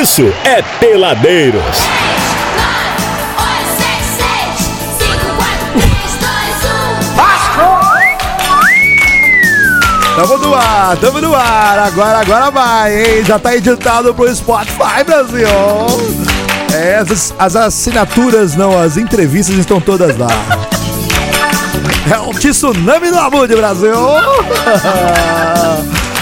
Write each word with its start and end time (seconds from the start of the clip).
isso 0.00 0.32
é 0.44 0.62
Peladeiros. 0.78 1.62
Tamo 10.14 10.38
no 10.38 10.54
ar, 10.54 10.96
tamo 10.98 11.20
no 11.20 11.34
ar. 11.34 11.78
Agora, 11.78 12.18
agora 12.18 12.50
vai, 12.50 12.94
hein? 12.94 13.24
Já 13.24 13.38
tá 13.38 13.56
editado 13.56 14.14
pro 14.14 14.34
Spotify, 14.34 15.02
Brasil. 15.04 15.48
É, 16.74 16.96
as, 16.96 17.34
as 17.38 17.56
assinaturas, 17.56 18.54
não, 18.54 18.78
as 18.78 18.98
entrevistas 18.98 19.56
estão 19.56 19.80
todas 19.80 20.16
lá. 20.18 20.28
É 22.12 22.18
o 22.18 22.34
tsunami 22.34 23.10
do 23.10 23.18
amor 23.18 23.48
de 23.48 23.56
Brasil. 23.56 23.94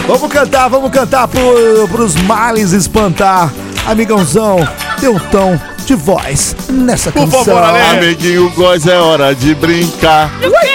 vamos 0.06 0.32
cantar, 0.32 0.68
vamos 0.68 0.91
cantar 0.91 1.27
pro, 1.27 1.88
pros 1.88 2.14
males 2.14 2.72
espantar. 2.72 3.50
Amigãozão, 3.86 4.56
dê 4.98 5.08
um 5.08 5.18
tom 5.18 5.58
de 5.84 5.94
voz 5.94 6.56
nessa 6.70 7.12
Por 7.12 7.25
canção. 7.25 7.44
favor, 7.44 7.62
Ale. 7.62 7.98
Amiguinho 7.98 8.50
Góis, 8.50 8.86
é 8.86 8.98
hora 8.98 9.34
de 9.34 9.54
brincar. 9.54 10.30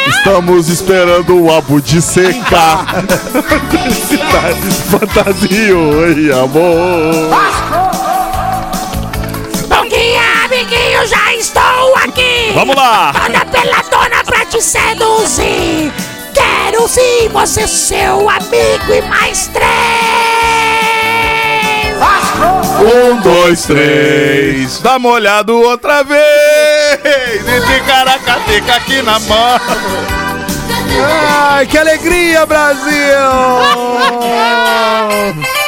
Estamos 0.08 0.70
esperando 0.70 1.41
o 1.41 1.52
abo 1.52 1.81
de 1.81 2.02
secar. 2.02 2.86
Fantasio 4.91 6.20
e 6.20 6.31
amor. 6.31 7.30
Bom 9.67 9.88
dia, 9.89 10.45
amiguinho, 10.45 11.08
já 11.08 11.34
estou 11.36 11.95
aqui! 12.03 12.52
Vamos 12.53 12.76
lá. 12.76 13.12
Toda 13.14 13.45
peladona 13.45 14.23
pra 14.23 14.45
te 14.45 14.62
seduzir! 14.62 15.91
Quero 16.34 16.88
sim 16.88 17.28
você, 17.31 17.67
seu 17.67 18.30
amigo 18.30 18.94
e 18.94 19.02
mais 19.02 19.48
três! 19.48 20.29
Um, 22.80 23.18
dois, 23.22 23.64
três. 23.66 24.80
Dá 24.80 24.98
uma 24.98 25.10
olhada 25.10 25.54
outra 25.54 26.03
vez. 26.03 26.20
E 27.02 27.62
ticaracateca 27.73 28.76
aqui 28.76 29.02
na 29.02 29.20
mão. 29.20 29.59
Ai, 31.52 31.66
que 31.66 31.78
alegria, 31.78 32.45
Brasil! 32.45 32.94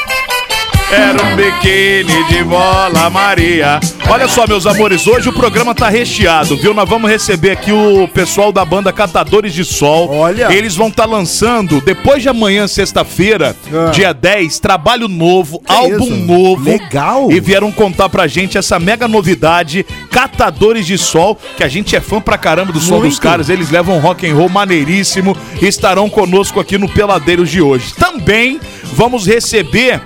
Era 0.92 1.24
um 1.24 1.36
biquíni 1.36 2.24
de 2.30 2.44
bola 2.44 3.10
Maria. 3.10 3.80
Olha 4.10 4.28
só, 4.28 4.46
meus 4.46 4.66
amores, 4.68 5.08
hoje 5.08 5.30
o 5.30 5.34
programa 5.34 5.74
tá 5.74 5.88
recheado, 5.88 6.58
viu? 6.58 6.74
Nós 6.74 6.90
vamos 6.90 7.10
receber 7.10 7.52
aqui 7.52 7.72
o 7.72 8.08
pessoal 8.10 8.52
da 8.52 8.66
banda 8.66 8.92
Catadores 8.92 9.54
de 9.54 9.64
Sol. 9.64 10.10
Olha. 10.14 10.52
Eles 10.52 10.76
vão 10.76 10.90
estar 10.90 11.06
lançando, 11.06 11.80
depois 11.80 12.22
de 12.22 12.28
amanhã, 12.28 12.68
sexta-feira, 12.68 13.56
Ah. 13.74 13.92
dia 13.92 14.14
10, 14.14 14.60
trabalho 14.60 15.08
novo, 15.08 15.60
Que 15.60 15.72
álbum 15.72 16.04
isso? 16.08 16.16
novo. 16.26 16.70
Legal. 16.70 17.32
E 17.32 17.40
vieram 17.40 17.72
contar 17.72 18.10
pra 18.10 18.28
gente 18.28 18.58
essa 18.58 18.78
mega 18.78 19.08
novidade, 19.08 19.86
Catadores 20.12 20.86
de 20.86 20.98
Sol, 20.98 21.40
que 21.56 21.64
a 21.64 21.70
gente 21.70 21.96
é 21.96 22.02
fã 22.02 22.20
pra 22.20 22.38
caramba 22.38 22.74
do 22.74 22.82
som 22.82 22.96
Muito. 22.98 23.12
dos 23.12 23.20
caras. 23.20 23.48
Eles 23.50 23.72
levam 23.72 23.98
rock 24.00 24.30
and 24.30 24.36
roll 24.36 24.50
maneiríssimo 24.50 25.38
e 25.62 25.66
estarão 25.68 26.10
conosco 26.10 26.60
aqui 26.60 26.78
no 26.78 26.90
Peladeiros 26.90 27.50
de 27.50 27.62
hoje. 27.62 27.94
Também 27.94 28.60
vamos 28.94 29.26
receber 29.26 30.02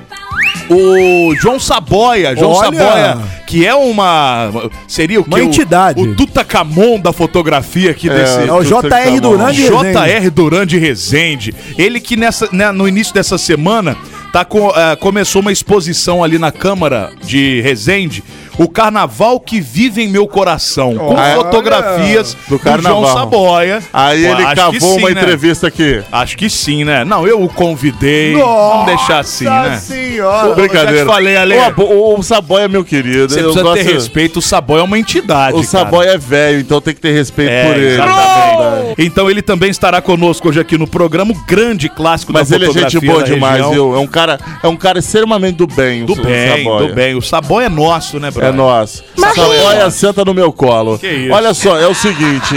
o 0.69 1.35
João 1.35 1.59
Saboia. 1.59 2.35
João 2.35 2.51
Olha. 2.51 2.65
Saboia, 2.65 3.17
que 3.45 3.65
é 3.65 3.73
uma. 3.73 4.51
Seria 4.87 5.19
o 5.19 5.23
que? 5.23 5.29
Uma 5.29 5.41
entidade. 5.41 6.01
O, 6.01 6.11
o 6.11 6.15
Tutacamon 6.15 6.99
da 6.99 7.13
fotografia 7.13 7.91
aqui 7.91 8.09
desse. 8.09 8.47
É 8.47 8.51
o 8.51 8.63
JR 8.63 9.21
Duran 9.21 9.51
de 9.51 9.63
Resende. 9.63 9.93
JR 9.93 10.31
Duran 10.31 10.65
de 10.65 10.77
Resende. 10.77 11.55
Ele 11.77 11.99
que 11.99 12.15
nessa, 12.15 12.49
né, 12.51 12.71
no 12.71 12.87
início 12.87 13.13
dessa 13.13 13.37
semana 13.37 13.95
tá 14.31 14.43
com, 14.43 14.69
eh, 14.69 14.95
começou 14.97 15.41
uma 15.41 15.51
exposição 15.51 16.23
ali 16.23 16.37
na 16.37 16.51
Câmara 16.51 17.11
de 17.23 17.61
Resende. 17.61 18.23
O 18.57 18.67
Carnaval 18.69 19.39
que 19.39 19.59
vive 19.59 20.01
em 20.03 20.07
meu 20.07 20.27
coração. 20.27 20.95
Com 20.95 21.13
Olha. 21.15 21.35
fotografias 21.35 22.35
Do 22.47 22.55
do, 22.55 22.59
carnaval. 22.59 23.01
João 23.03 23.13
Saboia. 23.13 23.83
Aí 23.91 24.25
ele 24.25 24.43
acho 24.43 24.55
cavou 24.55 24.79
sim, 24.79 24.97
uma 24.99 25.09
né? 25.09 25.21
entrevista 25.21 25.67
aqui. 25.67 26.01
Acho 26.11 26.37
que 26.37 26.49
sim, 26.49 26.83
né? 26.85 27.03
Não, 27.03 27.27
eu 27.27 27.41
o 27.43 27.49
convidei. 27.49 28.33
Vamos 28.35 28.85
deixar 28.85 29.19
assim, 29.19 29.45
né? 29.45 29.77
senhora. 29.77 30.55
Brincadeira. 30.55 30.97
já 30.99 31.03
te 31.03 31.07
falei, 31.07 31.35
Ale. 31.35 31.55
O, 31.57 31.63
abo- 31.63 31.83
o, 31.83 32.19
o 32.19 32.23
Saboy 32.23 32.61
é 32.63 32.67
meu 32.67 32.83
querido. 32.85 33.33
Você 33.33 33.39
eu 33.41 33.51
precisa 33.51 33.73
ter 33.73 33.83
gosto- 33.83 33.93
respeito. 33.93 34.39
O 34.39 34.41
Saboia 34.41 34.81
é 34.81 34.83
uma 34.83 34.97
entidade. 34.97 35.51
O 35.57 35.61
cara. 35.61 35.67
Saboy 35.67 36.07
é 36.07 36.17
velho, 36.17 36.59
então 36.61 36.79
tem 36.79 36.93
que 36.93 37.01
ter 37.01 37.11
respeito 37.11 37.51
É, 37.51 37.65
por 37.65 37.75
ele. 37.77 37.87
exatamente. 37.95 38.95
Então 38.97 39.29
ele 39.29 39.41
também 39.41 39.69
estará 39.69 40.01
conosco 40.01 40.47
hoje 40.49 40.59
aqui 40.59 40.77
no 40.77 40.87
programa, 40.87 41.33
um 41.33 41.45
grande 41.45 41.89
clássico 41.89 42.31
Mas 42.31 42.49
da 42.49 42.55
ele 42.55 42.65
é 42.65 42.67
gente 42.67 42.75
fotografia 42.93 43.11
boa 43.11 43.23
da 43.23 43.33
demais, 43.33 43.53
região. 43.65 43.71
viu? 43.73 43.95
É 43.95 43.99
um 43.99 44.07
cara, 44.07 44.39
é 44.63 44.67
um 44.67 44.77
cara 44.77 44.99
extremamente 44.99 45.55
do 45.57 45.67
bem, 45.67 46.03
o 46.03 46.05
Do 46.05 46.15
bem, 46.15 46.63
Saboia. 46.63 46.87
do 46.87 46.93
bem. 46.95 47.15
O 47.15 47.21
Saboia 47.21 47.65
é 47.65 47.69
nosso, 47.69 48.19
né, 48.19 48.31
brother? 48.31 48.44
É 48.47 48.51
é 48.51 49.33
Saboia 49.33 49.83
nosso. 49.85 49.97
senta 49.97 50.25
no 50.25 50.33
meu 50.33 50.51
colo. 50.51 50.97
Que 50.99 51.07
isso. 51.07 51.33
Olha 51.33 51.53
só, 51.53 51.77
é 51.77 51.87
o 51.87 51.93
seguinte. 51.95 52.55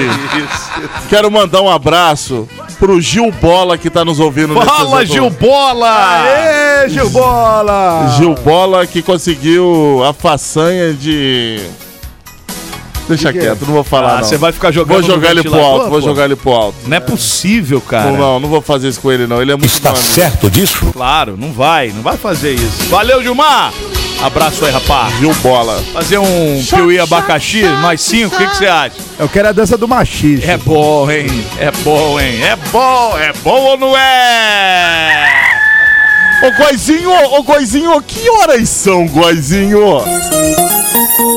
Quero 1.08 1.30
mandar 1.30 1.62
um 1.62 1.70
abraço 1.70 2.48
pro 2.78 3.00
Gil 3.00 3.30
Bola 3.32 3.76
que 3.76 3.90
tá 3.90 4.04
nos 4.04 4.20
ouvindo 4.20 4.54
nesse 4.54 4.66
Fala, 4.66 5.02
exato- 5.02 5.06
Gil 5.06 5.30
Bola! 5.30 6.22
Aê, 6.22 6.88
Gil 6.88 7.10
Bola! 7.10 8.14
Gil 8.16 8.34
Bola 8.34 8.86
que 8.86 9.02
conseguiu 9.02 10.02
a 10.08 10.12
façanha 10.12 10.92
de. 10.92 11.60
Deixa 13.08 13.32
quê? 13.32 13.38
quieto, 13.38 13.62
não 13.64 13.72
vou 13.72 13.84
falar. 13.84 14.16
Ah, 14.16 14.20
não. 14.20 14.24
você 14.24 14.36
vai 14.36 14.52
ficar 14.52 14.70
jogando 14.70 15.00
Vou 15.00 15.02
jogar 15.02 15.30
ele 15.30 15.42
pro 15.42 15.58
alto, 15.58 15.88
vou 15.88 15.98
pô? 15.98 16.00
jogar 16.02 16.26
ele 16.26 16.36
pro 16.36 16.52
alto. 16.52 16.76
Não 16.86 16.94
é 16.96 17.00
possível, 17.00 17.80
cara. 17.80 18.10
Não, 18.10 18.18
não, 18.18 18.40
não 18.40 18.48
vou 18.50 18.60
fazer 18.60 18.88
isso 18.88 19.00
com 19.00 19.10
ele, 19.10 19.26
não. 19.26 19.40
Ele 19.40 19.50
é 19.50 19.56
muito 19.56 19.82
meu 19.82 19.90
amigo. 19.92 20.50
disso? 20.50 20.86
Claro, 20.92 21.34
não 21.38 21.50
vai, 21.50 21.88
não 21.88 22.02
vai 22.02 22.18
fazer 22.18 22.52
isso. 22.52 22.84
Valeu, 22.90 23.22
Gilmar! 23.22 23.72
Abraço 24.22 24.64
aí, 24.64 24.72
rapaz. 24.72 25.14
Gil 25.18 25.32
Bola. 25.34 25.82
Fazer 25.92 26.18
um 26.18 26.62
piuí 26.68 26.98
abacaxi, 26.98 27.62
nós 27.80 28.00
cinco, 28.00 28.34
o 28.34 28.38
que 28.38 28.56
você 28.56 28.66
acha? 28.66 28.96
Eu 29.18 29.28
quero 29.28 29.48
a 29.48 29.52
dança 29.52 29.76
do 29.76 29.86
machista. 29.86 30.50
É 30.50 30.56
bom, 30.56 31.10
hein? 31.10 31.26
É 31.58 31.70
bom, 31.70 32.18
hein? 32.20 32.42
É 32.42 32.56
bom, 32.70 33.18
é 33.18 33.32
bom 33.44 33.60
ou 33.60 33.76
não 33.78 33.96
é? 33.96 35.26
Ô, 36.42 36.52
Goizinho, 36.62 37.10
ô, 37.10 37.42
Goizinho, 37.42 38.00
que 38.02 38.28
horas 38.30 38.68
são, 38.68 39.06
Goizinho? 39.06 40.02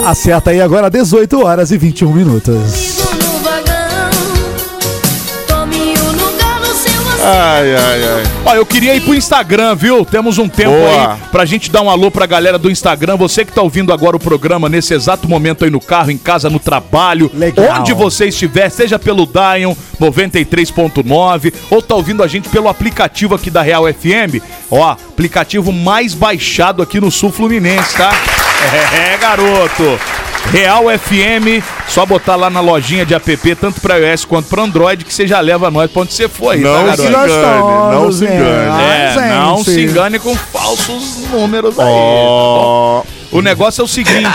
Acerta 0.06 0.52
aí 0.52 0.62
agora 0.62 0.90
18 0.90 1.46
horas 1.46 1.72
e 1.72 1.78
21 1.78 2.12
minutos. 2.12 3.10
Ai, 7.23 7.75
ai, 7.75 8.03
ai. 8.03 8.23
Ó, 8.45 8.55
eu 8.55 8.65
queria 8.65 8.95
ir 8.95 9.01
pro 9.01 9.13
Instagram, 9.13 9.75
viu? 9.75 10.03
Temos 10.03 10.39
um 10.39 10.49
tempo 10.49 10.71
Boa. 10.71 11.13
aí 11.13 11.19
pra 11.31 11.45
gente 11.45 11.69
dar 11.69 11.81
um 11.81 11.89
alô 11.89 12.09
pra 12.09 12.25
galera 12.25 12.57
do 12.57 12.69
Instagram. 12.69 13.15
Você 13.17 13.45
que 13.45 13.51
tá 13.53 13.61
ouvindo 13.61 13.93
agora 13.93 14.15
o 14.15 14.19
programa 14.19 14.67
nesse 14.67 14.93
exato 14.93 15.29
momento 15.29 15.63
aí 15.63 15.69
no 15.69 15.79
carro, 15.79 16.09
em 16.09 16.17
casa, 16.17 16.49
no 16.49 16.59
trabalho, 16.59 17.29
Legal. 17.33 17.79
onde 17.79 17.93
você 17.93 18.27
estiver, 18.29 18.69
seja 18.69 18.97
pelo 18.97 19.27
Dion 19.27 19.75
93.9 19.99 21.53
ou 21.69 21.81
tá 21.81 21.93
ouvindo 21.93 22.23
a 22.23 22.27
gente 22.27 22.49
pelo 22.49 22.67
aplicativo 22.67 23.35
aqui 23.35 23.51
da 23.51 23.61
Real 23.61 23.83
FM. 23.85 24.41
Ó, 24.71 24.83
aplicativo 24.89 25.71
mais 25.71 26.15
baixado 26.15 26.81
aqui 26.81 26.99
no 26.99 27.11
Sul 27.11 27.31
Fluminense, 27.31 27.95
tá? 27.95 28.11
É, 28.93 29.17
garoto. 29.17 29.99
Real 30.50 30.84
FM, 30.90 31.63
só 31.88 32.06
botar 32.06 32.35
lá 32.35 32.50
na 32.50 32.59
lojinha 32.59 33.06
de 33.06 33.13
app, 33.13 33.56
tanto 33.56 33.79
pra 33.79 33.97
iOS 33.97 34.25
quanto 34.25 34.50
pra 34.50 34.63
Android, 34.63 35.06
que 35.06 35.13
você 35.13 35.25
já 35.25 35.40
leva 35.40 35.72
nós 35.72 35.90
pra 35.90 36.02
onde 36.02 36.13
você 36.13 36.28
for 36.28 36.50
aí, 36.50 36.62
tá, 36.62 36.68
Não 36.68 36.84
garoto? 36.85 37.02
se 37.02 37.07
engane, 37.07 37.94
não 37.94 38.12
se 38.12 38.25
engane. 38.25 38.84
É, 38.84 39.16
Ai, 39.18 39.30
não 39.30 39.63
se 39.63 39.81
engane 39.81 40.19
com 40.19 40.35
falsos 40.35 41.28
números 41.31 41.80
aí. 41.80 41.85
Ó. 41.88 43.03
O 43.31 43.41
negócio 43.41 43.81
é 43.81 43.85
o 43.85 43.88
seguinte, 43.88 44.28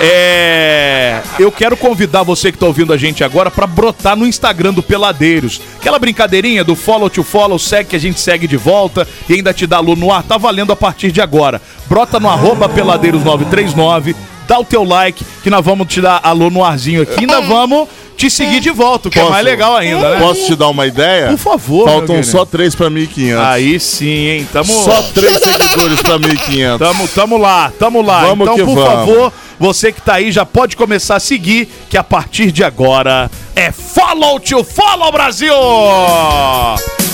é, 0.00 1.20
eu 1.38 1.52
quero 1.52 1.76
convidar 1.76 2.24
você 2.24 2.50
que 2.50 2.58
tá 2.58 2.66
ouvindo 2.66 2.92
a 2.92 2.96
gente 2.96 3.22
agora 3.22 3.52
pra 3.52 3.68
brotar 3.68 4.16
no 4.16 4.26
Instagram 4.26 4.72
do 4.72 4.82
Peladeiros. 4.82 5.60
Aquela 5.78 5.96
brincadeirinha 6.00 6.64
do 6.64 6.74
follow 6.74 7.08
to 7.08 7.22
follow, 7.22 7.56
segue 7.56 7.90
que 7.90 7.94
a 7.96 8.00
gente 8.00 8.18
segue 8.18 8.48
de 8.48 8.56
volta 8.56 9.06
e 9.28 9.34
ainda 9.34 9.54
te 9.54 9.64
dá 9.64 9.76
aluno 9.76 10.06
no 10.06 10.12
ar, 10.12 10.24
tá 10.24 10.36
valendo 10.36 10.72
a 10.72 10.76
partir 10.76 11.12
de 11.12 11.20
agora. 11.20 11.62
Brota 11.88 12.18
no 12.18 12.28
arroba 12.28 12.68
peladeiros939, 12.68 14.16
dá 14.46 14.58
o 14.58 14.64
teu 14.64 14.84
like 14.84 15.24
que 15.42 15.50
nós 15.50 15.64
vamos 15.64 15.86
te 15.86 16.00
dar 16.00 16.20
alô 16.22 16.50
no 16.50 16.64
arzinho 16.64 17.02
aqui, 17.02 17.20
ainda 17.20 17.40
vamos 17.40 17.88
te 18.16 18.30
seguir 18.30 18.60
de 18.60 18.70
volta, 18.70 19.08
o 19.08 19.10
que 19.10 19.18
é 19.18 19.22
Posso? 19.22 19.32
mais 19.32 19.44
legal 19.44 19.76
ainda, 19.76 20.10
né? 20.14 20.20
Posso 20.20 20.46
te 20.46 20.56
dar 20.56 20.68
uma 20.68 20.86
ideia? 20.86 21.28
Por 21.28 21.38
favor, 21.38 21.84
Faltam 21.86 22.14
meu 22.14 22.24
só 22.24 22.44
três 22.46 22.74
pra 22.74 22.90
1.500. 22.90 23.38
Aí 23.46 23.78
sim, 23.78 24.06
hein? 24.06 24.48
Tamo... 24.50 24.72
Só 24.72 25.02
três 25.14 25.38
seguidores 25.38 26.00
pra 26.00 26.18
1.500. 26.18 26.78
Tamo, 26.78 27.08
tamo 27.08 27.36
lá, 27.36 27.72
tamo 27.78 28.02
lá. 28.02 28.22
Vamos 28.22 28.46
então, 28.46 28.56
que 28.56 28.64
por 28.64 28.74
vamos. 28.74 28.90
favor, 28.90 29.32
você 29.58 29.92
que 29.92 30.00
tá 30.00 30.14
aí 30.14 30.32
já 30.32 30.46
pode 30.46 30.76
começar 30.76 31.16
a 31.16 31.20
seguir, 31.20 31.68
que 31.90 31.98
a 31.98 32.04
partir 32.04 32.50
de 32.50 32.64
agora 32.64 33.30
é 33.54 33.70
Follow 33.70 34.40
to 34.40 34.64
Follow 34.64 35.12
Brasil! 35.12 35.52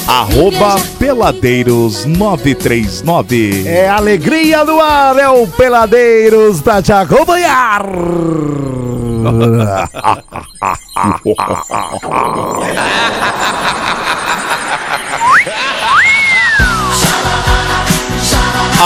Arroba 0.06 0.76
Peladeiros 0.98 2.04
939. 2.04 3.64
É 3.66 3.88
alegria 3.88 4.64
no 4.64 4.80
ar, 4.80 5.18
é 5.18 5.28
o 5.28 5.46
Peladeiros 5.46 6.60
pra 6.60 6.82
te 6.82 6.92
acompanhar. 6.92 7.86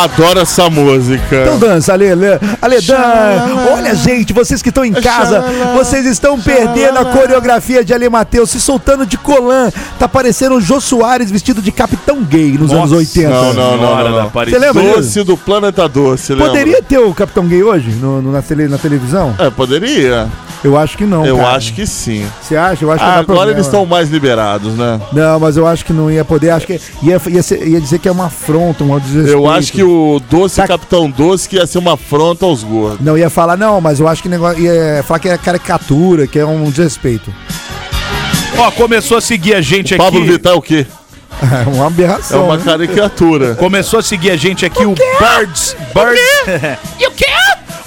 Adoro 0.02 0.40
essa 0.40 0.68
música. 0.68 1.42
Então 1.42 1.58
dança, 1.58 1.92
Ale, 1.92 2.10
Ale, 2.10 2.26
Ale 2.60 2.80
dan. 2.82 2.96
Olha, 3.72 3.94
gente, 3.94 4.32
vocês 4.32 4.60
que 4.62 4.68
estão 4.68 4.84
em 4.84 4.92
casa, 4.92 5.42
vocês 5.74 6.04
estão 6.06 6.38
perdendo 6.40 6.98
a 6.98 7.04
coreografia 7.06 7.84
de 7.84 7.94
Ale 7.94 8.08
Matheus, 8.08 8.50
se 8.50 8.60
soltando 8.60 9.06
de 9.06 9.16
colã. 9.16 9.70
Tá 9.98 10.06
parecendo 10.06 10.56
o 10.56 10.60
Jô 10.60 10.80
Soares 10.80 11.30
vestido 11.30 11.62
de 11.62 11.72
capitão 11.72 12.22
gay 12.22 12.52
nos 12.58 12.72
anos 12.72 12.92
80. 12.92 13.28
Não, 13.30 13.54
não, 13.54 13.76
não, 13.76 13.96
não, 14.04 14.10
não. 14.22 14.30
Você 14.30 14.58
lembra 14.58 14.82
disso? 14.82 14.96
Doce 14.96 15.22
do 15.24 15.36
Planeta 15.36 15.88
Doce, 15.88 16.32
lembra? 16.32 16.48
Poderia 16.48 16.82
ter 16.82 16.98
o 16.98 17.14
capitão 17.14 17.46
gay 17.46 17.62
hoje 17.62 17.90
no, 17.92 18.20
no- 18.20 18.32
na, 18.32 18.42
tele- 18.42 18.68
na 18.68 18.78
televisão? 18.78 19.34
É, 19.38 19.48
poderia. 19.50 20.28
Eu 20.64 20.76
acho 20.76 20.96
que 20.96 21.04
não. 21.04 21.24
Eu 21.24 21.36
cara. 21.36 21.50
acho 21.56 21.72
que 21.74 21.86
sim. 21.86 22.26
Você 22.42 22.56
acha? 22.56 22.84
Eu 22.84 22.90
acho 22.90 22.98
que 22.98 23.04
Ah, 23.08 23.12
agora 23.14 23.24
problema. 23.26 23.50
eles 23.52 23.66
estão 23.66 23.86
mais 23.86 24.08
liberados, 24.10 24.74
né? 24.74 25.00
Não, 25.12 25.38
mas 25.38 25.56
eu 25.56 25.66
acho 25.66 25.84
que 25.84 25.92
não 25.92 26.10
ia 26.10 26.24
poder. 26.24 26.50
Acho 26.50 26.66
que 26.66 26.80
ia, 27.02 27.20
ia, 27.28 27.42
ser- 27.42 27.66
ia 27.66 27.80
dizer 27.80 27.98
que 27.98 28.08
é 28.08 28.12
uma 28.12 28.26
afronta, 28.26 28.82
um 28.82 28.98
desrespeito. 28.98 29.38
Eu 29.38 29.48
acho 29.48 29.72
que 29.72 29.82
o 29.82 30.20
Doce 30.30 30.56
Tá- 30.56 30.66
Capitão 30.66 31.08
Doce 31.10 31.48
que 31.48 31.56
ia 31.56 31.66
ser 31.66 31.78
uma 31.78 31.94
afronta 31.94 32.44
aos 32.44 32.64
gordos. 32.64 33.00
Não 33.00 33.16
ia 33.16 33.30
falar, 33.30 33.56
não, 33.56 33.80
mas 33.80 34.00
eu 34.00 34.08
acho 34.08 34.22
que 34.22 34.28
negócio, 34.28 34.60
ia 34.62 35.02
falar 35.06 35.20
que 35.20 35.28
é 35.28 35.38
caricatura, 35.38 36.26
que 36.26 36.38
é 36.38 36.44
um 36.46 36.64
desrespeito. 36.70 37.32
Ó, 38.58 38.70
começou 38.70 39.18
a 39.18 39.20
seguir 39.20 39.54
a 39.54 39.60
gente 39.60 39.94
aqui. 39.94 40.02
Pablo 40.02 40.24
Vittar 40.24 40.52
é 40.52 40.56
o 40.56 40.62
quê? 40.62 40.86
É 41.38 41.68
uma 41.68 41.84
É 41.84 41.86
aberração. 41.86 42.46
uma 42.46 42.56
né? 42.56 42.62
caricatura. 42.64 43.54
Começou 43.56 43.98
a 43.98 44.02
seguir 44.02 44.30
a 44.30 44.36
gente 44.36 44.64
aqui 44.64 44.86
o, 44.86 44.94
Birds. 44.94 45.76
Birds. 45.94 46.78
E 46.98 47.06
o 47.06 47.10
quê? 47.10 47.26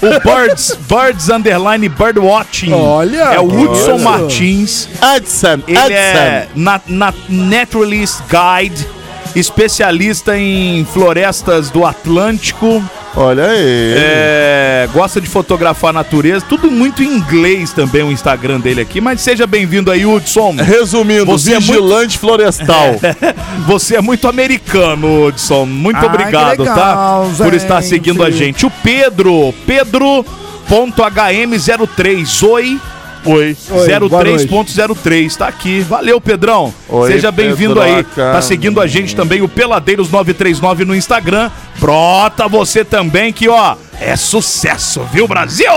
O 0.02 0.20
Birds. 0.20 0.76
Birds 0.88 1.28
Underline 1.28 1.88
Birdwatching. 1.88 2.72
Olha, 2.72 3.34
É 3.34 3.40
o 3.40 3.46
Hudson. 3.46 3.98
Martins. 3.98 4.88
Edson, 5.16 5.60
Ele 5.66 5.92
é 5.94 6.48
na, 6.54 6.80
na- 6.86 7.14
Naturalist 7.28 8.20
Guide, 8.28 8.86
especialista 9.34 10.36
em 10.36 10.84
florestas 10.84 11.70
do 11.70 11.84
Atlântico. 11.84 12.82
Olha 13.16 13.46
aí. 13.46 13.94
É, 13.96 14.88
gosta 14.92 15.20
de 15.20 15.28
fotografar 15.28 15.90
a 15.90 15.92
natureza, 15.92 16.44
tudo 16.48 16.70
muito 16.70 17.02
em 17.02 17.16
inglês 17.16 17.72
também 17.72 18.04
o 18.04 18.12
Instagram 18.12 18.60
dele 18.60 18.80
aqui, 18.80 19.00
mas 19.00 19.20
seja 19.20 19.44
bem-vindo 19.46 19.90
aí, 19.90 20.06
Hudson. 20.06 20.54
Resumindo, 20.54 21.26
Você 21.26 21.54
é 21.54 21.58
vigilante 21.58 22.16
florestal. 22.18 22.94
Você 23.66 23.96
é 23.96 24.00
muito 24.00 24.28
americano, 24.28 25.26
Hudson. 25.26 25.66
Muito 25.66 25.98
Ai, 25.98 26.06
obrigado, 26.06 26.56
que 26.56 26.62
legal, 26.62 26.76
tá? 26.76 27.22
Por 27.44 27.52
estar 27.54 27.80
gente. 27.80 27.88
seguindo 27.88 28.22
a 28.22 28.30
gente. 28.30 28.64
O 28.64 28.70
Pedro, 28.70 29.52
Pedro.hm03, 29.66 32.48
oi. 32.48 32.78
Oi. 33.24 33.56
Oi, 33.70 33.98
boa 34.08 34.24
03.03, 34.24 35.36
tá 35.36 35.46
aqui. 35.46 35.80
Valeu, 35.80 36.20
Pedrão. 36.20 36.72
Oi, 36.88 37.12
Seja 37.12 37.30
bem-vindo 37.30 37.80
aí. 37.80 38.02
Tá 38.04 38.40
seguindo 38.40 38.80
a 38.80 38.86
gente 38.86 39.14
também, 39.14 39.42
o 39.42 39.48
Peladeiros939 39.48 40.84
no 40.84 40.94
Instagram. 40.94 41.50
Brota 41.78 42.48
você 42.48 42.84
também, 42.84 43.32
que 43.32 43.48
ó, 43.48 43.76
é 44.00 44.16
sucesso, 44.16 45.02
viu, 45.12 45.28
Brasil? 45.28 45.70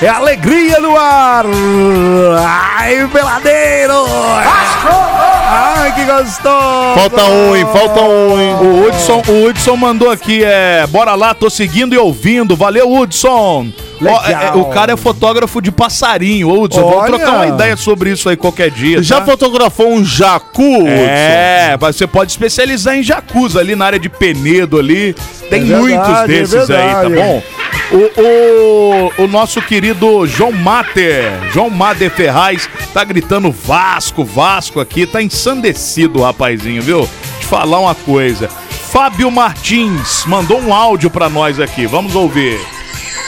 É 0.00 0.08
alegria 0.08 0.78
no 0.78 0.96
ar! 0.96 1.44
Ai, 2.78 3.08
peladeiro! 3.12 4.06
Ai, 5.50 5.94
que 5.94 6.04
gostoso! 6.04 6.94
Falta 6.94 7.24
um, 7.24 7.56
hein? 7.56 7.66
Falta 7.72 8.00
um, 8.02 8.40
hein? 8.40 8.54
O 8.54 8.86
Hudson, 8.86 9.22
o 9.26 9.46
Hudson 9.46 9.76
mandou 9.76 10.10
aqui, 10.10 10.44
é. 10.44 10.86
Bora 10.88 11.14
lá, 11.14 11.32
tô 11.32 11.48
seguindo 11.48 11.94
e 11.94 11.98
ouvindo. 11.98 12.54
Valeu, 12.54 12.92
Hudson. 12.92 13.72
Legal. 14.00 14.20
Ó, 14.22 14.28
é, 14.28 14.32
é, 14.32 14.52
o 14.52 14.66
cara 14.66 14.92
é 14.92 14.96
fotógrafo 14.96 15.60
de 15.60 15.72
passarinho, 15.72 16.48
Ô, 16.48 16.62
Hudson. 16.62 16.82
Vamos 16.82 17.06
trocar 17.06 17.32
uma 17.36 17.46
ideia 17.46 17.76
sobre 17.76 18.10
isso 18.10 18.28
aí 18.28 18.36
qualquer 18.36 18.70
dia. 18.70 19.02
Já 19.02 19.20
tá? 19.20 19.24
fotografou 19.24 19.90
um 19.90 20.04
jacu? 20.04 20.86
É, 20.86 21.76
mas 21.80 21.96
você 21.96 22.06
pode 22.06 22.30
especializar 22.30 22.96
em 22.96 23.02
jacuzzi 23.02 23.58
ali 23.58 23.74
na 23.74 23.86
área 23.86 23.98
de 23.98 24.08
Penedo 24.08 24.78
ali. 24.78 25.14
Tem 25.48 25.62
É 25.62 25.64
verdade, 25.64 25.80
muitos 25.80 26.08
é 26.08 26.26
desses 26.26 26.70
aí, 26.70 26.92
tá 26.92 27.08
bom? 27.08 27.42
O, 27.90 28.20
o, 28.20 29.24
o 29.24 29.26
nosso 29.26 29.62
querido 29.62 30.26
João 30.26 30.52
Mater, 30.52 31.32
João 31.52 31.70
Mater 31.70 32.10
Ferraz, 32.10 32.68
tá 32.92 33.02
gritando 33.02 33.50
Vasco, 33.50 34.24
Vasco 34.24 34.78
aqui, 34.80 35.06
tá 35.06 35.22
ensandecido 35.22 36.18
o 36.18 36.22
rapazinho, 36.22 36.82
viu? 36.82 37.08
Te 37.40 37.46
falar 37.46 37.80
uma 37.80 37.94
coisa. 37.94 38.48
Fábio 38.92 39.30
Martins 39.30 40.24
mandou 40.26 40.60
um 40.60 40.72
áudio 40.74 41.08
pra 41.10 41.28
nós 41.30 41.58
aqui, 41.60 41.86
vamos 41.86 42.14
ouvir. 42.14 42.58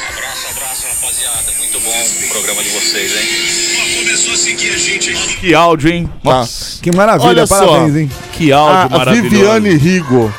Abraço, 0.09 0.47
abraço, 0.51 0.87
rapaziada. 0.89 1.53
Muito 1.59 1.81
bom 1.81 1.91
o 1.91 2.29
programa 2.33 2.63
de 2.63 2.69
vocês, 2.71 3.13
hein? 3.13 4.01
Começou 4.05 4.35
a 4.35 4.37
seguir 4.37 4.75
a 4.75 4.79
gente 4.79 5.11
aqui. 5.11 5.37
Que 5.37 5.55
áudio, 5.55 5.91
hein? 5.91 6.11
Tá. 6.23 6.31
Nossa, 6.31 6.83
Que 6.83 6.93
maravilha, 6.93 7.29
Olha 7.29 7.47
só. 7.47 7.67
parabéns, 7.67 7.97
hein? 7.97 8.11
que 8.33 8.53
áudio 8.53 8.95
a 8.95 8.99
maravilhoso. 8.99 9.29
Viviane 9.31 9.75
Rigo. 9.75 10.35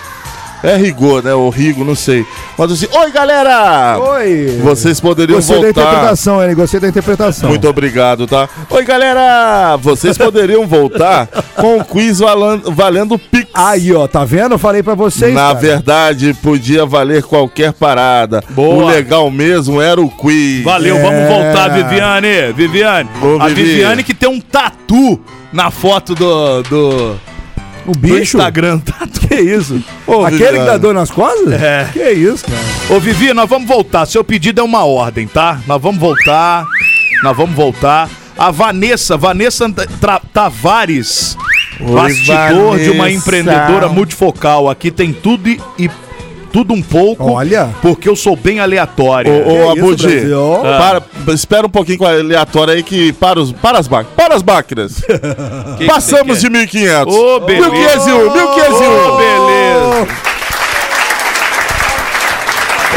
É 0.64 0.76
Rigo, 0.78 1.22
né? 1.22 1.34
Ou 1.34 1.50
Rigo, 1.50 1.84
não 1.84 1.96
sei. 1.96 2.24
Assim, 2.64 2.88
oi 2.92 3.12
galera! 3.12 3.98
Oi! 4.00 4.60
Vocês 4.62 5.00
poderiam 5.00 5.38
Gostei 5.38 5.56
da 5.58 5.64
voltar. 5.64 5.82
interpretação, 5.82 6.44
ele 6.44 6.54
gostei 6.54 6.80
da 6.80 6.88
interpretação. 6.88 7.50
Muito 7.50 7.68
obrigado, 7.68 8.28
tá? 8.28 8.48
Oi 8.70 8.84
galera! 8.84 9.78
Vocês 9.78 10.16
poderiam 10.18 10.68
voltar 10.68 11.28
com 11.56 11.78
o 11.80 11.86
quiz 11.86 12.20
valendo 12.68 13.18
Pix. 13.18 13.50
Aí, 13.54 13.92
ó, 13.94 14.08
tá 14.08 14.24
vendo? 14.24 14.54
Eu 14.54 14.60
falei 14.60 14.84
pra 14.84 14.94
vocês. 14.94 15.34
Na 15.34 15.48
cara. 15.48 15.54
verdade, 15.60 16.34
podia 16.36 16.86
valer 16.86 17.24
qualquer 17.24 17.74
parada. 17.74 18.44
Boa. 18.52 18.86
O 18.86 18.88
legal 18.88 19.32
mesmo 19.32 19.82
era 19.82 20.00
o 20.00 20.10
quiz. 20.10 20.64
Valeu, 20.64 20.98
É. 20.98 21.02
vamos 21.02 21.28
voltar, 21.28 21.70
Viviane. 21.70 22.54
Viviane. 22.54 23.10
Ô, 23.22 23.42
a 23.42 23.48
Vivi. 23.48 23.64
Viviane 23.64 24.04
que 24.04 24.14
tem 24.14 24.30
um 24.30 24.40
tatu 24.40 25.20
na 25.52 25.72
foto 25.72 26.14
do, 26.14 26.62
do, 26.64 27.16
O 27.86 27.92
do 27.94 28.00
bicho? 28.00 28.38
Instagram. 28.38 28.80
Tatu. 28.80 29.28
Que 29.28 29.36
isso? 29.40 29.82
Ô, 30.06 30.26
Aquele 30.26 30.38
Viviane. 30.44 30.60
que 30.60 30.66
dá 30.66 30.78
dor 30.78 30.94
nas 30.94 31.10
costas? 31.10 31.54
É. 31.54 31.88
Que 31.92 32.12
isso, 32.12 32.46
cara? 32.46 32.96
Ô, 32.96 33.00
Vivi, 33.00 33.34
nós 33.34 33.50
vamos 33.50 33.68
voltar. 33.68 34.06
Seu 34.06 34.24
pedido 34.24 34.60
é 34.62 34.64
uma 34.64 34.84
ordem, 34.86 35.28
tá? 35.28 35.60
Nós 35.66 35.82
vamos 35.82 36.00
voltar. 36.00 36.66
Nós 37.24 37.36
vamos 37.38 37.56
voltar. 37.56 38.10
A 38.38 38.50
Vanessa, 38.52 39.16
Vanessa 39.18 39.70
Tra- 40.00 40.22
Tavares, 40.34 41.38
bastidor 41.80 42.80
de 42.80 42.90
uma 42.90 43.04
Vanessa. 43.06 43.12
empreendedora 43.20 43.88
multifocal. 43.90 44.70
Aqui 44.70 44.90
tem 44.92 45.14
tudo 45.14 45.48
e, 45.50 45.60
e 45.78 45.90
tudo 46.52 46.74
um 46.74 46.82
pouco. 46.82 47.32
Olha. 47.32 47.70
Porque 47.82 48.08
eu 48.08 48.16
sou 48.16 48.36
bem 48.36 48.60
aleatória. 48.60 49.32
Ô, 49.32 49.70
ô 49.70 49.74
Que 49.74 49.80
Abudi, 49.80 50.08
Brasil? 50.08 50.60
para, 50.62 51.04
espera 51.34 51.68
um 51.68 51.70
pouquinho 51.70 51.98
com 51.98 52.06
a 52.06 52.12
aleatória 52.12 52.74
aí 52.74 52.84
que 52.84 53.14
para, 53.14 53.40
os, 53.40 53.52
para 53.52 53.80
as 53.80 53.88
máquinas. 53.88 54.16
Para 54.16 54.36
as 54.36 54.44
máquinas. 54.44 55.02
Que 55.78 55.86
que 55.86 55.86
Passamos 55.86 56.40
você 56.40 56.50
de 56.50 56.56
1.500. 56.56 57.08
Ô, 57.08 57.40
beleza. 57.40 57.72
1.501, 57.72 58.30
1.501. 58.30 58.88
Ô, 58.88 59.18
beleza. 59.18 60.08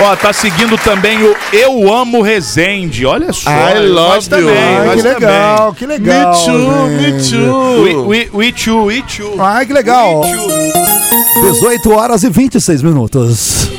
Ó, 0.03 0.17
tá 0.17 0.33
seguindo 0.33 0.77
também 0.79 1.23
o 1.23 1.37
Eu 1.53 1.93
Amo 1.93 2.21
Resende. 2.21 3.07
Olha 3.07 3.33
só. 3.33 3.51
I 3.51 3.79
love 3.87 4.29
também, 4.29 4.47
you. 4.49 4.91
Ai, 4.91 4.97
que 4.97 5.03
legal, 5.03 5.75
que 5.75 5.87
legal. 5.87 6.33
Me 6.33 6.45
too, 6.45 6.87
me 6.89 7.03
gente. 7.03 7.31
too. 7.31 7.83
We, 7.83 7.95
we, 7.95 8.31
we 8.33 8.53
too, 8.53 8.85
we 8.87 9.03
too. 9.03 9.41
Ai, 9.41 9.65
que 9.65 9.73
legal. 9.73 10.21
We 10.21 10.33
too. 10.33 10.94
18 11.41 11.91
horas 11.91 12.23
e 12.23 12.31
26 12.31 12.83
minutos. 12.83 13.74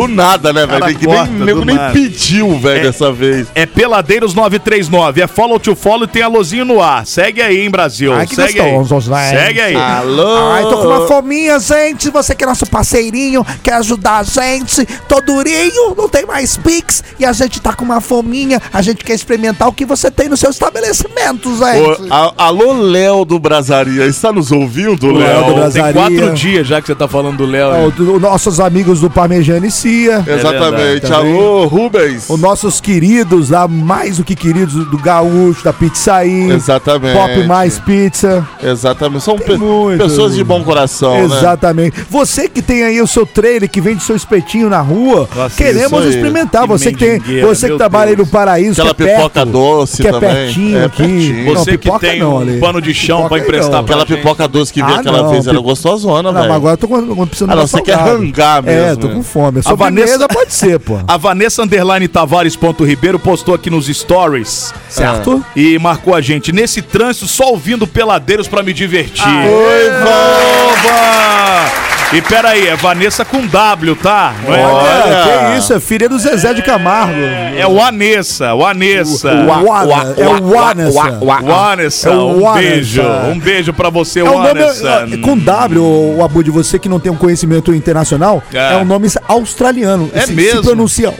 Do 0.00 0.08
nada, 0.08 0.52
né, 0.52 0.66
velho? 0.66 0.98
Que 0.98 1.04
corta, 1.06 1.30
nem, 1.32 1.54
nem 1.64 1.78
pediu, 1.92 2.58
velho, 2.58 2.82
dessa 2.84 3.12
vez. 3.12 3.48
É 3.54 3.66
Peladeiros 3.66 4.34
939, 4.34 5.20
é 5.22 5.26
follow 5.26 5.58
to 5.58 5.74
follow 5.74 6.04
e 6.04 6.08
tem 6.08 6.22
alôzinho 6.22 6.64
no 6.64 6.80
ar. 6.82 7.06
Segue 7.06 7.40
aí, 7.42 7.60
hein, 7.60 7.70
Brasil. 7.70 8.12
Ai, 8.12 8.26
que 8.26 8.34
Segue 8.34 8.60
gostoso, 8.60 9.12
aí. 9.14 9.32
né? 9.34 9.38
Segue 9.46 9.60
aí. 9.60 9.74
Alô? 9.76 10.50
Ai, 10.52 10.62
tô 10.64 10.76
com 10.78 10.86
uma 10.88 11.06
fominha, 11.06 11.58
gente. 11.58 12.10
Você 12.10 12.34
que 12.34 12.44
é 12.44 12.46
nosso 12.46 12.66
parceirinho, 12.66 13.44
quer 13.62 13.74
ajudar 13.74 14.18
a 14.18 14.22
gente. 14.22 14.84
Tô 15.08 15.20
durinho, 15.20 15.94
não 15.96 16.08
tem 16.08 16.24
mais 16.26 16.56
Pix. 16.56 17.02
E 17.18 17.24
a 17.24 17.32
gente 17.32 17.60
tá 17.60 17.72
com 17.72 17.84
uma 17.84 18.00
fominha. 18.00 18.60
A 18.72 18.82
gente 18.82 19.04
quer 19.04 19.14
experimentar 19.14 19.68
o 19.68 19.72
que 19.72 19.84
você 19.84 20.10
tem 20.10 20.28
no 20.28 20.36
seu 20.36 20.50
estabelecimento, 20.50 21.50
gente. 21.56 22.02
Ô, 22.02 22.12
a- 22.14 22.34
alô, 22.38 22.72
Léo 22.72 23.24
do 23.24 23.38
Brasaria. 23.38 24.06
Está 24.06 24.32
nos 24.32 24.50
ouvindo, 24.52 25.06
Léo 25.12 25.18
Léo? 25.18 25.44
do 25.46 25.54
Brasil. 25.54 25.82
Tem 25.82 25.92
Brasaria. 25.92 26.18
quatro 26.20 26.34
dias 26.36 26.66
já 26.66 26.80
que 26.80 26.86
você 26.86 26.94
tá 26.94 27.06
falando 27.08 27.36
do 27.38 27.46
Léo. 27.46 27.70
Né? 27.72 28.18
nossos 28.20 28.60
amigos 28.60 29.00
do 29.00 29.10
Parmejane 29.10 29.68
e 29.68 29.70
Cia. 29.90 30.24
Exatamente. 30.26 30.70
verdade, 30.76 31.00
tá 31.00 31.16
alô, 31.16 31.66
Rubens. 31.66 32.28
Os 32.30 32.40
nossos 32.40 32.80
queridos 32.80 33.50
lá, 33.50 33.66
mais 33.66 34.18
do 34.18 34.24
que 34.24 34.36
queridos, 34.36 34.74
do 34.86 34.98
Gaúcho, 34.98 35.64
da 35.64 35.72
Pizzaí. 35.72 36.50
Exatamente. 36.50 37.16
Pop 37.16 37.46
Mais 37.46 37.78
Pizza. 37.80 38.46
Exatamente. 38.62 39.24
São 39.24 39.36
pe- 39.36 39.56
muito. 39.56 40.02
pessoas 40.02 40.34
de 40.36 40.44
bom 40.44 40.62
coração, 40.62 41.26
né? 41.28 41.36
Exatamente. 41.36 42.04
Você 42.08 42.48
que 42.48 42.62
tem 42.62 42.84
aí 42.84 43.00
o 43.00 43.06
seu 43.06 43.26
trailer, 43.26 43.68
que 43.68 43.80
vende 43.80 44.02
seu 44.02 44.14
espetinho 44.14 44.68
na 44.70 44.80
rua, 44.80 45.28
Nossa, 45.34 45.56
queremos 45.56 46.04
experimentar. 46.04 46.62
Que 46.62 46.68
você 46.68 46.92
que 46.92 46.98
tem, 46.98 47.40
você 47.40 47.70
que 47.70 47.76
trabalha 47.76 48.10
aí 48.10 48.16
no 48.16 48.24
Deus. 48.24 48.30
Paraíso, 48.30 48.80
Aquela 48.80 48.94
que 48.94 49.02
é 49.02 49.06
perto, 49.06 49.16
pipoca 49.18 49.44
doce 49.46 50.02
que 50.02 50.08
é 50.08 50.12
também. 50.12 50.30
pertinho 50.30 50.78
É 50.78 50.84
aqui. 50.84 50.96
pertinho. 51.02 51.46
Não, 51.46 51.54
Você 51.64 51.70
que 51.72 51.78
pipoca 51.78 52.06
tem 52.06 52.20
não, 52.20 52.36
um 52.38 52.60
pano 52.60 52.80
de 52.80 52.94
chão 52.94 53.16
Pipoca 53.22 53.28
pra 53.34 53.38
emprestar 53.44 53.72
não. 53.78 53.84
pra 53.84 53.96
Aquela 53.96 54.06
pipoca 54.06 54.46
doce 54.48 54.72
que 54.72 54.82
vi 54.82 54.92
Ah, 54.92 55.00
aquela 55.00 55.22
não, 55.22 55.30
vez 55.30 55.46
era 55.46 55.58
gostosona, 55.58 56.30
Não, 56.30 56.32
velho. 56.32 56.48
mas 56.48 56.56
agora 56.56 56.74
eu 56.74 56.78
tô 56.78 57.26
precisando 57.26 57.50
Ah, 57.52 57.56
não, 57.56 57.66
você 57.66 57.82
quer 57.82 57.96
rangar 57.96 58.58
É, 58.66 58.86
mesmo, 58.86 58.96
tô 59.02 59.08
né? 59.08 59.14
com 59.14 59.22
fome. 59.22 59.58
Eu 59.58 59.76
sobremesa 59.88 60.28
pode 60.28 60.52
ser, 60.52 60.78
pô. 60.78 60.98
A 61.06 61.16
Vanessa 61.16 61.62
Underline 61.62 62.08
Tavares 62.08 62.56
ponto 62.56 62.84
Ribeiro 62.84 63.18
postou 63.18 63.54
aqui 63.54 63.70
nos 63.70 63.86
stories. 63.86 64.72
Certo? 64.88 65.44
E 65.54 65.78
marcou 65.78 66.14
a 66.14 66.20
gente. 66.20 66.52
Nesse 66.52 66.82
trânsito, 66.82 67.26
só 67.26 67.50
ouvindo 67.50 67.86
peladeiros 67.86 68.48
pra 68.48 68.62
me 68.62 68.72
divertir. 68.72 69.26
Oi, 69.26 69.90
Oba! 70.02 71.99
E 72.12 72.20
peraí, 72.20 72.66
é 72.66 72.74
Vanessa 72.74 73.24
com 73.24 73.46
W, 73.46 73.94
tá? 73.94 74.34
Não 74.44 74.52
é, 74.52 74.66
Olha, 74.66 75.52
que 75.52 75.58
isso, 75.58 75.72
é 75.72 75.78
filha 75.78 76.08
do 76.08 76.18
Zezé 76.18 76.52
de 76.52 76.60
Camargo. 76.60 77.14
é 77.56 77.64
o 77.68 77.80
Anessa, 77.80 78.52
o 78.52 78.66
Anessa. 78.66 79.30
É 79.30 80.26
o 80.26 80.50
Wanessa. 80.52 81.10
Vanessa, 81.44 82.08
É 82.08 82.12
o 82.12 82.26
um 82.30 82.40
Vanessa. 82.42 82.60
beijo. 82.68 83.02
Um 83.32 83.38
beijo 83.38 83.72
pra 83.72 83.90
você, 83.90 84.18
É 84.20 84.22
o 84.24 84.32
nome 84.32 84.48
Vanessa. 84.48 85.06
é, 85.12 85.16
com 85.18 85.38
W, 85.38 85.80
o 86.18 86.24
Abud, 86.24 86.50
você 86.50 86.80
que 86.80 86.88
não 86.88 86.98
tem 86.98 87.12
um 87.12 87.16
conhecimento 87.16 87.72
internacional, 87.72 88.42
É. 88.52 88.72
é, 88.72 88.76
um 88.78 88.84
nome 88.84 89.06
australiano. 89.28 90.10
É 90.12 90.22
se, 90.22 90.32
mesmo? 90.32 90.62
Se 90.62 90.66
pronuncia 90.66 91.14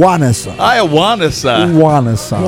Wanessa. 0.00 0.50
Ah, 0.58 0.74
é 0.74 0.82
o 0.82 0.88
Vanessa. 0.88 1.58
Wanessa. 1.74 2.38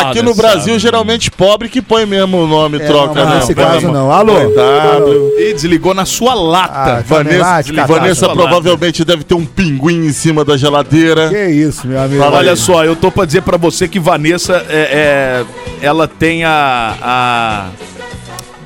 Aqui 0.00 0.22
no 0.22 0.34
Brasil, 0.34 0.78
geralmente 0.78 1.30
pobre 1.30 1.68
que 1.68 1.82
põe 1.82 2.06
mesmo 2.06 2.38
o 2.38 2.46
nome, 2.46 2.80
troca, 2.80 3.20
É, 3.20 3.22
não, 3.22 3.30
né? 3.32 3.36
nesse 3.36 3.54
caso 3.54 3.88
não. 3.92 4.10
Alô? 4.10 4.32
W. 4.32 5.34
Ih, 5.38 5.52
desligou 5.52 5.92
na 5.92 6.06
sua 6.06 6.32
lata. 6.32 7.04
Vanessa, 7.24 7.86
Vanessa 7.86 8.28
provavelmente 8.28 9.04
deve 9.04 9.24
ter 9.24 9.34
um 9.34 9.44
pinguim 9.44 10.06
em 10.06 10.12
cima 10.12 10.44
da 10.44 10.56
geladeira. 10.56 11.28
Que 11.28 11.46
isso, 11.48 11.86
meu 11.86 12.00
amigo. 12.00 12.22
Fala 12.22 12.38
Olha 12.38 12.50
aí. 12.52 12.56
só, 12.56 12.84
eu 12.84 12.94
tô 12.96 13.10
pra 13.10 13.24
dizer 13.24 13.42
pra 13.42 13.56
você 13.56 13.86
que 13.88 13.98
Vanessa 14.00 14.64
é, 14.68 15.44
é- 15.82 15.86
ela 15.86 16.06
tem 16.08 16.44
a, 16.44 16.94
a- 17.02 17.66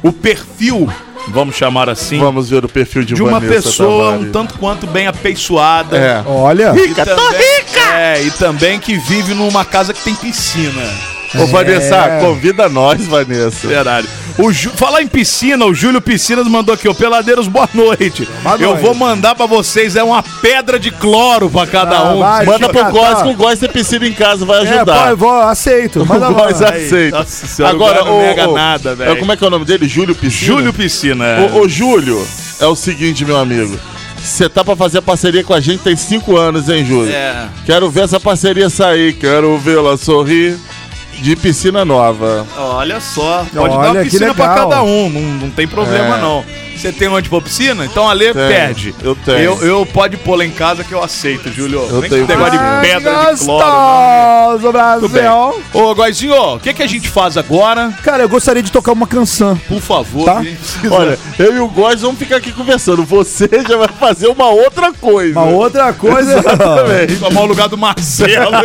o 0.02 0.12
perfil, 0.12 0.88
vamos 1.28 1.54
chamar 1.56 1.88
assim, 1.88 2.18
Vamos 2.18 2.50
ver 2.50 2.64
o 2.64 2.68
perfil 2.68 3.04
de, 3.04 3.14
de 3.14 3.22
uma 3.22 3.38
Vanessa 3.40 3.54
pessoa 3.54 4.04
Tavares. 4.12 4.28
um 4.28 4.32
tanto 4.32 4.54
quanto 4.58 4.86
bem 4.86 5.06
apeiçoada. 5.06 5.96
É. 5.96 6.22
Olha. 6.26 6.72
E 6.76 6.94
também, 6.94 7.92
É, 7.94 8.22
e 8.22 8.30
também 8.32 8.78
que 8.80 8.96
vive 8.98 9.34
numa 9.34 9.64
casa 9.64 9.92
que 9.92 10.02
tem 10.02 10.14
piscina. 10.14 11.11
Ô, 11.38 11.46
Vanessa, 11.46 11.96
É. 11.96 12.20
convida 12.20 12.68
nós, 12.68 13.06
Vanessa. 13.06 13.66
Verdade. 13.66 14.06
O 14.38 14.50
Ju... 14.52 14.70
Falar 14.70 15.02
em 15.02 15.06
piscina, 15.06 15.64
o 15.66 15.74
Júlio 15.74 16.00
Piscinas 16.00 16.46
mandou 16.46 16.74
aqui, 16.74 16.88
ó, 16.88 16.94
Peladeiros, 16.94 17.48
boa 17.48 17.68
noite. 17.74 18.26
Boa 18.42 18.56
Eu 18.56 18.68
noite. 18.70 18.82
vou 18.82 18.94
mandar 18.94 19.34
pra 19.34 19.44
vocês, 19.46 19.94
é 19.96 20.02
uma 20.02 20.22
pedra 20.22 20.78
de 20.78 20.90
cloro 20.90 21.50
pra 21.50 21.66
cada 21.66 21.98
Ah, 21.98 22.14
um. 22.14 22.18
vai, 22.18 22.46
Manda 22.46 22.68
pro 22.68 22.84
Góis, 22.90 23.18
tá. 23.18 23.22
que 23.24 23.28
o 23.28 23.34
Góis 23.34 23.58
tem 23.58 23.68
piscina 23.68 24.06
em 24.06 24.12
casa, 24.12 24.44
vai 24.46 24.64
É, 24.66 24.68
ajudar. 24.70 25.10
pô, 25.10 25.16
vou, 25.16 25.40
aceito. 25.42 26.04
Manda 26.06 26.30
o 26.30 26.34
Góis 26.34 26.60
aceita. 26.62 27.18
Nossa 27.18 27.46
senhora, 27.46 27.74
Agora, 27.74 28.02
o 28.04 28.06
não 28.06 28.18
nega 28.20 28.48
o- 28.48 28.54
nada, 28.54 28.94
velho. 28.94 29.12
é, 29.12 29.16
Como 29.16 29.32
é 29.32 29.36
que 29.36 29.44
é 29.44 29.46
o 29.46 29.50
nome 29.50 29.64
dele? 29.66 29.86
Júlio 29.88 30.14
Piscina? 30.14 30.46
Júlio 30.56 30.72
Piscina. 30.72 31.24
Ô, 31.54 31.60
ô, 31.60 31.68
Júlio, 31.68 32.26
é 32.60 32.66
o 32.66 32.74
seguinte, 32.76 33.24
meu 33.24 33.36
amigo. 33.38 33.78
Você 34.22 34.48
tá 34.48 34.64
pra 34.64 34.76
fazer 34.76 35.00
parceria 35.02 35.42
com 35.42 35.52
a 35.52 35.60
gente 35.60 35.80
tem 35.82 35.96
cinco 35.96 36.36
anos, 36.36 36.68
hein, 36.68 36.84
Júlio? 36.86 37.12
É. 37.12 37.48
Quero 37.66 37.90
ver 37.90 38.04
essa 38.04 38.20
parceria 38.20 38.70
sair, 38.70 39.14
quero 39.14 39.58
vê-la 39.58 39.96
sorrir 39.96 40.56
de 41.22 41.36
piscina 41.36 41.84
nova. 41.84 42.46
Olha 42.56 43.00
só, 43.00 43.38
pode 43.54 43.54
dar 43.54 43.62
Olha, 43.62 43.90
uma 43.92 44.02
que 44.02 44.10
piscina 44.10 44.34
pra 44.34 44.48
cada 44.54 44.82
um, 44.82 45.08
não, 45.08 45.20
não 45.20 45.50
tem 45.50 45.66
problema 45.68 46.16
É. 46.16 46.20
não. 46.20 46.44
Você 46.76 46.90
tem 46.90 47.06
onde 47.06 47.28
pôr 47.28 47.40
piscina? 47.40 47.84
Então 47.84 48.08
a 48.08 48.12
Lê 48.12 48.32
Tenho, 48.32 48.48
perde. 48.48 48.94
eu 49.04 49.14
tenho. 49.14 49.38
Eu, 49.38 49.62
eu 49.62 49.86
pode 49.86 50.16
pôr 50.16 50.34
lá 50.34 50.44
em 50.44 50.50
casa 50.50 50.82
que 50.82 50.92
eu 50.92 51.00
aceito, 51.04 51.48
Júlio. 51.52 51.78
Eu 51.88 52.00
Nem 52.00 52.10
tenho 52.10 52.26
que 52.26 52.32
negócio 52.32 52.52
de 52.58 52.80
pedra 52.80 53.34
de 53.34 53.44
cloro. 53.44 54.52
Gostoso. 54.58 54.72
Brasil. 54.72 55.62
Ô, 55.74 55.94
Góizinho, 55.94 56.54
o 56.54 56.58
que, 56.58 56.74
que 56.74 56.82
a 56.82 56.86
gente 56.88 57.08
faz 57.08 57.36
agora? 57.36 57.92
Cara, 58.02 58.24
eu 58.24 58.28
gostaria 58.28 58.62
de 58.64 58.72
tocar 58.72 58.92
uma 58.92 59.06
canção. 59.06 59.56
Por 59.68 59.80
favor. 59.80 60.24
Tá. 60.24 60.42
Olha, 60.90 61.16
eu 61.38 61.54
e 61.54 61.60
o 61.60 61.68
Góis 61.68 62.00
vamos 62.00 62.18
ficar 62.18 62.36
aqui 62.36 62.50
conversando. 62.50 63.04
Você 63.04 63.48
já 63.68 63.76
vai 63.76 63.88
fazer 63.88 64.26
uma 64.26 64.48
outra 64.48 64.92
coisa. 64.92 65.38
Uma 65.38 65.50
outra 65.50 65.92
coisa. 65.92 66.38
Exatamente. 66.40 67.16
Tomar 67.16 67.42
o 67.42 67.46
lugar 67.46 67.68
do 67.68 67.78
Marcelo. 67.78 68.56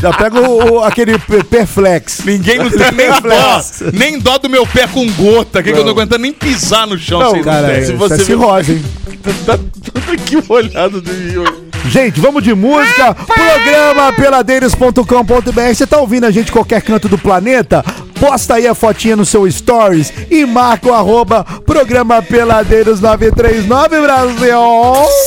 Já 0.00 0.12
pega 0.12 0.40
o, 0.40 0.67
o- 0.70 0.80
aquele 0.84 1.18
pe- 1.18 1.44
Perflex. 1.44 2.20
Ninguém 2.24 2.58
não 2.58 2.70
tem 2.70 2.92
nem 2.92 3.08
dó. 3.08 3.62
Nem 3.92 4.18
dó 4.18 4.38
do 4.38 4.48
meu 4.48 4.66
pé 4.66 4.86
com 4.86 5.06
gota. 5.12 5.62
Que, 5.62 5.72
que 5.72 5.78
eu 5.78 5.84
não 5.84 5.92
aguentando 5.92 6.22
nem 6.22 6.32
pisar 6.32 6.86
no 6.86 6.98
chão. 6.98 7.18
Não, 7.20 7.42
Cara, 7.42 7.68
têm. 7.68 7.80
se 7.80 7.86
se 7.88 7.92
você 7.94 8.14
é 8.14 8.18
cirrose, 8.18 8.72
hein? 8.72 8.84
Tá 9.44 9.58
tudo 9.58 10.12
aqui 10.12 10.36
olhado 10.48 11.02
de 11.02 11.12
mim. 11.12 11.36
hoje. 11.38 11.67
Gente, 11.86 12.20
vamos 12.20 12.42
de 12.42 12.54
música. 12.54 13.14
Programa 13.14 14.12
peladeiros.com.br. 14.12 15.74
Você 15.74 15.86
tá 15.86 15.98
ouvindo 15.98 16.24
a 16.24 16.30
gente 16.30 16.52
qualquer 16.52 16.82
canto 16.82 17.08
do 17.08 17.18
planeta? 17.18 17.84
Posta 18.18 18.54
aí 18.54 18.66
a 18.66 18.74
fotinha 18.74 19.14
no 19.14 19.24
seu 19.24 19.50
stories 19.50 20.12
e 20.30 20.44
marca 20.44 20.88
o 20.88 20.94
arroba 20.94 21.44
programa 21.64 22.20
Peladeiros 22.20 23.00
939 23.00 24.00
Brasil. 24.00 24.58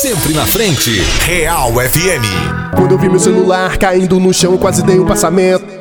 Sempre 0.02 0.34
na 0.34 0.46
frente. 0.46 1.02
Real 1.26 1.72
FM. 1.72 2.76
Quando 2.76 2.92
eu 2.92 2.98
vi 2.98 3.10
meu 3.10 3.20
celular 3.20 3.78
caindo 3.78 4.20
no 4.20 4.34
chão, 4.34 4.58
quase 4.58 4.84
dei 4.84 5.00
um 5.00 5.06
passamento. 5.06 5.81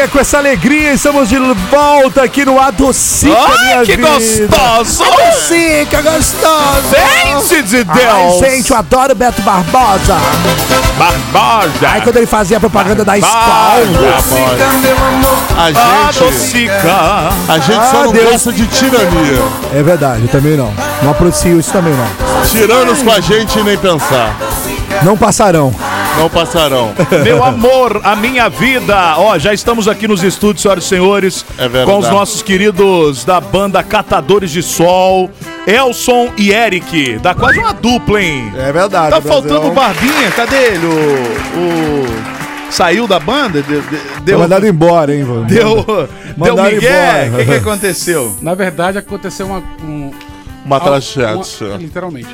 Ai, 0.00 0.08
com 0.08 0.18
essa 0.18 0.38
alegria, 0.38 0.94
estamos 0.94 1.28
de 1.28 1.36
volta 1.70 2.22
aqui 2.22 2.42
no 2.44 2.58
Adocica, 2.58 3.36
Ai, 3.36 3.58
minha 3.66 3.84
que 3.84 3.96
vida. 3.96 4.08
gostoso! 4.08 5.02
Adocica, 5.04 6.02
gostoso! 6.02 7.46
Gente 7.50 7.62
de 7.64 7.76
Ai, 7.76 7.84
Deus! 7.84 8.38
gente, 8.40 8.70
eu 8.70 8.76
adoro 8.78 9.14
Beto 9.14 9.42
Barbosa. 9.42 10.16
Barbosa! 10.96 11.70
Ai, 11.86 12.00
quando 12.00 12.16
ele 12.16 12.26
fazia 12.26 12.56
a 12.56 12.60
propaganda 12.60 13.04
da 13.04 13.18
escola. 13.18 13.74
A 15.58 15.66
gente, 15.66 16.18
Adocica! 16.18 17.30
a 17.48 17.58
gente 17.58 17.78
Ah, 17.78 17.88
só 17.90 18.04
não 18.04 18.12
Deus. 18.12 18.30
gosta 18.30 18.52
de 18.54 18.66
tirania. 18.68 19.42
É 19.74 19.82
verdade, 19.82 20.22
eu 20.22 20.28
também 20.28 20.56
não. 20.56 20.72
Não 21.02 21.10
aprecio 21.10 21.60
isso 21.60 21.70
também 21.72 21.92
não. 21.94 22.44
Tiranos 22.46 23.02
com 23.02 23.10
a 23.12 23.20
gente 23.20 23.62
nem 23.62 23.76
pensar. 23.76 24.34
Não 25.02 25.16
passarão. 25.16 25.74
Não 26.18 26.28
passarão. 26.28 26.92
Meu 27.24 27.42
amor, 27.42 28.00
a 28.04 28.14
minha 28.14 28.48
vida. 28.48 29.14
Ó, 29.16 29.38
já 29.38 29.54
estamos 29.54 29.88
aqui 29.88 30.06
nos 30.06 30.22
estúdios, 30.22 30.60
senhoras 30.62 30.84
e 30.84 30.88
senhores, 30.88 31.46
É 31.56 31.62
verdade. 31.68 31.86
com 31.86 31.98
os 31.98 32.08
nossos 32.10 32.42
queridos 32.42 33.24
da 33.24 33.40
banda 33.40 33.82
Catadores 33.82 34.50
de 34.50 34.62
Sol, 34.62 35.30
Elson 35.66 36.30
e 36.36 36.50
Eric. 36.52 37.18
Dá 37.22 37.34
quase 37.34 37.58
uma 37.58 37.72
dupla, 37.72 38.20
hein? 38.22 38.52
É 38.56 38.70
verdade. 38.72 39.10
Tá 39.10 39.20
faltando 39.22 39.68
o 39.68 39.72
Barbinha, 39.72 40.30
cadê 40.36 40.56
ele? 40.74 40.86
O. 40.86 41.58
o- 41.58 42.40
Saiu 42.70 43.08
da 43.08 43.18
banda? 43.18 43.60
Deu. 43.62 43.82
Deu 43.82 44.00
Deu. 44.22 44.38
mandado 44.38 44.64
embora, 44.64 45.12
hein, 45.12 45.24
mano? 45.24 45.44
Deu, 45.44 45.84
deu 45.84 46.08
Mandaram 46.36 46.70
Miguel? 46.70 46.90
embora. 47.26 47.32
O 47.32 47.36
que, 47.38 47.44
que 47.46 47.54
aconteceu? 47.54 48.36
Na 48.40 48.54
verdade, 48.54 48.96
aconteceu 48.98 49.46
uma. 49.46 49.58
Um, 49.82 50.12
Uma 50.70 50.80
tragédia. 50.80 51.36
uma- 51.36 51.76
Literalmente. 51.76 52.28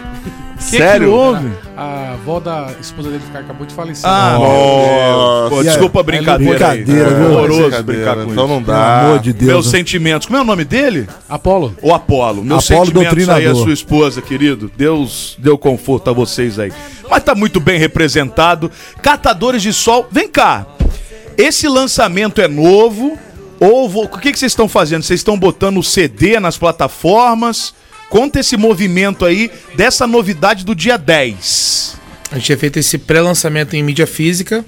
Sério? 0.58 1.12
houve? 1.12 1.50
A 1.76 2.12
avó 2.14 2.40
da 2.40 2.70
esposa 2.80 3.10
dele 3.10 3.22
que 3.30 3.36
acabou 3.36 3.66
de 3.66 3.74
falecer. 3.74 4.08
Ah, 4.08 4.36
Nossa. 4.38 5.54
Pô, 5.54 5.62
desculpa 5.62 6.00
a 6.00 6.02
brincadeira. 6.02 6.68
aí. 6.70 6.82
Brincadeira, 6.84 7.14
viu? 7.14 7.30
Horroroso 7.32 7.60
Brincadeira, 7.62 7.82
brincar 7.84 8.14
com 8.16 8.32
então 8.32 8.44
isso. 8.44 8.54
não 8.54 8.62
Pelo 8.62 8.76
dá. 8.78 9.00
amor 9.00 9.18
de 9.18 9.32
Deus. 9.34 9.50
Meus 9.52 9.66
sentimentos. 9.70 10.26
Como 10.26 10.38
é 10.38 10.40
o 10.40 10.44
nome 10.44 10.64
dele? 10.64 11.06
Apolo. 11.28 11.76
O 11.82 11.92
Apolo. 11.94 12.42
Meus 12.42 12.70
Apolo 12.70 12.86
sentimentos 12.86 13.28
aí, 13.28 13.46
a 13.46 13.54
sua 13.54 13.72
esposa, 13.72 14.22
querido. 14.22 14.70
Deus 14.76 15.36
deu 15.38 15.58
conforto 15.58 16.08
a 16.08 16.12
vocês 16.12 16.58
aí. 16.58 16.72
Mas 17.08 17.22
tá 17.22 17.34
muito 17.34 17.60
bem 17.60 17.78
representado. 17.78 18.70
Catadores 19.02 19.60
de 19.62 19.72
sol. 19.74 20.06
Vem 20.10 20.28
cá. 20.28 20.66
Esse 21.36 21.68
lançamento 21.68 22.40
é 22.40 22.48
novo? 22.48 23.18
Ou 23.60 24.04
o 24.04 24.08
que, 24.18 24.32
que 24.32 24.38
vocês 24.38 24.52
estão 24.52 24.68
fazendo? 24.68 25.02
Vocês 25.02 25.20
estão 25.20 25.38
botando 25.38 25.78
o 25.78 25.82
CD 25.82 26.40
nas 26.40 26.56
plataformas? 26.58 27.74
Conta 28.08 28.40
esse 28.40 28.56
movimento 28.56 29.24
aí 29.24 29.50
dessa 29.74 30.06
novidade 30.06 30.64
do 30.64 30.74
dia 30.74 30.96
10. 30.96 31.96
A 32.30 32.34
gente 32.34 32.46
tinha 32.46 32.58
feito 32.58 32.78
esse 32.78 32.98
pré-lançamento 32.98 33.74
em 33.74 33.82
mídia 33.82 34.06
física, 34.06 34.64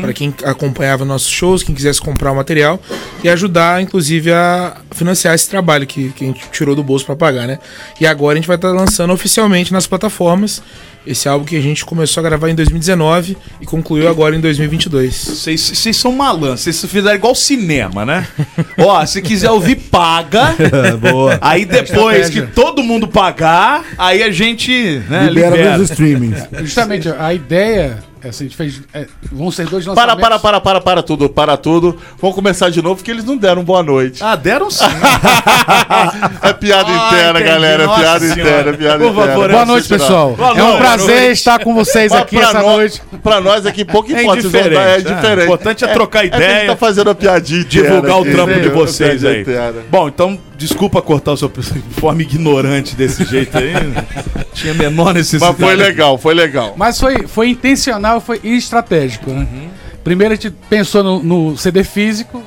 para 0.00 0.12
quem 0.14 0.34
acompanhava 0.44 1.04
nossos 1.04 1.30
shows, 1.30 1.62
quem 1.62 1.74
quisesse 1.74 2.00
comprar 2.00 2.32
o 2.32 2.36
material 2.36 2.80
e 3.22 3.28
ajudar, 3.28 3.82
inclusive, 3.82 4.32
a 4.32 4.78
financiar 4.94 5.34
esse 5.34 5.48
trabalho 5.48 5.86
que, 5.86 6.10
que 6.10 6.24
a 6.24 6.26
gente 6.28 6.48
tirou 6.50 6.74
do 6.74 6.82
bolso 6.82 7.04
para 7.04 7.16
pagar, 7.16 7.46
né? 7.46 7.58
E 8.00 8.06
agora 8.06 8.34
a 8.34 8.36
gente 8.36 8.46
vai 8.46 8.56
estar 8.56 8.70
lançando 8.70 9.12
oficialmente 9.12 9.72
nas 9.72 9.86
plataformas 9.86 10.62
esse 11.06 11.28
álbum 11.28 11.44
que 11.44 11.56
a 11.56 11.60
gente 11.60 11.84
começou 11.84 12.20
a 12.20 12.24
gravar 12.24 12.48
em 12.48 12.54
2019 12.54 13.36
e 13.60 13.66
concluiu 13.66 14.08
agora 14.08 14.36
em 14.36 14.40
2022. 14.40 15.14
Vocês 15.14 15.60
vocês 15.60 15.96
são 15.96 16.12
malandros, 16.12 16.60
vocês 16.60 16.84
fizeram 16.84 17.16
igual 17.16 17.34
cinema, 17.34 18.04
né? 18.06 18.26
Ó, 18.78 19.04
se 19.04 19.20
quiser 19.20 19.50
ouvir, 19.50 19.76
paga. 19.76 20.54
Boa. 21.00 21.38
Aí 21.40 21.64
depois 21.64 22.30
que 22.30 22.42
todo 22.42 22.82
mundo 22.82 23.08
pagar, 23.08 23.84
aí 23.98 24.22
a 24.22 24.30
gente 24.30 25.02
né, 25.08 25.28
Libera, 25.28 25.56
libera. 25.56 25.78
nos 25.78 25.90
streamings. 25.90 26.48
Justamente, 26.60 27.08
a 27.08 27.34
ideia, 27.34 27.98
é 28.24 28.28
assim, 28.28 28.44
a 28.44 28.48
gente 28.48 28.56
fez, 28.56 28.80
é, 28.94 29.06
vão 29.30 29.50
ser 29.50 29.66
dois 29.66 29.84
Para, 29.84 29.94
lançamentos. 30.14 30.20
para, 30.28 30.38
para, 30.38 30.60
para, 30.60 30.80
para 30.80 31.02
tudo, 31.02 31.28
para 31.28 31.56
tudo. 31.56 31.98
Vamos 32.20 32.36
começar 32.36 32.70
de 32.70 32.80
novo, 32.80 32.96
porque 32.96 33.10
eles 33.10 33.24
não 33.24 33.36
deram 33.36 33.64
boa 33.64 33.82
noite. 33.82 34.22
Ah, 34.22 34.36
deram 34.36 34.70
sim. 34.70 34.84
É 36.42 36.52
piada 36.52 36.88
Ah, 36.90 37.06
interna, 37.08 37.30
entendi. 37.40 37.44
galera. 37.44 37.82
É 37.82 37.86
Nossa 37.86 38.00
piada 38.00 38.20
senhora. 38.20 38.40
interna, 38.42 38.70
é 38.70 38.72
piada 38.76 38.98
Por 39.04 39.10
interna. 39.12 39.32
favor, 39.32 39.50
Boa 39.50 39.64
noite, 39.66 39.88
pessoal. 39.88 40.34
Boa 40.34 40.58
é 40.58 40.62
um 40.62 40.76
prazer 40.78 41.30
estar 41.32 41.58
com 41.62 41.74
vocês 41.74 42.12
aqui 42.12 42.36
pra 42.36 42.48
essa 42.48 42.62
nós- 42.62 42.76
noite. 42.76 43.02
Pra 43.22 43.40
nós 43.40 43.66
aqui, 43.66 43.84
pouco 43.84 44.08
É 44.12 44.22
importa. 44.22 44.40
vão 44.42 44.50
indiferente, 44.50 44.74
dar- 44.74 44.82
É 44.88 44.98
né? 44.98 45.14
diferente. 45.14 45.40
O 45.40 45.44
importante 45.44 45.84
é 45.84 45.88
trocar 45.88 46.20
que 46.28 46.34
a 46.34 46.36
ideia. 46.38 46.58
gente 46.60 46.66
tá 46.68 46.76
fazendo 46.76 47.10
a 47.10 47.14
piadinha 47.14 47.64
divulgar 47.64 48.18
o 48.18 48.22
aqui, 48.22 48.32
trampo 48.32 48.60
de 48.60 48.68
vocês 48.68 49.24
aí. 49.24 49.44
Bom, 49.90 50.08
então, 50.08 50.38
desculpa 50.56 51.00
cortar 51.02 51.32
o 51.32 51.36
seu 51.36 51.48
de 51.48 51.94
forma 52.00 52.22
ignorante 52.22 52.94
desse 52.96 53.24
jeito 53.24 53.56
aí. 53.58 53.72
Tinha 54.54 54.72
a 54.72 54.76
menor 54.76 55.14
necessidade. 55.14 55.56
Mas 55.58 55.68
foi 55.68 55.76
legal, 55.76 56.18
foi 56.18 56.34
legal. 56.34 56.74
Mas 56.76 56.98
foi, 56.98 57.26
foi 57.26 57.48
intencional 57.48 58.11
foi 58.20 58.40
e 58.42 58.56
estratégico, 58.56 59.30
né? 59.30 59.70
Primeiro 60.04 60.32
a 60.32 60.36
gente 60.36 60.50
pensou 60.68 61.02
no, 61.02 61.22
no 61.22 61.56
CD 61.56 61.84
físico, 61.84 62.42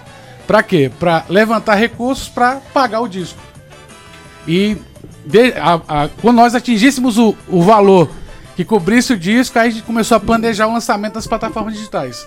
pra 0.45 0.61
quê? 0.61 0.91
Pra 0.99 1.23
levantar 1.29 1.75
recursos 1.75 2.27
pra 2.29 2.57
pagar 2.73 3.01
o 3.01 3.07
disco. 3.07 3.39
E 4.47 4.77
de- 5.25 5.53
a- 5.53 5.81
a- 5.87 6.09
quando 6.21 6.35
nós 6.37 6.53
atingíssemos 6.55 7.17
o, 7.17 7.35
o 7.47 7.61
valor 7.63 8.09
que 8.55 8.63
cobrisse 8.63 9.13
o 9.13 9.17
disco, 9.17 9.57
aí 9.57 9.67
a 9.69 9.71
gente 9.71 9.83
começou 9.83 10.17
a 10.17 10.19
planejar 10.19 10.67
o 10.67 10.73
lançamento 10.73 11.13
das 11.13 11.27
plataformas 11.27 11.73
digitais. 11.73 12.25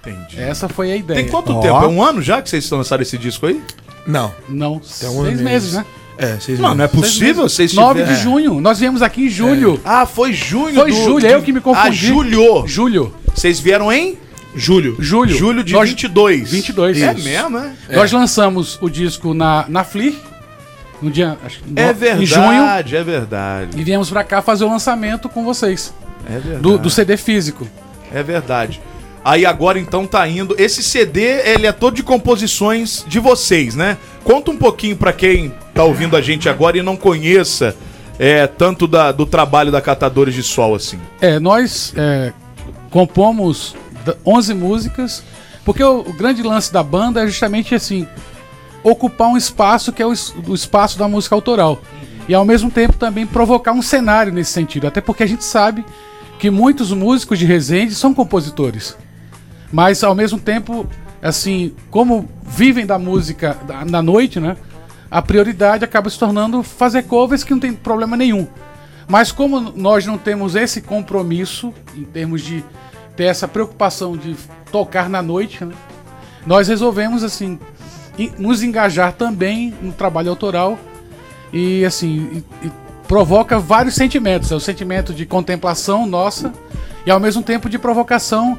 Entendi. 0.00 0.40
Essa 0.40 0.68
foi 0.68 0.92
a 0.92 0.96
ideia. 0.96 1.20
Tem 1.22 1.30
quanto 1.30 1.52
Ó. 1.52 1.60
tempo? 1.60 1.76
É 1.76 1.86
um 1.88 2.02
ano 2.02 2.22
já 2.22 2.40
que 2.40 2.48
vocês 2.48 2.70
lançaram 2.70 3.02
esse 3.02 3.18
disco 3.18 3.46
aí? 3.46 3.62
Não, 4.06 4.32
Não, 4.48 4.76
um 4.76 4.82
seis 4.82 5.40
meses. 5.40 5.74
né? 5.74 5.84
É, 6.20 6.34
vocês 6.40 6.58
Não, 6.58 6.74
não 6.74 6.84
é 6.84 6.88
Seis 6.88 7.00
possível 7.00 7.42
vocês 7.48 7.72
9 7.74 8.04
de 8.04 8.14
junho. 8.16 8.60
Nós 8.60 8.78
viemos 8.78 9.02
aqui 9.02 9.24
em 9.26 9.28
julho. 9.28 9.80
Ah, 9.84 10.06
foi 10.06 10.32
junho 10.32 10.74
Foi 10.74 10.92
julho, 10.92 11.26
eu 11.26 11.42
que 11.42 11.52
me 11.52 11.60
confundi. 11.60 11.86
Ah, 11.88 11.90
julho. 11.90 12.66
Julho. 12.66 13.14
Vocês 13.34 13.58
vieram 13.60 13.92
em 13.92 14.16
Julho. 14.54 14.96
Julho. 14.98 15.32
julho 15.36 15.62
de 15.62 15.72
Nós- 15.72 15.88
22. 15.88 16.50
22. 16.50 17.00
É 17.00 17.12
Isso. 17.14 17.24
mesmo, 17.24 17.56
é? 17.58 17.72
Nós 17.94 18.10
lançamos 18.10 18.78
o 18.82 18.90
disco 18.90 19.32
na, 19.32 19.64
na 19.68 19.84
Flir, 19.84 20.14
no 21.00 21.08
dia. 21.08 21.38
Acho, 21.44 21.60
que 21.60 21.72
É 21.76 21.86
no- 21.86 21.94
verdade, 21.94 22.22
Em 22.22 22.26
junho. 22.26 22.62
é 22.64 23.04
verdade. 23.04 23.80
E 23.80 23.84
viemos 23.84 24.10
pra 24.10 24.24
cá 24.24 24.42
fazer 24.42 24.64
o 24.64 24.68
lançamento 24.68 25.28
com 25.28 25.44
vocês. 25.44 25.94
É 26.28 26.32
verdade. 26.32 26.62
Do, 26.62 26.78
do 26.78 26.90
CD 26.90 27.16
físico. 27.16 27.64
É 28.12 28.22
verdade. 28.24 28.80
Aí 29.24 29.44
agora 29.44 29.78
então 29.78 30.06
tá 30.06 30.26
indo. 30.26 30.54
Esse 30.58 30.82
CD, 30.82 31.20
ele 31.50 31.66
é 31.66 31.72
todo 31.72 31.94
de 31.94 32.02
composições 32.02 33.04
de 33.06 33.18
vocês, 33.18 33.74
né? 33.74 33.98
Conta 34.24 34.50
um 34.50 34.56
pouquinho 34.56 34.96
pra 34.96 35.12
quem 35.12 35.52
tá 35.74 35.84
ouvindo 35.84 36.16
a 36.16 36.20
gente 36.22 36.48
agora 36.48 36.78
e 36.78 36.82
não 36.82 36.96
conheça 36.96 37.76
é, 38.18 38.46
tanto 38.46 38.86
da- 38.86 39.12
do 39.12 39.26
trabalho 39.26 39.70
da 39.70 39.80
Catadores 39.80 40.34
de 40.34 40.42
Sol 40.42 40.74
assim. 40.74 40.98
É, 41.20 41.38
nós 41.38 41.92
é, 41.96 42.32
compomos 42.90 43.74
d- 44.04 44.16
11 44.26 44.54
músicas, 44.54 45.22
porque 45.64 45.82
o, 45.82 46.00
o 46.00 46.12
grande 46.12 46.42
lance 46.42 46.72
da 46.72 46.82
banda 46.82 47.22
é 47.22 47.26
justamente 47.26 47.74
assim: 47.74 48.06
ocupar 48.82 49.28
um 49.28 49.36
espaço 49.36 49.92
que 49.92 50.02
é 50.02 50.06
o, 50.06 50.12
o 50.48 50.54
espaço 50.54 50.98
da 50.98 51.06
música 51.08 51.34
autoral. 51.34 51.80
E 52.28 52.34
ao 52.34 52.44
mesmo 52.44 52.70
tempo 52.70 52.94
também 52.96 53.26
provocar 53.26 53.72
um 53.72 53.82
cenário 53.82 54.32
nesse 54.32 54.52
sentido. 54.52 54.86
Até 54.86 55.00
porque 55.00 55.22
a 55.22 55.26
gente 55.26 55.44
sabe 55.44 55.84
que 56.38 56.48
muitos 56.50 56.92
músicos 56.92 57.38
de 57.38 57.44
Resende 57.44 57.94
são 57.94 58.14
compositores. 58.14 58.96
Mas 59.72 60.02
ao 60.02 60.14
mesmo 60.14 60.38
tempo, 60.38 60.86
assim, 61.22 61.72
como 61.90 62.28
vivem 62.42 62.84
da 62.86 62.98
música 62.98 63.56
da- 63.66 63.84
na 63.84 64.02
noite, 64.02 64.40
né? 64.40 64.56
A 65.10 65.20
prioridade 65.20 65.84
acaba 65.84 66.08
se 66.08 66.18
tornando 66.18 66.62
fazer 66.62 67.02
covers 67.04 67.42
que 67.44 67.52
não 67.52 67.60
tem 67.60 67.72
problema 67.72 68.16
nenhum. 68.16 68.46
Mas 69.08 69.32
como 69.32 69.60
nós 69.74 70.06
não 70.06 70.16
temos 70.16 70.54
esse 70.54 70.80
compromisso 70.80 71.74
em 71.96 72.04
termos 72.04 72.42
de 72.42 72.64
ter 73.16 73.24
essa 73.24 73.48
preocupação 73.48 74.16
de 74.16 74.36
tocar 74.70 75.08
na 75.08 75.20
noite, 75.20 75.64
né? 75.64 75.74
nós 76.46 76.68
resolvemos 76.68 77.22
assim 77.24 77.58
nos 78.38 78.62
engajar 78.62 79.12
também 79.12 79.74
no 79.82 79.92
trabalho 79.92 80.30
autoral 80.30 80.78
e 81.52 81.84
assim 81.84 82.42
e- 82.62 82.66
e 82.66 82.72
provoca 83.08 83.58
vários 83.58 83.94
sentimentos. 83.94 84.52
É 84.52 84.54
o 84.54 84.60
sentimento 84.60 85.12
de 85.12 85.26
contemplação 85.26 86.06
nossa 86.06 86.52
e 87.04 87.10
ao 87.10 87.18
mesmo 87.18 87.42
tempo 87.42 87.68
de 87.68 87.78
provocação 87.78 88.56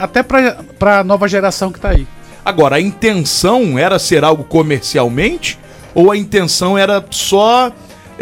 até 0.00 0.22
para 0.22 1.00
a 1.00 1.04
nova 1.04 1.28
geração 1.28 1.70
que 1.70 1.78
está 1.78 1.90
aí. 1.90 2.06
Agora, 2.44 2.76
a 2.76 2.80
intenção 2.80 3.78
era 3.78 3.98
ser 3.98 4.24
algo 4.24 4.42
comercialmente? 4.44 5.58
Ou 5.94 6.10
a 6.10 6.16
intenção 6.16 6.76
era 6.78 7.04
só 7.10 7.70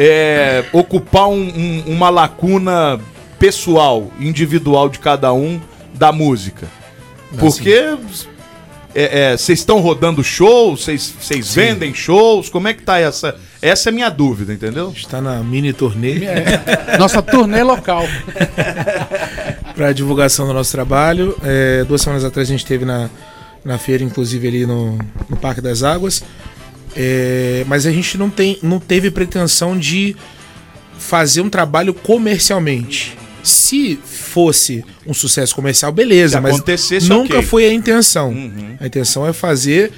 é, 0.00 0.64
ocupar 0.72 1.28
um- 1.28 1.34
um- 1.56 1.84
uma 1.92 2.08
lacuna 2.08 3.00
pessoal, 3.38 4.10
individual 4.20 4.88
de 4.88 4.98
cada 5.00 5.32
um 5.32 5.60
da 5.94 6.12
música? 6.12 6.68
Porque 7.36 7.96
é, 9.00 9.32
é, 9.32 9.36
vocês 9.36 9.60
estão 9.60 9.78
rodando 9.78 10.24
shows, 10.24 10.84
vocês 10.84 11.14
vocês 11.20 11.54
vendem 11.54 11.94
shows, 11.94 12.48
como 12.48 12.66
é 12.66 12.74
que 12.74 12.82
tá 12.82 12.98
essa? 12.98 13.36
Essa 13.62 13.88
é 13.88 13.90
a 13.90 13.94
minha 13.94 14.08
dúvida, 14.08 14.52
entendeu? 14.52 14.90
Está 14.90 15.20
na 15.20 15.42
mini 15.42 15.72
turnê 15.72 16.20
Nossa 16.98 17.22
turnê 17.22 17.62
local. 17.62 18.04
para 19.78 19.92
divulgação 19.92 20.48
do 20.48 20.52
nosso 20.52 20.72
trabalho. 20.72 21.36
É, 21.44 21.84
duas 21.84 22.02
semanas 22.02 22.24
atrás 22.24 22.48
a 22.48 22.50
gente 22.50 22.64
esteve 22.64 22.84
na, 22.84 23.08
na 23.64 23.78
feira, 23.78 24.02
inclusive 24.02 24.48
ali 24.48 24.66
no, 24.66 24.98
no 25.28 25.36
Parque 25.36 25.60
das 25.60 25.84
Águas. 25.84 26.24
É, 26.96 27.64
mas 27.68 27.86
a 27.86 27.92
gente 27.92 28.18
não, 28.18 28.28
tem, 28.28 28.58
não 28.60 28.80
teve 28.80 29.08
pretensão 29.08 29.78
de 29.78 30.16
fazer 30.98 31.40
um 31.40 31.48
trabalho 31.48 31.94
comercialmente. 31.94 33.16
Se 33.48 33.96
fosse 34.04 34.84
um 35.06 35.14
sucesso 35.14 35.54
comercial, 35.54 35.90
beleza, 35.90 36.36
Se 36.36 36.40
mas 36.42 36.54
acontecesse, 36.54 37.08
nunca 37.08 37.38
ok. 37.38 37.42
foi 37.42 37.64
a 37.66 37.72
intenção. 37.72 38.30
Uhum. 38.30 38.76
A 38.80 38.86
intenção 38.86 39.26
é 39.26 39.32
fazer 39.32 39.90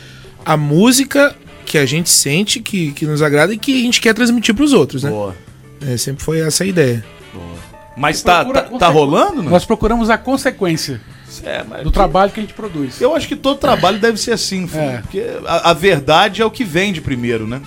a 0.45 0.57
música 0.57 1.35
que 1.67 1.77
a 1.79 1.85
gente 1.87 2.09
sente, 2.11 2.61
que, 2.61 2.93
que 2.93 3.07
nos 3.07 3.23
agrada 3.23 3.53
e 3.53 3.59
que 3.59 3.81
a 3.81 3.83
gente 3.85 4.01
quer 4.01 4.15
transmitir 4.15 4.55
para 4.55 4.65
os 4.65 4.73
outros, 4.73 5.03
né? 5.03 5.11
Boa. 5.11 5.37
É, 5.87 5.97
sempre 5.97 6.23
foi 6.25 6.41
essa 6.41 6.65
a 6.65 6.67
ideia. 6.67 7.05
Mas 7.97 8.23
tá, 8.23 8.45
tá, 8.45 8.63
tá 8.63 8.89
rolando? 8.89 9.43
Não? 9.43 9.51
Nós 9.51 9.65
procuramos 9.65 10.09
a 10.11 10.17
consequência 10.17 11.01
É, 11.45 11.63
mas 11.69 11.83
do 11.85 11.91
trabalho 11.91 12.31
que 12.33 12.41
a 12.41 12.43
gente 12.43 12.55
produz. 12.55 13.01
Eu 13.01 13.15
acho 13.15 13.29
que 13.29 13.37
todo 13.37 13.59
trabalho 13.59 13.99
deve 13.99 14.19
ser 14.19 14.33
assim, 14.33 14.67
filho, 14.67 14.83
É. 14.83 14.99
porque 14.99 15.23
a, 15.47 15.71
a 15.71 15.73
verdade 15.75 16.41
é 16.41 16.45
o 16.45 16.51
que 16.51 16.65
vende 16.65 17.01
primeiro, 17.01 17.47
né? 17.47 17.61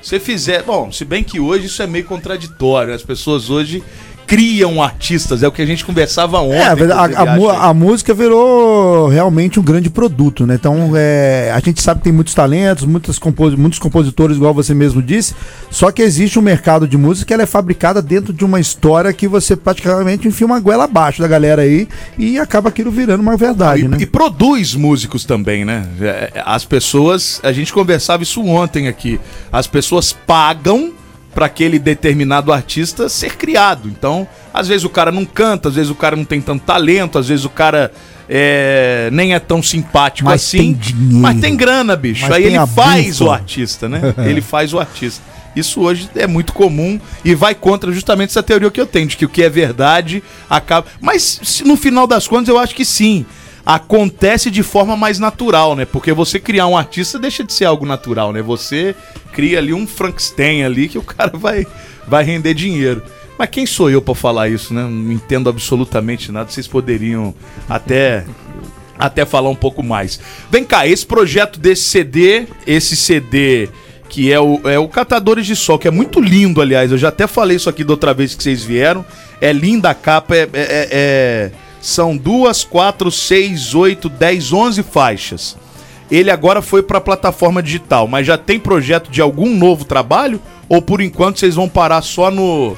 Se 0.00 0.18
fizer, 0.18 0.62
bom, 0.62 0.90
se 0.90 1.04
bem 1.04 1.22
que 1.22 1.38
hoje 1.38 1.66
isso 1.66 1.82
é 1.82 1.86
meio 1.86 2.04
contraditório, 2.06 2.94
as 2.94 3.02
pessoas 3.02 3.50
hoje 3.50 3.82
criam 4.30 4.80
artistas, 4.80 5.42
é 5.42 5.48
o 5.48 5.50
que 5.50 5.60
a 5.60 5.66
gente 5.66 5.84
conversava 5.84 6.38
ontem. 6.40 6.56
É, 6.56 6.92
a, 6.92 7.24
a- 7.56 7.68
a 7.70 7.74
música 7.74 8.14
virou 8.14 9.08
realmente 9.08 9.58
um 9.58 9.62
grande 9.62 9.90
produto, 9.90 10.46
né? 10.46 10.54
Então, 10.54 10.92
é, 10.94 11.50
a 11.52 11.58
gente 11.58 11.82
sabe 11.82 11.98
que 11.98 12.04
tem 12.04 12.12
muitos 12.12 12.32
talentos, 12.32 12.84
muitas 12.84 13.18
compos- 13.18 13.56
muitos 13.56 13.80
compositores, 13.80 14.36
igual 14.36 14.54
você 14.54 14.72
mesmo 14.72 15.02
disse, 15.02 15.34
só 15.68 15.90
que 15.90 16.00
existe 16.00 16.38
um 16.38 16.42
mercado 16.42 16.86
de 16.86 16.96
música 16.96 17.26
que 17.26 17.34
ela 17.34 17.42
é 17.42 17.46
fabricada 17.46 18.00
dentro 18.00 18.32
de 18.32 18.44
uma 18.44 18.60
história 18.60 19.12
que 19.12 19.26
você 19.26 19.56
praticamente 19.56 20.28
enfia 20.28 20.46
uma 20.46 20.60
goela 20.60 20.84
abaixo 20.84 21.20
da 21.20 21.26
galera 21.26 21.62
aí 21.62 21.88
e 22.16 22.38
acaba 22.38 22.68
aquilo 22.68 22.92
virando 22.92 23.22
uma 23.22 23.36
verdade, 23.36 23.84
e, 23.84 23.88
né? 23.88 23.96
e 23.98 24.06
produz 24.06 24.76
músicos 24.76 25.24
também, 25.24 25.64
né? 25.64 25.84
É, 26.00 26.40
As 26.46 26.64
pessoas, 26.64 27.40
a 27.42 27.50
gente 27.50 27.72
conversava 27.72 28.22
isso 28.22 28.40
ontem 28.46 28.86
aqui. 28.86 29.18
As 29.50 29.66
pessoas 29.66 30.12
pagam 30.12 30.92
para 31.34 31.46
aquele 31.46 31.78
determinado 31.78 32.52
artista 32.52 33.08
ser 33.08 33.36
criado. 33.36 33.88
Então, 33.88 34.26
às 34.52 34.68
vezes 34.68 34.84
o 34.84 34.90
cara 34.90 35.12
não 35.12 35.24
canta, 35.24 35.68
às 35.68 35.74
vezes 35.74 35.90
o 35.90 35.94
cara 35.94 36.16
não 36.16 36.24
tem 36.24 36.40
tanto 36.40 36.64
talento, 36.64 37.18
às 37.18 37.28
vezes 37.28 37.44
o 37.44 37.50
cara 37.50 37.92
é, 38.28 39.08
nem 39.12 39.34
é 39.34 39.38
tão 39.38 39.62
simpático 39.62 40.28
Mas 40.28 40.42
assim. 40.42 40.58
tem 40.58 40.72
dinheiro. 40.72 41.18
Mas 41.18 41.40
tem 41.40 41.56
grana, 41.56 41.96
bicho. 41.96 42.22
Mas 42.22 42.32
Aí 42.32 42.44
ele 42.44 42.66
faz 42.66 43.20
o 43.20 43.30
artista, 43.30 43.88
né? 43.88 44.14
ele 44.24 44.40
faz 44.40 44.72
o 44.72 44.78
artista. 44.78 45.22
Isso 45.54 45.80
hoje 45.80 46.08
é 46.14 46.28
muito 46.28 46.52
comum 46.52 47.00
e 47.24 47.34
vai 47.34 47.56
contra 47.56 47.90
justamente 47.92 48.30
essa 48.30 48.42
teoria 48.42 48.70
que 48.70 48.80
eu 48.80 48.86
tenho, 48.86 49.08
de 49.08 49.16
que 49.16 49.24
o 49.24 49.28
que 49.28 49.42
é 49.42 49.48
verdade 49.48 50.22
acaba. 50.48 50.86
Mas 51.00 51.40
se 51.42 51.64
no 51.64 51.76
final 51.76 52.06
das 52.06 52.28
contas 52.28 52.48
eu 52.48 52.58
acho 52.58 52.74
que 52.74 52.84
sim. 52.84 53.26
Acontece 53.74 54.50
de 54.50 54.62
forma 54.64 54.96
mais 54.96 55.18
natural, 55.20 55.76
né? 55.76 55.84
Porque 55.84 56.12
você 56.12 56.40
criar 56.40 56.66
um 56.66 56.76
artista 56.76 57.18
deixa 57.18 57.44
de 57.44 57.52
ser 57.52 57.66
algo 57.66 57.86
natural, 57.86 58.32
né? 58.32 58.42
Você 58.42 58.96
cria 59.32 59.58
ali 59.58 59.72
um 59.72 59.86
Frankenstein 59.86 60.64
ali 60.64 60.88
que 60.88 60.98
o 60.98 61.02
cara 61.02 61.30
vai, 61.36 61.64
vai 62.06 62.24
render 62.24 62.52
dinheiro. 62.52 63.00
Mas 63.38 63.48
quem 63.48 63.64
sou 63.64 63.88
eu 63.88 64.02
pra 64.02 64.14
falar 64.14 64.48
isso, 64.48 64.74
né? 64.74 64.82
Não 64.82 65.12
entendo 65.12 65.48
absolutamente 65.48 66.32
nada. 66.32 66.50
Vocês 66.50 66.66
poderiam 66.66 67.32
até 67.68 68.24
até 68.98 69.24
falar 69.24 69.48
um 69.48 69.54
pouco 69.54 69.82
mais. 69.82 70.20
Vem 70.50 70.64
cá, 70.64 70.86
esse 70.86 71.06
projeto 71.06 71.58
desse 71.58 71.84
CD, 71.84 72.46
esse 72.66 72.96
CD 72.96 73.68
que 74.10 74.32
é 74.32 74.40
o, 74.40 74.60
é 74.68 74.76
o 74.78 74.88
Catadores 74.88 75.46
de 75.46 75.54
Sol, 75.54 75.78
que 75.78 75.86
é 75.86 75.90
muito 75.92 76.20
lindo, 76.20 76.60
aliás. 76.60 76.90
Eu 76.90 76.98
já 76.98 77.08
até 77.08 77.28
falei 77.28 77.56
isso 77.56 77.70
aqui 77.70 77.84
da 77.84 77.92
outra 77.92 78.12
vez 78.12 78.34
que 78.34 78.42
vocês 78.42 78.64
vieram. 78.64 79.06
É 79.40 79.52
linda 79.52 79.90
a 79.90 79.94
capa, 79.94 80.34
é- 80.34 80.48
é- 80.52 80.88
é- 80.90 81.50
são 81.80 82.16
duas, 82.16 82.62
quatro, 82.62 83.10
seis, 83.10 83.74
oito, 83.74 84.08
dez, 84.08 84.52
onze 84.52 84.82
faixas. 84.82 85.56
Ele 86.10 86.30
agora 86.30 86.60
foi 86.60 86.82
para 86.82 86.98
a 86.98 87.00
plataforma 87.00 87.62
digital, 87.62 88.06
mas 88.08 88.26
já 88.26 88.36
tem 88.36 88.58
projeto 88.58 89.10
de 89.10 89.20
algum 89.20 89.54
novo 89.56 89.84
trabalho? 89.84 90.40
Ou 90.68 90.82
por 90.82 91.00
enquanto 91.00 91.38
vocês 91.38 91.54
vão 91.54 91.68
parar 91.68 92.02
só 92.02 92.30
no 92.30 92.76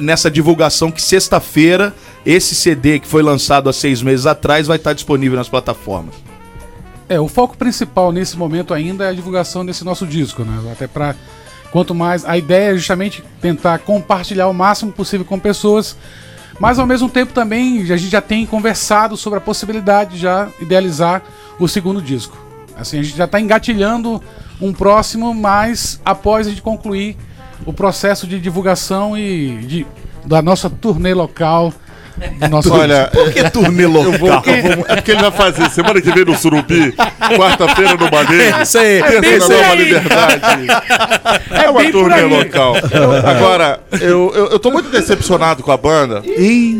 nessa 0.00 0.30
divulgação 0.30 0.90
que 0.90 1.02
sexta-feira 1.02 1.94
esse 2.24 2.54
CD 2.54 2.98
que 2.98 3.06
foi 3.06 3.22
lançado 3.22 3.68
há 3.68 3.72
seis 3.72 4.02
meses 4.02 4.26
atrás 4.26 4.66
vai 4.66 4.78
estar 4.78 4.92
disponível 4.92 5.36
nas 5.36 5.48
plataformas? 5.48 6.14
É, 7.08 7.20
o 7.20 7.28
foco 7.28 7.56
principal 7.56 8.10
nesse 8.10 8.36
momento 8.36 8.74
ainda 8.74 9.04
é 9.04 9.10
a 9.10 9.12
divulgação 9.12 9.64
desse 9.64 9.84
nosso 9.84 10.04
disco, 10.06 10.42
né? 10.42 10.72
Até 10.72 10.88
para 10.88 11.14
quanto 11.70 11.94
mais 11.94 12.24
a 12.24 12.36
ideia 12.36 12.72
é 12.72 12.74
justamente 12.74 13.22
tentar 13.40 13.78
compartilhar 13.78 14.48
o 14.48 14.54
máximo 14.54 14.90
possível 14.90 15.24
com 15.24 15.38
pessoas, 15.38 15.96
mas 16.58 16.78
ao 16.78 16.86
mesmo 16.86 17.08
tempo 17.08 17.32
também 17.32 17.80
a 17.82 17.96
gente 17.96 18.08
já 18.10 18.20
tem 18.20 18.46
conversado 18.46 19.16
sobre 19.16 19.38
a 19.38 19.40
possibilidade 19.40 20.12
de 20.12 20.18
já 20.18 20.48
idealizar 20.60 21.22
o 21.58 21.68
segundo 21.68 22.00
disco. 22.00 22.36
Assim, 22.76 22.98
a 22.98 23.02
gente 23.02 23.16
já 23.16 23.24
está 23.24 23.40
engatilhando 23.40 24.22
um 24.60 24.72
próximo, 24.72 25.34
mas 25.34 26.00
após 26.04 26.46
a 26.46 26.50
gente 26.50 26.62
concluir 26.62 27.16
o 27.64 27.72
processo 27.72 28.26
de 28.26 28.38
divulgação 28.38 29.16
e 29.16 29.58
de, 29.58 29.86
da 30.24 30.42
nossa 30.42 30.68
turnê 30.68 31.14
local. 31.14 31.72
Do 32.38 32.48
nosso 32.48 32.72
Olha, 32.72 33.10
Por 33.12 33.30
que 33.32 33.50
turnê 33.50 33.84
Eu 33.84 33.92
vou, 33.92 34.30
local? 34.30 34.42
eu 34.54 34.76
vou- 34.76 34.86
é 34.88 34.96
porque 34.96 35.10
ele 35.12 35.20
vai 35.20 35.30
fazer 35.30 35.68
semana 35.70 36.00
que 36.00 36.10
vem 36.10 36.24
no 36.24 36.36
Surubi, 36.36 36.94
quarta-feira 37.36 37.94
no 37.94 38.10
Maneiro, 38.10 38.62
Isso 38.62 38.78
aí. 38.78 39.02
terça 39.20 39.48
na 39.48 39.62
Nova. 39.62 39.74
Liberdade. 39.74 40.66
É 41.50 41.70
uma 41.70 41.80
bem 41.80 41.92
por 41.92 42.08
turnê 42.10 42.22
local. 42.22 42.74
Agora, 43.24 43.80
eu, 44.00 44.32
eu, 44.34 44.46
eu 44.52 44.58
tô 44.58 44.70
muito 44.70 44.88
decepcionado 44.88 45.62
com 45.62 45.70
a 45.72 45.76
banda, 45.76 46.22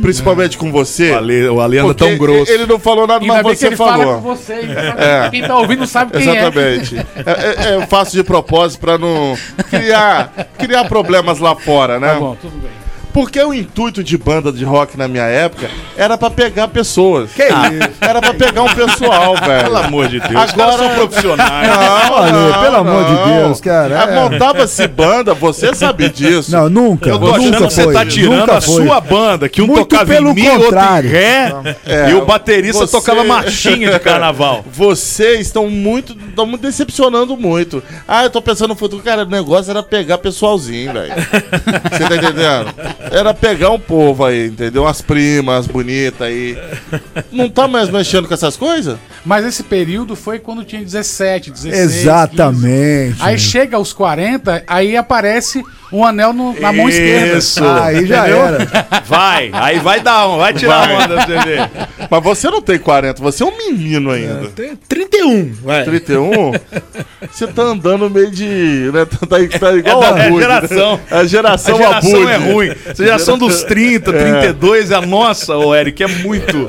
principalmente 0.03 0.57
com 0.57 0.71
você. 0.73 1.13
O 1.13 1.17
Ale, 1.17 1.49
o 1.49 1.61
Ale 1.61 1.79
anda 1.79 1.89
porque 1.95 2.05
tão 2.09 2.17
grosso. 2.19 2.51
Ele 2.51 2.67
não 2.67 2.79
falou 2.79 3.07
nada, 3.07 3.25
mas 3.25 3.43
você 3.43 3.67
ele 3.69 3.77
fala 3.77 3.99
falou. 3.99 4.15
com 4.17 4.35
você. 4.37 4.55
É. 4.55 5.29
Quem 5.31 5.43
tá 5.43 5.57
ouvindo 5.57 5.87
sabe 5.87 6.13
quem 6.13 6.29
é. 6.29 6.41
Exatamente. 6.41 6.97
É, 6.97 7.31
é- 7.31 7.71
é, 7.73 7.75
eu 7.77 7.87
faço 7.87 8.13
de 8.17 8.23
propósito 8.25 8.81
pra 8.81 8.97
não 8.99 9.37
criar, 9.71 10.33
criar 10.59 10.85
problemas 10.87 11.39
lá 11.39 11.55
fora, 11.55 11.99
né? 12.01 12.15
Tá 12.15 12.21
bom, 12.21 12.37
tudo 12.41 12.57
bem. 12.61 12.86
Porque 13.17 13.41
o 13.43 13.55
intuito 13.55 14.05
de 14.05 14.19
banda 14.19 14.53
de 14.53 14.63
rock 14.63 14.95
na 14.99 15.09
minha 15.09 15.23
época 15.25 15.71
era 15.97 16.19
pra 16.19 16.29
pegar 16.29 16.69
pessoas. 16.69 17.31
Que 17.33 17.45
isso? 17.45 17.91
Era 17.99 18.21
pra 18.21 18.35
pegar 18.35 18.63
um 18.63 18.69
pessoal, 18.75 19.35
velho. 19.41 19.65
Pelo 19.65 19.77
amor 19.79 20.09
de 20.09 20.21
Deus. 20.21 20.53
Agora- 20.53 20.77
são 20.77 20.89
profissionais. 20.91 21.71
Olha, 22.11 22.59
pelo 22.63 22.77
amor 22.77 23.05
de 23.07 23.33
Deus, 23.33 23.59
cara, 23.63 24.05
Ah, 24.05 24.11
é. 24.11 24.15
Montava-se 24.17 24.87
banda, 24.87 25.33
você 25.33 25.75
sabe 25.75 26.11
disso. 26.13 26.53
Não, 26.53 26.69
nunca. 26.69 27.09
Eu 27.09 27.19
tô 27.19 27.31
achando 27.31 27.45
nunca 27.53 27.67
que 27.69 27.73
você 27.73 27.83
foi. 27.85 27.95
tá 27.95 28.05
tirando 28.05 28.41
nunca 28.41 28.57
a 28.59 28.61
foi. 28.61 28.85
sua 28.87 29.01
banda, 29.01 29.49
que 29.49 29.63
um 29.63 29.67
Muito 29.67 29.87
tocava 29.87 30.13
pelo 30.13 30.31
em 30.33 30.35
mi, 30.35 30.43
outro 30.51 30.61
em 30.61 30.65
contrário. 30.67 31.11
ré, 31.11 31.53
É, 31.87 32.11
e 32.11 32.15
o 32.15 32.27
baterista 32.27 32.87
você- 32.87 32.93
tocava 32.93 33.25
marchinha 33.25 33.93
de 33.93 33.99
carnaval. 33.99 34.63
Vocês 34.71 35.41
estão 35.47 35.71
muito, 35.71 36.15
estão 36.29 36.45
me 36.45 36.59
decepcionando 36.59 37.35
muito. 37.35 37.83
Ah, 38.07 38.25
eu 38.25 38.31
tô 38.31 38.43
pensando 38.43 38.69
no 38.69 38.77
futuro. 38.77 39.03
Cara, 39.03 39.23
o 39.23 39.27
negócio 39.27 39.71
era 39.71 39.83
pegar 39.83 40.19
pessoalzinho, 40.19 40.93
velho. 40.93 41.15
Você 41.15 42.05
tá 42.05 42.17
entendendo? 42.17 42.75
Era 43.11 43.33
pegar 43.33 43.71
um 43.71 43.79
povo 43.79 44.25
aí, 44.25 44.47
entendeu? 44.49 44.87
As 44.87 45.01
primas 45.01 45.67
bonitas 45.67 46.23
aí. 46.23 46.59
Não 47.33 47.49
tá 47.49 47.69
mais 47.69 47.89
mexendo 47.91 48.27
com 48.27 48.35
essas 48.35 48.57
coisas? 48.57 48.99
Mas 49.25 49.45
esse 49.45 49.63
período 49.63 50.15
foi 50.17 50.39
quando 50.39 50.65
tinha 50.65 50.83
17, 50.83 51.51
16. 51.51 51.75
15. 51.75 51.99
Exatamente. 51.99 53.17
Aí 53.21 53.39
chega 53.39 53.77
aos 53.77 53.93
40, 53.93 54.65
aí 54.67 54.97
aparece 54.97 55.65
um 55.93 56.05
anel 56.05 56.33
no- 56.33 56.59
na 56.61 56.73
mão 56.73 56.89
esquerda. 56.89 57.39
Isso. 57.39 57.65
Aí 57.65 58.07
já 58.07 58.21
Entendeu? 58.29 58.43
era. 58.45 59.03
Vai, 59.07 59.51
aí 59.53 59.79
vai 59.79 60.01
dar 60.01 60.29
um, 60.29 60.39
vai 60.39 60.53
tirar 60.53 60.87
Vai. 60.87 60.95
a 60.95 60.99
onda 60.99 61.09
pra 61.15 61.27
você 61.27 61.39
ver. 61.45 61.71
Mas 62.11 62.23
você 62.25 62.51
não 62.51 62.61
tem 62.63 62.79
40, 62.79 63.23
você 63.23 63.43
é 63.43 63.47
um 63.47 63.57
menino 63.57 64.11
ainda. 64.11 64.49
Tem 64.49 64.77
31, 64.89 65.53
vai. 65.63 65.85
31? 65.85 66.53
Você 67.31 67.47
tá 67.47 67.63
andando 67.63 68.09
meio 68.11 68.31
de. 68.31 68.91
Né, 68.93 69.05
tá, 69.05 69.19
tá- 69.27 69.59
tá 69.59 69.73
igual 69.77 70.03
É 70.03 70.07
a 70.07 70.13
da 70.13 70.25
Abud, 70.27 70.41
geração. 70.41 70.97
Né? 70.97 71.01
A 71.11 71.25
geração, 71.25 71.75
A 71.75 71.79
geração 71.79 72.17
Abud. 72.23 72.31
é 72.33 72.37
ruim. 72.37 72.71
Essa 72.87 73.05
geração 73.05 73.39
dos 73.39 73.63
30, 73.65 74.13
32 74.13 74.91
é 74.91 74.95
a 74.97 75.01
nossa, 75.01 75.57
ô 75.57 75.75
Eric, 75.75 76.03
é 76.03 76.07
muito. 76.09 76.67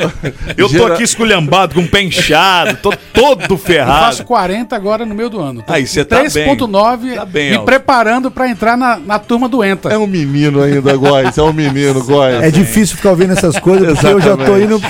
Eu 0.58 0.69
tô 0.69 0.86
aqui 0.88 1.03
esculhambado, 1.03 1.75
com 1.75 1.82
o 1.82 1.88
pé 1.88 2.01
inchado, 2.01 2.77
tô 2.82 2.91
todo 3.13 3.45
Eu 3.53 3.58
ferrado. 3.58 4.06
faço 4.06 4.23
40 4.23 4.75
agora 4.75 5.06
no 5.06 5.13
meio 5.15 5.30
do 5.30 5.39
ano. 5.39 5.62
Tô 5.62 5.73
Aí, 5.73 5.86
você 5.86 6.03
tá 6.03 6.17
bem. 6.17 6.30
3.9 6.30 7.15
Tá 7.15 7.25
bem, 7.25 7.49
me 7.51 7.56
Aldo. 7.58 7.65
preparando 7.65 8.32
pra 8.32 8.47
entrar 8.49 8.77
na, 8.77 8.97
na 9.07 9.17
turma 9.17 9.47
doenta. 9.47 9.89
É 9.89 9.97
um 9.97 10.05
menino 10.05 10.61
ainda, 10.61 10.95
Góis. 10.97 11.37
É 11.37 11.41
um 11.41 11.53
menino, 11.53 12.03
Góis. 12.03 12.43
É 12.43 12.51
difícil 12.51 12.97
ficar 12.97 13.11
ouvindo 13.11 13.33
essas 13.33 13.57
coisas, 13.57 13.93
porque 13.93 14.07
eu 14.07 14.21
já 14.21 14.35
tô 14.37 14.57
indo. 14.57 14.81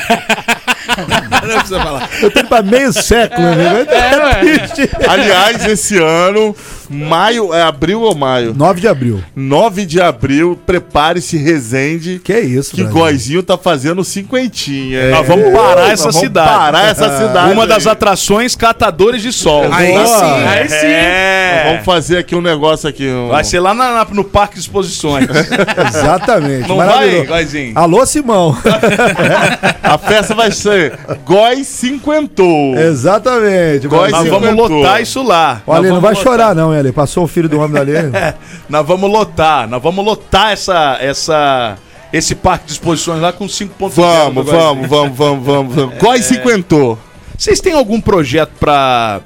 Não 0.97 1.55
precisa 1.55 1.79
falar. 1.79 2.09
Eu 2.21 2.31
tô 2.31 2.39
indo 2.39 2.49
pra 2.49 2.63
meio 2.63 2.91
século, 2.91 3.47
né? 3.47 3.85
É 3.87 4.35
triste. 4.39 4.89
Aliás, 5.07 5.65
esse 5.65 5.97
ano, 5.97 6.55
maio, 6.89 7.53
é 7.53 7.61
abril 7.61 8.01
ou 8.01 8.15
maio? 8.15 8.53
9 8.53 8.81
de 8.81 8.87
abril. 8.87 9.23
9 9.35 9.85
de 9.85 10.01
abril, 10.01 10.59
prepare-se, 10.65 11.37
Resende. 11.37 12.19
Que 12.23 12.39
isso, 12.39 12.71
Que 12.71 12.83
Brasil. 12.83 12.99
Góizinho 12.99 13.43
tá 13.43 13.57
fazendo 13.57 14.03
cinquentinha. 14.03 15.11
Nós 15.11 15.27
vamos 15.27 15.51
parar 15.53 15.89
essa 15.91 16.03
vamos 16.03 16.17
cidade. 16.19 16.49
parar 16.49 16.85
essa 16.87 17.17
cidade. 17.17 17.51
Uma 17.53 17.67
das 17.67 17.85
atrações 17.87 18.55
catadores 18.55 19.21
de 19.21 19.31
sol. 19.31 19.65
Aí 19.71 19.91
Boa. 19.91 20.05
sim, 20.07 20.23
aí 20.47 20.69
sim. 20.69 20.85
É. 20.87 21.63
Vamos 21.69 21.85
fazer 21.85 22.17
aqui 22.17 22.35
um 22.35 22.41
negócio 22.41 22.87
aqui. 22.89 23.07
um- 23.07 23.29
Vai 23.29 23.43
ser 23.43 23.59
lá 23.59 23.73
na- 23.73 23.93
na- 23.93 24.07
no 24.11 24.23
Parque 24.23 24.55
de 24.55 24.61
Exposições. 24.61 25.27
Exatamente. 25.87 26.67
Não 26.67 26.77
vai. 26.77 27.25
Góizinho? 27.25 27.71
Alô, 27.75 28.05
Simão. 28.05 28.55
A 29.83 29.97
festa 29.97 30.33
vai 30.35 30.51
ser 30.51 30.97
Góis 31.25 31.67
cinquentou. 31.67 32.75
Exatamente. 32.77 33.87
Góis 33.87 34.11
Nós 34.11 34.27
vamos 34.27 34.53
lotar 34.53 35.01
isso 35.01 35.23
lá. 35.23 35.61
Olha, 35.65 35.89
não 35.89 36.01
vai 36.01 36.13
lotar. 36.13 36.23
chorar, 36.23 36.55
não, 36.55 36.73
ele 36.79 36.91
passou 36.91 37.23
o 37.23 37.27
filho 37.27 37.49
do 37.49 37.59
homem 37.59 37.73
dali. 37.73 37.93
Nós 38.69 38.85
vamos 38.85 39.09
lotar, 39.09 39.67
nós 39.67 39.81
vamos 39.81 40.03
lotar 40.03 40.51
essa, 40.51 40.97
essa, 40.99 41.77
esse 42.11 42.35
parque 42.35 42.67
de 42.67 42.73
exposições 42.73 43.21
lá 43.21 43.31
com 43.31 43.45
5.0. 43.45 43.89
Vamos, 43.89 44.45
vamos, 44.45 44.87
vamos, 44.87 45.17
vamos, 45.17 45.45
vamos, 45.45 45.75
vamos. 45.75 45.97
Góis 45.97 46.25
cinquentou. 46.25 46.97
Vocês 47.37 47.59
têm 47.59 47.73
algum 47.73 48.01
projeto 48.01 48.51
pra 48.59 49.21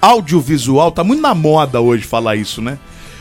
audiovisual? 0.00 0.92
Tá 0.92 1.02
muito 1.02 1.20
na 1.20 1.34
moda 1.34 1.80
hoje 1.80 2.04
falar 2.04 2.36
isso, 2.36 2.62
né? 2.62 2.78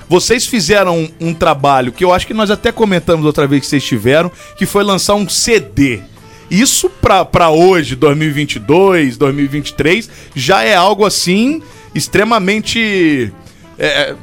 Vocês 0.07 0.45
fizeram 0.45 0.99
um, 0.99 1.09
um 1.29 1.33
trabalho 1.33 1.91
que 1.91 2.03
eu 2.03 2.13
acho 2.13 2.27
que 2.27 2.33
nós 2.33 2.51
até 2.51 2.71
comentamos 2.71 3.25
outra 3.25 3.47
vez 3.47 3.61
que 3.61 3.67
vocês 3.67 3.83
tiveram, 3.83 4.31
que 4.55 4.65
foi 4.65 4.83
lançar 4.83 5.15
um 5.15 5.27
CD. 5.27 6.01
Isso 6.49 6.89
pra, 6.89 7.25
pra 7.25 7.49
hoje, 7.49 7.95
2022, 7.95 9.17
2023, 9.17 10.09
já 10.35 10.61
é 10.61 10.75
algo 10.75 11.05
assim 11.05 11.61
extremamente 11.95 13.31
é, 13.77 14.15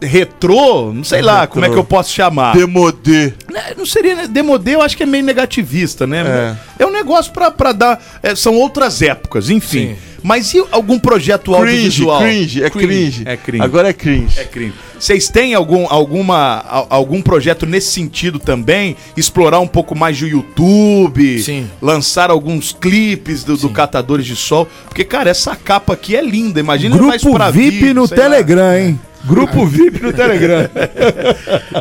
retrô, 0.00 0.92
não 0.92 1.04
sei 1.04 1.22
lá 1.22 1.46
como 1.46 1.64
é 1.64 1.68
que 1.68 1.76
eu 1.76 1.84
posso 1.84 2.12
chamar. 2.12 2.54
Demodê. 2.54 3.32
Né, 3.50 3.74
Não 3.76 3.86
seria 3.86 4.14
né, 4.14 4.26
demodê, 4.28 4.74
eu 4.74 4.82
acho 4.82 4.96
que 4.96 5.02
é 5.02 5.06
meio 5.06 5.24
negativista, 5.24 6.06
né? 6.06 6.56
É, 6.78 6.86
um 6.86 6.90
negócio 6.90 7.32
pra, 7.32 7.50
pra 7.50 7.72
dar. 7.72 8.00
é, 8.22 8.34
são 8.34 8.54
outras 8.54 9.02
épocas, 9.02 9.50
enfim. 9.50 9.88
Sim. 9.88 9.96
Mas 10.22 10.52
e 10.52 10.64
algum 10.72 10.98
projeto 10.98 11.52
Cringe, 11.52 11.62
audiovisual? 11.66 12.20
cringe, 12.20 12.62
é 12.64 12.70
cringe. 12.70 13.22
É 13.24 13.36
cringe. 13.36 13.62
Agora 13.64 13.88
é 13.88 13.92
cringe. 13.92 14.38
É 14.38 14.44
cringe. 14.44 14.74
Vocês 14.98 15.28
têm 15.28 15.54
algum, 15.54 15.86
alguma, 15.88 16.64
al- 16.68 16.86
algum 16.90 17.22
projeto 17.22 17.64
nesse 17.64 17.92
sentido 17.92 18.38
também? 18.40 18.96
Explorar 19.16 19.60
um 19.60 19.66
pouco 19.68 19.94
mais 19.96 20.16
de 20.16 20.26
YouTube? 20.26 21.40
Sim. 21.40 21.68
Lançar 21.80 22.30
alguns 22.30 22.72
clipes 22.72 23.44
do, 23.44 23.56
do 23.56 23.68
Catadores 23.70 24.26
de 24.26 24.34
Sol? 24.34 24.66
Porque, 24.88 25.04
cara, 25.04 25.30
essa 25.30 25.54
capa 25.54 25.92
aqui 25.92 26.16
é 26.16 26.22
linda. 26.22 26.58
Imagina 26.58 26.96
mais 26.96 27.22
Grupo 27.22 27.36
pra 27.36 27.50
VIP 27.50 27.92
no 27.94 28.06
sei 28.08 28.16
lá. 28.18 28.24
Telegram, 28.24 28.74
hein? 28.76 29.00
Grupo 29.24 29.66
VIP 29.66 30.00
no 30.02 30.12
Telegram. 30.14 30.68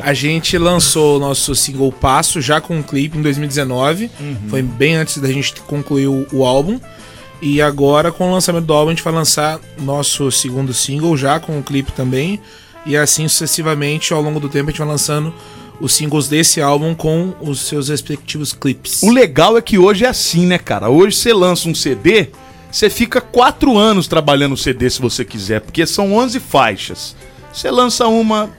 A 0.03 0.13
gente 0.13 0.57
lançou 0.57 1.17
o 1.17 1.19
nosso 1.19 1.55
single 1.55 1.91
Passo 1.91 2.39
já 2.41 2.61
com 2.61 2.77
um 2.77 2.83
clipe 2.83 3.17
em 3.17 3.21
2019. 3.21 4.09
Foi 4.47 4.61
bem 4.61 4.95
antes 4.95 5.17
da 5.17 5.27
gente 5.31 5.53
concluir 5.61 6.07
o, 6.07 6.25
o 6.31 6.45
álbum. 6.45 6.79
E 7.41 7.61
agora, 7.61 8.11
com 8.11 8.29
o 8.29 8.33
lançamento 8.33 8.65
do 8.65 8.73
álbum, 8.73 8.89
a 8.89 8.93
gente 8.93 9.03
vai 9.03 9.13
lançar 9.13 9.59
nosso 9.79 10.31
segundo 10.31 10.73
single 10.73 11.15
já 11.15 11.39
com 11.39 11.59
o 11.59 11.63
clipe 11.63 11.91
também. 11.91 12.39
E 12.85 12.95
assim 12.97 13.27
sucessivamente, 13.27 14.13
ao 14.13 14.21
longo 14.21 14.39
do 14.39 14.49
tempo, 14.49 14.69
a 14.69 14.71
gente 14.71 14.79
vai 14.79 14.87
lançando 14.87 15.33
os 15.79 15.93
singles 15.93 16.27
desse 16.27 16.61
álbum 16.61 16.95
com 16.95 17.33
os 17.39 17.59
seus 17.61 17.89
respectivos 17.89 18.53
clipes. 18.53 19.03
O 19.03 19.11
legal 19.11 19.57
é 19.57 19.61
que 19.61 19.77
hoje 19.77 20.05
é 20.05 20.07
assim, 20.07 20.45
né, 20.47 20.57
cara? 20.57 20.89
Hoje 20.89 21.15
você 21.15 21.33
lança 21.33 21.69
um 21.69 21.75
CD, 21.75 22.29
você 22.71 22.89
fica 22.89 23.21
quatro 23.21 23.77
anos 23.77 24.07
trabalhando 24.07 24.53
o 24.53 24.57
CD 24.57 24.89
se 24.89 25.01
você 25.01 25.23
quiser, 25.23 25.61
porque 25.61 25.85
são 25.85 26.13
11 26.13 26.39
faixas. 26.39 27.15
Você 27.53 27.69
lança 27.69 28.07
uma, 28.07 28.49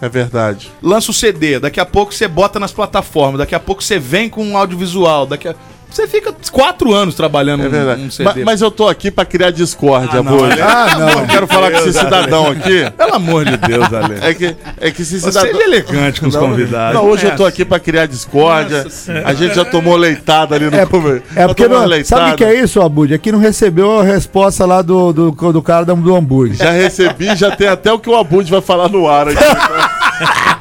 É 0.00 0.08
verdade. 0.08 0.70
lança 0.82 1.10
o 1.10 1.14
CD, 1.14 1.60
daqui 1.60 1.78
a 1.78 1.86
pouco 1.86 2.12
você 2.12 2.26
bota 2.26 2.58
nas 2.58 2.72
plataformas, 2.72 3.38
daqui 3.38 3.54
a 3.54 3.60
pouco 3.60 3.82
você 3.82 3.98
vem 3.98 4.28
com 4.28 4.44
um 4.44 4.56
audiovisual, 4.56 5.26
daqui 5.26 5.46
a... 5.48 5.54
Você 5.92 6.06
fica 6.08 6.34
quatro 6.50 6.94
anos 6.94 7.14
trabalhando 7.14 7.64
É 7.64 7.68
verdade. 7.68 8.02
um, 8.02 8.10
CD. 8.10 8.24
Ma- 8.40 8.46
Mas, 8.46 8.62
eu 8.62 8.70
tô 8.70 8.88
aqui 8.88 9.10
pra 9.10 9.24
criar 9.24 9.50
discórdia, 9.50 10.20
Ah, 10.20 10.22
não. 10.22 10.44
Ale. 10.44 10.60
Ah, 10.62 10.96
não. 10.98 11.08
Eu 11.20 11.26
quero 11.26 11.46
falar 11.46 11.70
com 11.70 11.76
esse 11.78 11.92
cidadão 11.92 12.46
aqui. 12.50 12.90
Pelo 12.96 13.14
amor 13.14 13.44
de 13.44 13.56
Deus, 13.58 13.92
Ale. 13.92 14.16
É 14.22 14.32
que, 14.34 14.56
é 14.80 14.90
que 14.90 15.02
esse 15.02 15.20
Você 15.20 15.30
cidadão. 15.32 15.60
é 15.60 15.64
elegante 15.64 16.20
com 16.20 16.28
os 16.28 16.36
convidados. 16.36 16.94
Não, 16.94 17.06
hoje 17.08 17.26
É. 17.26 17.30
eu 17.32 17.36
tô 17.36 17.44
aqui 17.44 17.64
pra 17.64 17.78
criar 17.78 18.06
discórdia. 18.06 18.86
A 19.24 19.34
gente 19.34 19.54
já 19.54 19.64
tomou 19.64 19.96
leitada 19.96 20.54
ali 20.54 20.70
no 20.70 20.76
É, 20.76 20.86
começo. 20.86 21.22
é 21.36 21.46
porque 21.46 21.68
não, 21.68 21.82
sabe 22.04 22.32
o 22.32 22.36
que 22.36 22.44
é 22.44 22.54
isso, 22.58 22.80
Abud? 22.80 23.12
É 23.12 23.18
que 23.18 23.30
não 23.30 23.38
recebeu 23.38 24.00
a 24.00 24.02
resposta 24.04 24.64
lá 24.64 24.80
do, 24.82 25.12
do, 25.12 25.30
do 25.52 25.62
cara 25.62 25.84
do, 25.84 25.94
do 25.94 26.14
hambúrguer. 26.16 26.56
Já 26.56 26.70
recebi, 26.70 27.34
já 27.36 27.54
tem 27.54 27.68
até 27.68 27.92
o 27.92 27.98
que 27.98 28.08
o 28.08 28.16
Abud 28.16 28.50
vai 28.50 28.60
falar 28.60 28.88
no 28.88 29.08
ar 29.08 29.28
aqui. 29.28 29.36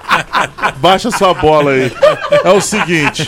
Baixa 0.78 1.12
sua 1.12 1.34
bola 1.34 1.72
aí. 1.72 1.92
É 2.44 2.50
o 2.52 2.62
seguinte. 2.62 3.28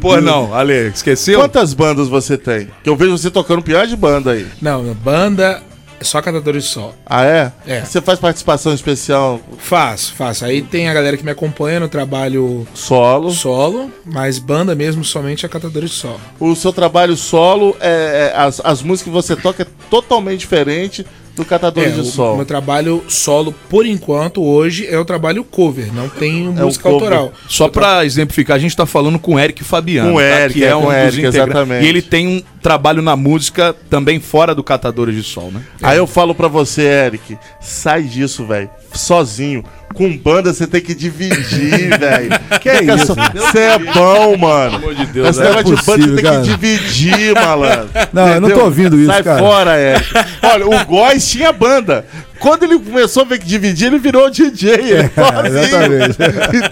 Pô, 0.00 0.20
não, 0.20 0.54
Ale, 0.54 0.88
esqueceu? 0.88 1.40
Quantas 1.40 1.74
bandas 1.74 2.08
você 2.08 2.36
tem? 2.38 2.68
Que 2.82 2.88
eu 2.88 2.96
vejo 2.96 3.12
você 3.16 3.30
tocando 3.30 3.62
pior 3.62 3.86
de 3.86 3.96
banda 3.96 4.32
aí. 4.32 4.46
Não, 4.60 4.82
banda 4.94 5.62
é 6.00 6.04
só 6.04 6.20
catadores 6.20 6.64
de 6.64 6.70
sol. 6.70 6.94
Ah, 7.06 7.24
é? 7.24 7.52
É. 7.66 7.80
Você 7.82 8.00
faz 8.00 8.18
participação 8.18 8.74
especial 8.74 9.40
Faço, 9.58 10.12
faço. 10.14 10.44
Aí 10.44 10.60
tem 10.62 10.88
a 10.88 10.94
galera 10.94 11.16
que 11.16 11.24
me 11.24 11.30
acompanha 11.30 11.80
no 11.80 11.88
trabalho 11.88 12.66
solo. 12.74 13.30
solo, 13.30 13.90
mas 14.04 14.38
banda 14.38 14.74
mesmo 14.74 15.04
somente 15.04 15.46
é 15.46 15.48
catadores 15.48 15.90
de 15.90 15.96
sol. 15.96 16.20
O 16.38 16.54
seu 16.54 16.72
trabalho 16.72 17.16
solo, 17.16 17.76
é, 17.80 18.32
é- 18.34 18.38
as, 18.38 18.60
as 18.64 18.82
músicas 18.82 19.04
que 19.04 19.10
você 19.10 19.36
toca 19.36 19.62
é 19.62 19.66
totalmente 19.88 20.40
diferente 20.40 21.06
do 21.36 21.44
Catadores 21.44 21.92
É, 21.92 21.94
de 21.94 22.00
o 22.00 22.04
Sol. 22.04 22.36
meu 22.36 22.46
trabalho 22.46 23.02
solo, 23.08 23.52
por 23.68 23.84
enquanto, 23.86 24.42
hoje, 24.42 24.86
é 24.86 24.98
o 24.98 25.04
trabalho 25.04 25.42
cover, 25.44 25.92
não 25.92 26.08
tem 26.08 26.44
música 26.44 26.88
É 26.88 26.92
cover. 26.92 27.08
autoral. 27.12 27.32
Só 27.48 27.68
pra 27.68 28.04
exemplificar, 28.04 28.56
a 28.56 28.60
gente 28.60 28.76
tá 28.76 28.86
falando 28.86 29.18
com 29.18 29.34
o 29.34 29.38
Eric 29.38 29.64
Fabiano. 29.64 30.10
Com 30.12 30.16
o 30.16 30.20
tá? 30.20 30.40
Eric, 30.40 30.58
que 30.60 30.64
é, 30.64 30.68
é 30.68 30.76
um 30.76 30.92
Eric, 30.92 31.18
integrantes. 31.18 31.34
exatamente. 31.40 31.84
E 31.84 31.88
ele 31.88 32.02
tem 32.02 32.28
um 32.28 32.42
trabalho 32.64 33.02
na 33.02 33.14
música 33.14 33.76
também 33.90 34.18
fora 34.18 34.54
do 34.54 34.64
Catadores 34.64 35.14
de 35.14 35.22
Sol, 35.22 35.50
né? 35.52 35.60
Aí 35.82 35.98
eu 35.98 36.06
falo 36.06 36.34
pra 36.34 36.48
você, 36.48 36.80
Eric, 36.80 37.36
sai 37.60 38.04
disso, 38.04 38.46
velho. 38.46 38.70
Sozinho. 38.94 39.62
Com 39.94 40.16
banda 40.16 40.52
você 40.52 40.66
tem 40.66 40.80
que 40.80 40.94
dividir, 40.94 41.90
velho. 42.00 42.30
Que 42.62 42.70
é 42.70 42.82
isso? 42.82 43.14
Você 43.34 43.58
é 43.58 43.78
bom, 43.78 44.36
mano. 44.38 44.76
amor 44.76 44.94
de 44.94 45.06
Deus, 45.06 45.28
Esse 45.28 45.42
é 45.42 45.44
negócio 45.44 45.64
de 45.64 45.70
banda 45.70 45.84
possível, 45.84 46.08
você 46.16 46.22
tem 46.22 46.24
cara. 46.24 46.40
que 46.40 46.48
dividir, 46.48 47.34
malandro. 47.34 47.88
Não, 48.12 48.28
eu 48.28 48.40
não 48.40 48.50
tô 48.50 48.64
ouvindo 48.64 48.96
isso, 48.96 49.12
Sai 49.12 49.22
cara. 49.22 49.38
fora, 49.38 49.78
Eric. 49.78 50.10
Olha, 50.42 50.66
o 50.66 50.84
Góis 50.86 51.28
tinha 51.30 51.52
banda. 51.52 52.06
Quando 52.40 52.64
ele 52.64 52.78
começou 52.78 53.22
a 53.22 53.26
ver 53.26 53.38
que 53.38 53.46
dividir, 53.46 53.86
ele 53.86 53.98
virou 53.98 54.28
DJ. 54.30 54.70
Ele 54.74 55.10
sozinho. 55.14 55.46
exatamente. 55.56 56.16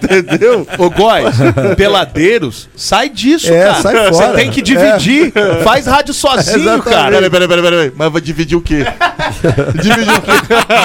Entendeu? 0.19 0.67
Ô, 0.77 0.89
Góis, 0.89 1.35
peladeiros, 1.77 2.69
sai 2.75 3.09
disso, 3.09 3.51
É, 3.51 3.63
cara. 3.63 3.81
sai 3.81 3.95
Você 4.07 4.23
fora. 4.23 4.33
tem 4.35 4.51
que 4.51 4.61
dividir. 4.61 5.31
Faz 5.63 5.85
rádio 5.85 6.13
sozinho, 6.15 6.57
Exatamente. 6.61 6.83
cara. 6.89 7.11
Peraí, 7.15 7.29
peraí, 7.29 7.47
peraí, 7.47 7.63
peraí. 7.63 7.91
Mas 7.95 8.11
vai 8.11 8.21
dividir 8.21 8.55
o 8.57 8.61
quê? 8.61 8.85
dividir 9.81 10.13
o 10.13 10.21
quê? 10.21 10.31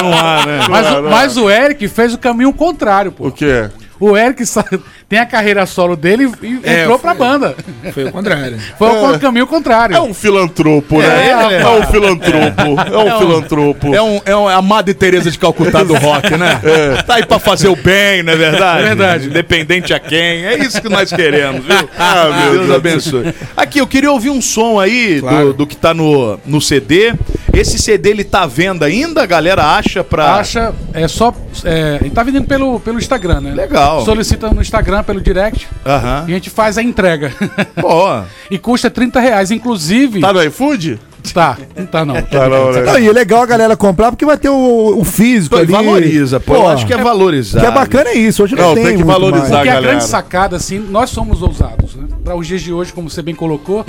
Não 0.02 0.12
há, 0.18 0.46
né? 0.46 0.60
Mas, 0.68 0.86
Não, 0.86 0.98
o- 0.98 1.02
não. 1.02 1.10
mas 1.10 1.36
o 1.36 1.50
Eric 1.50 1.88
fez 1.88 2.14
o 2.14 2.18
caminho 2.18 2.52
contrário, 2.52 3.12
pô. 3.12 3.28
O 3.28 3.32
quê? 3.32 3.68
O 4.00 4.16
Eric 4.16 4.46
sa- 4.46 4.64
tem 5.08 5.18
a 5.18 5.24
carreira 5.26 5.64
solo 5.64 5.96
dele 5.96 6.30
e 6.42 6.60
É, 6.62 6.80
entrou 6.82 6.96
eu 6.96 6.98
pra 6.98 7.14
banda. 7.14 7.56
Foi 7.94 8.04
o 8.04 8.12
contrário. 8.12 8.58
Foi 8.78 8.88
o 9.14 9.18
caminho 9.18 9.46
contrário. 9.46 9.96
É 9.96 10.00
um 10.00 10.12
filantropo, 10.12 10.98
né? 10.98 11.06
É, 11.06 11.54
É, 11.54 11.60
é. 11.62 11.66
um 11.66 11.82
filantropo. 11.86 12.62
É 12.92 12.98
um 13.14 13.18
filantropo. 13.18 13.94
É, 13.94 14.02
um, 14.02 14.20
é 14.26 14.36
um, 14.36 14.48
a 14.48 14.60
Madre 14.60 14.92
Teresa 14.92 15.30
de 15.30 15.38
Calcutá 15.38 15.82
do 15.82 15.94
rock, 15.94 16.36
né? 16.36 16.60
Tá 17.06 17.14
aí 17.14 17.24
pra 17.24 17.38
fazer 17.38 17.68
o 17.68 17.76
bem, 17.76 18.22
não 18.22 18.32
é 18.32 18.36
verdade? 18.36 18.80
É 18.82 18.86
verdade. 18.88 19.26
Independente 19.28 19.94
a 19.94 19.98
quem. 19.98 20.44
É 20.44 20.58
isso 20.58 20.80
que 20.82 20.88
nós 20.88 21.10
queremos, 21.10 21.64
viu? 21.64 21.88
Ah, 21.98 22.24
meu 22.42 22.52
Deus 22.52 22.66
Deus. 22.66 22.76
abençoe. 22.76 23.34
Aqui, 23.56 23.78
eu 23.80 23.86
queria 23.86 24.10
ouvir 24.12 24.30
um 24.30 24.42
som 24.42 24.78
aí 24.78 25.20
Claro. 25.20 25.46
do, 25.48 25.52
do 25.54 25.66
que 25.66 25.76
tá 25.76 25.94
no, 25.94 26.38
no 26.44 26.60
CD. 26.60 27.14
Esse 27.52 27.78
CD, 27.78 28.10
ele 28.10 28.24
tá 28.24 28.42
à 28.42 28.46
venda 28.46 28.86
ainda? 28.86 29.22
A 29.22 29.26
galera 29.26 29.64
acha 29.76 30.04
pra... 30.04 30.34
Acha, 30.34 30.72
é 30.92 31.08
só. 31.08 31.34
É, 31.64 31.98
ele 32.00 32.10
tá 32.10 32.22
vendendo 32.22 32.46
pelo, 32.46 32.78
pelo 32.78 32.98
Instagram, 32.98 33.40
né? 33.40 33.52
Legal. 33.54 34.04
Solicita 34.04 34.50
no 34.50 34.60
Instagram, 34.60 34.97
pelo 35.04 35.20
direct, 35.20 35.66
Aham. 35.86 36.24
e 36.28 36.32
a 36.32 36.34
gente 36.34 36.50
faz 36.50 36.78
a 36.78 36.82
entrega. 36.82 37.32
Pô, 37.80 38.22
e 38.50 38.58
custa 38.58 38.90
30 38.90 39.20
reais. 39.20 39.50
Inclusive. 39.50 40.20
Tá 40.20 40.32
no 40.32 40.42
iFood? 40.42 40.98
Tá, 41.34 41.58
não 41.76 41.84
tá 41.86 42.04
não. 42.06 42.14
Tá 42.22 42.48
não, 42.48 42.72
né? 42.72 42.80
Não, 42.82 42.98
e 42.98 43.06
é 43.08 43.12
legal 43.12 43.42
a 43.42 43.46
galera 43.46 43.76
comprar 43.76 44.10
porque 44.10 44.24
vai 44.24 44.38
ter 44.38 44.48
o, 44.48 44.98
o 44.98 45.04
físico 45.04 45.56
ali. 45.56 45.70
valoriza, 45.70 46.40
pô. 46.40 46.54
Eu 46.54 46.68
acho 46.68 46.86
que 46.86 46.92
é 46.92 46.96
O 46.96 47.02
valorizado. 47.02 47.62
que 47.64 47.70
é 47.70 47.74
bacana 47.74 48.10
é 48.10 48.14
isso. 48.14 48.42
Hoje 48.42 48.54
não, 48.54 48.68
Não, 48.68 48.74
tem, 48.74 48.84
tem 48.84 48.96
que 48.96 49.04
muito 49.04 49.12
valorizar. 49.12 49.40
mais. 49.40 49.50
Porque 49.56 49.68
a 49.68 49.72
galera. 49.74 49.92
grande 49.92 50.04
sacada, 50.04 50.56
assim, 50.56 50.78
nós 50.78 51.10
somos 51.10 51.42
ousados, 51.42 51.96
né? 51.96 52.06
Para 52.24 52.34
os 52.36 52.46
dias 52.46 52.62
de 52.62 52.72
hoje, 52.72 52.92
como 52.92 53.10
você 53.10 53.20
bem 53.20 53.34
colocou, 53.34 53.84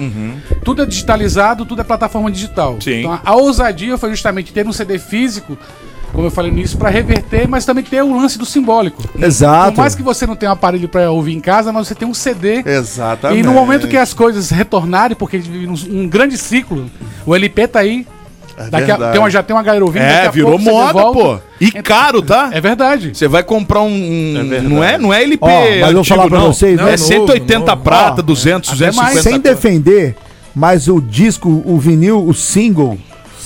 tudo 0.66 0.82
é 0.82 0.86
digitalizado, 0.86 1.66
tudo 1.66 1.80
é 1.82 1.84
plataforma 1.84 2.30
digital. 2.32 2.78
Sim. 2.82 3.02
Então, 3.02 3.20
a 3.24 3.36
ousadia 3.36 3.98
foi 3.98 4.10
justamente 4.10 4.52
ter 4.52 4.68
um 4.68 4.74
CD 4.74 4.98
físico, 5.00 5.58
como 6.14 6.28
eu 6.28 6.32
falei 6.32 6.52
nisso, 6.52 6.78
para 6.78 6.90
reverter, 6.90 7.48
mas 7.48 7.66
também 7.66 7.84
ter 7.84 8.04
o 8.04 8.16
lance 8.20 8.38
do 8.38 8.46
simbólico. 8.46 9.04
Exato. 9.20 9.74
Por 9.74 9.82
mais 9.82 9.96
que 9.96 10.02
você 10.04 10.26
não 10.26 10.36
tenha 10.36 10.52
um 10.52 10.54
aparelho 10.54 10.88
para 10.90 11.10
ouvir 11.12 11.34
em 11.36 11.40
casa, 11.40 11.72
mas 11.72 11.88
você 11.88 11.96
tem 11.96 12.08
um 12.08 12.14
CD. 12.14 12.64
Exatamente. 12.66 13.40
E 13.40 13.44
no 13.44 13.54
momento 13.54 13.88
que 13.88 13.96
as 13.98 14.14
coisas 14.14 14.50
retornarem, 14.50 15.16
porque 15.16 15.38
a 15.38 15.40
gente 15.40 15.52
vive 15.52 15.68
num 15.68 15.76
um 16.04 16.08
grande 16.08 16.38
ciclo, 16.38 16.90
o 17.26 17.36
LP 17.36 17.68
tá 17.68 17.80
aí. 17.80 18.06
Daqui 18.70 18.92
a, 18.92 18.98
tem 19.12 19.22
uma, 19.22 19.30
já 19.30 19.42
tem 19.42 19.56
uma 19.56 19.64
galera 19.64 19.86
ouvindo. 19.86 20.02
daqui 20.02 20.14
É, 20.14 20.28
a 20.28 20.32
virou 20.32 20.60
moda, 20.60 21.02
pô. 21.14 21.40
E 21.62 21.72
caro, 21.72 22.22
tá? 22.22 22.50
É 22.52 22.60
verdade. 22.60 23.12
Você 23.14 23.26
vai 23.26 23.42
comprar 23.42 23.82
um. 23.82 23.88
um- 23.88 24.48
verdade. 24.50 24.68
não, 24.74 24.84
é, 24.84 24.98
não 24.98 25.14
é 25.14 25.24
LP. 25.24 25.46
Ó, 25.46 25.48
mas 25.50 25.70
eu 25.70 25.80
vou 25.80 26.00
antigo, 26.02 26.06
falar 26.18 26.28
pra 26.28 26.40
não. 26.40 26.48
vocês, 26.54 26.78
É 26.78 26.84
né? 26.84 26.98
180 26.98 27.54
Novo, 27.60 27.70
novo. 27.72 27.82
prata, 27.84 28.20
Ó, 28.20 28.24
200, 28.24 28.70
até 28.74 28.92
mais. 28.92 29.14
250. 29.16 29.22
Sem 29.30 29.40
defender, 29.40 30.16
mas 30.54 30.90
o 30.90 31.00
disco, 31.00 31.64
o 31.66 31.78
vinil, 31.80 32.22
o 32.28 32.34
single, 32.34 32.98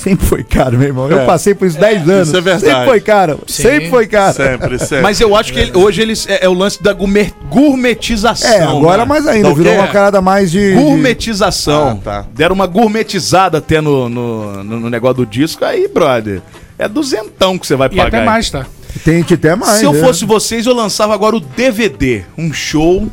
sempre 0.03 0.25
foi 0.25 0.43
caro, 0.43 0.77
meu 0.77 0.87
irmão. 0.87 1.09
Eu 1.09 1.19
É. 1.21 1.25
passei 1.25 1.53
por 1.55 1.67
isso 1.67 1.79
10 1.79 2.09
anos. 2.09 2.27
isso 2.27 2.37
é 2.37 2.41
verdade. 2.41 2.65
Sempre 2.65 2.85
foi 2.85 2.99
caro. 3.01 3.39
Sim. 3.47 3.63
Sempre 3.63 3.89
foi 3.89 4.07
caro. 4.07 4.33
Sempre, 4.33 4.79
sempre. 4.79 5.01
Mas 5.01 5.21
eu 5.21 5.35
acho 5.35 5.53
que 5.53 5.59
ele- 5.59 5.77
hoje 5.77 6.01
eles 6.01 6.27
é, 6.27 6.45
é 6.45 6.49
o 6.49 6.53
lance 6.53 6.81
da 6.81 6.93
gourmet, 6.93 7.31
gourmetização. 7.49 8.49
É, 8.51 8.61
agora 8.63 8.99
né? 8.99 9.05
mais 9.05 9.27
ainda. 9.27 9.39
Então, 9.47 9.55
virou 9.55 9.73
que 9.73 9.79
uma 9.79 9.87
é 9.87 9.91
parada 9.91 10.21
mais 10.21 10.51
de. 10.51 10.69
de- 10.69 10.75
Gourmetização. 10.75 11.99
Ah, 12.01 12.03
tá. 12.03 12.25
Deram 12.33 12.55
uma 12.55 12.67
gourmetizada 12.67 13.57
até 13.57 13.81
no, 13.81 14.09
no, 14.09 14.63
no- 14.63 14.79
no 14.81 14.89
negócio 14.89 15.17
do 15.17 15.25
disco. 15.25 15.63
Aí, 15.65 15.87
brother, 15.87 16.41
é 16.77 16.87
duzentão 16.87 17.57
que 17.57 17.65
você 17.67 17.75
vai 17.75 17.87
E 17.91 17.95
pagar. 17.95 18.07
até 18.19 18.25
mais, 18.25 18.49
tá? 18.49 18.65
Tem 19.03 19.21
até 19.21 19.55
mais. 19.55 19.79
Se 19.79 19.85
eu 19.85 19.93
né? 19.93 19.99
fosse 19.99 20.23
vocês, 20.25 20.65
eu 20.65 20.73
lançava 20.73 21.13
agora 21.13 21.35
o 21.35 21.39
DVD. 21.39 22.23
Um 22.37 22.53
show 22.53 23.07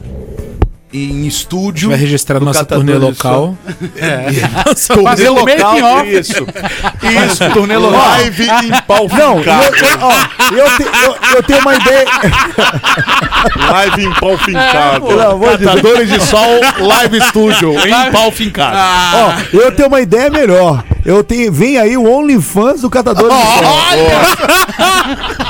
em 0.92 1.26
estúdio. 1.26 1.88
Vai 1.90 1.98
registrar 1.98 2.38
do 2.38 2.44
nossa 2.44 2.60
Catadores 2.60 2.90
turnê 2.90 3.06
local. 3.06 3.56
Turnê 4.88 5.02
Fazer 5.04 5.28
o 5.28 5.34
local, 5.34 6.04
isso. 6.06 6.32
Isso, 7.02 7.50
turnê 7.52 7.76
local. 7.76 8.00
Live 8.00 8.42
em 8.44 8.82
pau 8.86 9.08
Não, 9.08 9.38
fincado. 9.38 9.64
eu, 9.64 9.88
eu- 9.88 9.98
ó, 10.00 10.12
eu, 10.52 10.76
te- 10.76 11.04
eu- 11.04 11.16
eu 11.36 11.42
tenho 11.42 11.60
uma 11.60 11.74
ideia. 11.76 12.06
Live 13.70 14.04
em 14.04 14.12
pau 14.14 14.36
fincado. 14.38 15.06
Pelo 15.06 15.20
amor 15.30 15.50
de 15.52 15.64
Deus. 15.64 15.70
Catadores 15.74 16.10
de 16.10 16.20
Sol 16.24 16.60
Live 16.80 17.20
Studio, 17.22 17.72
em 17.86 18.10
pau 18.12 18.30
fincado. 18.32 18.76
Ó, 19.16 19.32
eu 19.56 19.72
tenho 19.72 19.88
uma 19.88 20.00
ideia 20.00 20.28
melhor. 20.30 20.82
Eu 21.04 21.24
tenho, 21.24 21.50
vem 21.52 21.78
aí 21.78 21.96
o 21.96 22.04
OnlyFans 22.10 22.82
do 22.82 22.90
Catador 22.90 23.30
de 23.30 23.36
Sol. 23.36 23.64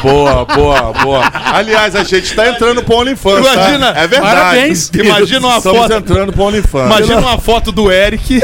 Boa, 0.02 0.44
boa, 0.44 0.92
boa. 1.02 1.24
Aliás, 1.52 1.94
a 1.96 2.04
gente 2.04 2.34
tá 2.34 2.48
entrando 2.48 2.82
pro 2.84 2.96
OnlyFans, 2.96 3.44
tá? 3.44 3.52
Imagina, 3.54 3.88
É 3.88 4.06
verdade. 4.06 4.34
parabéns. 4.34 4.90
Imagina 4.94 5.29
uma 5.38 5.56
Estamos 5.58 5.78
foto- 5.80 5.92
entrando 5.94 6.32
pro 6.32 6.42
OnlyFans. 6.44 6.86
Imagina 6.86 7.18
uma 7.20 7.38
foto 7.38 7.70
do 7.72 7.90
Eric, 7.90 8.40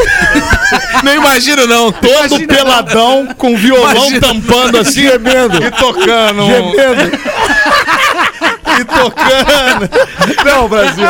Nem 1.03 1.16
imagino, 1.16 1.66
não. 1.66 1.90
todo 1.92 2.46
peladão, 2.46 3.29
com 3.37 3.57
violão 3.57 4.20
tampando 4.20 4.79
assim, 4.79 5.03
Gemendo. 5.09 5.62
e 5.64 5.70
tocando. 5.70 6.46
Gemendo. 6.46 7.18
E 8.79 8.85
tocando. 8.85 9.90
Não, 10.44 10.68
Brasil. 10.68 11.07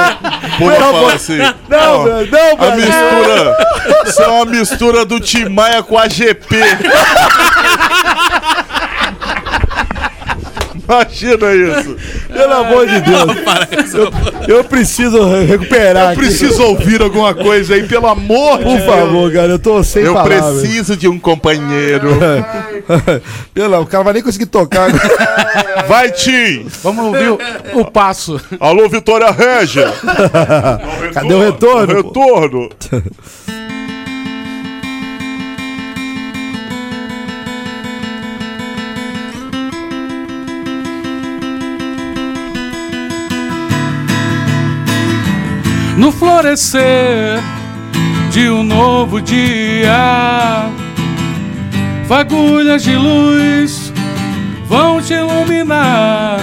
Pô, 0.58 0.70
fala 0.70 1.12
assim. 1.14 1.38
Não, 1.68 2.04
Brasil. 2.04 2.28
Não, 2.30 2.52
A 2.52 2.56
Brasil. 2.56 2.76
mistura. 2.86 3.56
Isso 4.06 4.22
é 4.22 4.26
uma 4.28 4.44
mistura 4.44 5.04
do 5.04 5.18
Tim 5.20 5.48
Maia 5.48 5.82
com 5.82 5.98
a 5.98 6.06
GP. 6.08 6.56
Imagina 10.88 11.52
isso. 11.52 11.96
Pelo 12.32 12.52
amor 12.54 12.86
de 12.86 13.00
Deus. 13.00 13.32
Eu 14.46 14.62
preciso 14.64 15.24
re- 15.28 15.44
recuperar. 15.44 16.12
Eu 16.12 16.16
preciso 16.18 16.62
ouvir 16.62 17.02
alguma 17.02 17.34
coisa 17.34 17.74
aí, 17.74 17.82
pelo 17.86 18.06
amor 18.06 18.58
de 18.58 18.64
Por 18.64 18.76
Deus. 18.78 18.84
favor, 18.84 19.32
cara, 19.32 19.48
eu 19.52 19.58
tô 19.58 19.82
sem 19.82 20.04
Eu 20.04 20.14
palavras. 20.14 20.60
preciso 20.60 20.96
de 20.96 21.08
um 21.08 21.18
companheiro. 21.18 22.08
Pelo, 23.52 23.80
o 23.80 23.86
cara 23.86 24.04
vai 24.04 24.12
nem 24.14 24.22
conseguir 24.22 24.46
tocar. 24.46 24.88
Vai, 25.88 26.10
Tim! 26.12 26.66
Vamos 26.82 27.06
ouvir 27.06 27.30
o, 27.30 27.38
o 27.80 27.84
passo. 27.90 28.40
Alô, 28.60 28.88
Vitória 28.88 29.30
Régia! 29.30 29.92
Cadê 31.12 31.34
o 31.34 31.40
retorno? 31.40 32.04
pô? 32.04 32.36
Retorno! 32.40 32.68
No 45.96 46.12
florescer 46.12 47.40
de 48.30 48.50
um 48.50 48.62
novo 48.62 49.18
dia, 49.18 50.68
fagulhas 52.06 52.82
de 52.82 52.94
luz 52.94 53.94
vão 54.68 55.00
te 55.00 55.14
iluminar. 55.14 56.38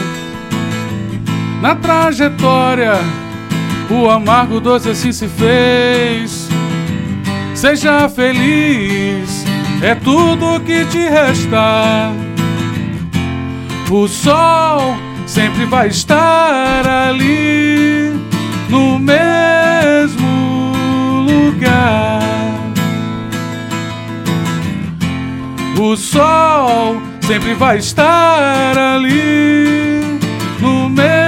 Na 1.62 1.76
trajetória, 1.76 2.96
o 3.92 4.10
amargo 4.10 4.60
doce 4.60 4.90
assim 4.90 5.12
se 5.12 5.28
fez. 5.28 6.50
Seja 7.54 8.10
feliz, 8.10 9.46
é 9.84 9.94
tudo 9.94 10.60
que 10.62 10.84
te 10.86 10.98
resta. 10.98 12.12
O 13.92 14.08
sol 14.08 14.96
sempre 15.28 15.66
vai 15.66 15.90
estar 15.90 16.88
ali 16.88 18.20
no 18.68 18.98
mesmo 18.98 19.43
O 25.80 25.96
sol 25.98 27.02
sempre 27.22 27.54
vai 27.56 27.78
estar 27.78 28.78
ali 28.78 30.20
no 30.60 30.90
mesmo 30.90 31.23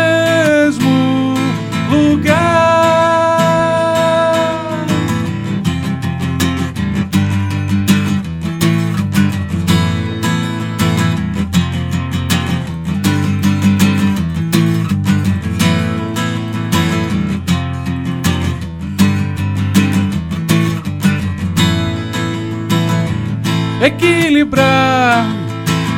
equilibrar 23.81 25.25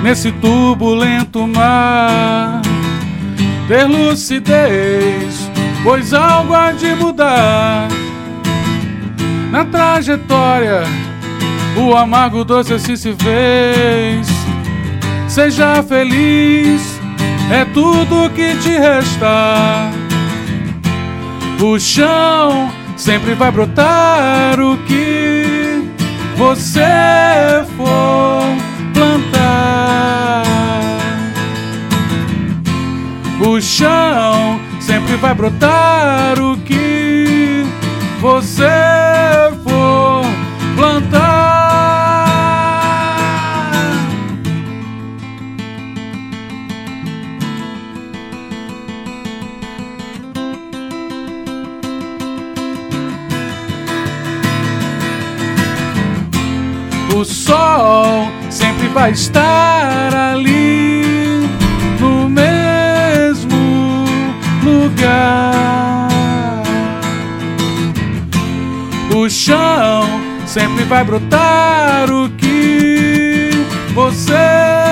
nesse 0.02 0.32
turbulento 0.32 1.48
mar. 1.48 2.62
Ter 3.68 3.86
lucidez, 3.86 5.52
pois 5.84 6.14
algo 6.14 6.54
há 6.54 6.72
de 6.72 6.96
mudar. 6.96 7.88
Na 9.52 9.66
trajetória, 9.66 10.84
o 11.76 11.96
amargo 11.96 12.44
doce 12.44 12.74
assim 12.74 12.96
se 12.96 13.14
fez. 13.14 14.28
Seja 15.28 15.84
feliz, 15.84 17.00
é 17.52 17.66
tudo 17.66 18.30
que 18.32 18.56
te 18.58 18.70
resta. 18.70 19.92
O 21.62 21.80
chão 21.80 22.72
sempre 22.96 23.34
vai 23.34 23.52
brotar 23.52 24.60
o 24.60 24.78
que 24.86 25.37
você 26.38 27.66
for 27.76 28.44
plantar. 28.94 30.44
O 33.40 33.60
chão 33.60 34.60
sempre 34.80 35.16
vai 35.16 35.34
brotar 35.34 36.40
o 36.40 36.58
que 36.58 37.66
você 38.22 38.64
for 39.64 40.24
plantar. 40.76 41.27
O 57.18 57.26
sol 57.26 58.28
sempre 58.48 58.88
vai 58.90 59.10
estar 59.10 60.14
ali 60.14 61.50
no 62.00 62.30
mesmo 62.30 63.58
lugar. 64.64 66.10
O 69.16 69.28
chão 69.28 70.22
sempre 70.46 70.84
vai 70.84 71.04
brotar 71.04 72.08
o 72.12 72.30
que 72.38 73.50
você 73.96 74.87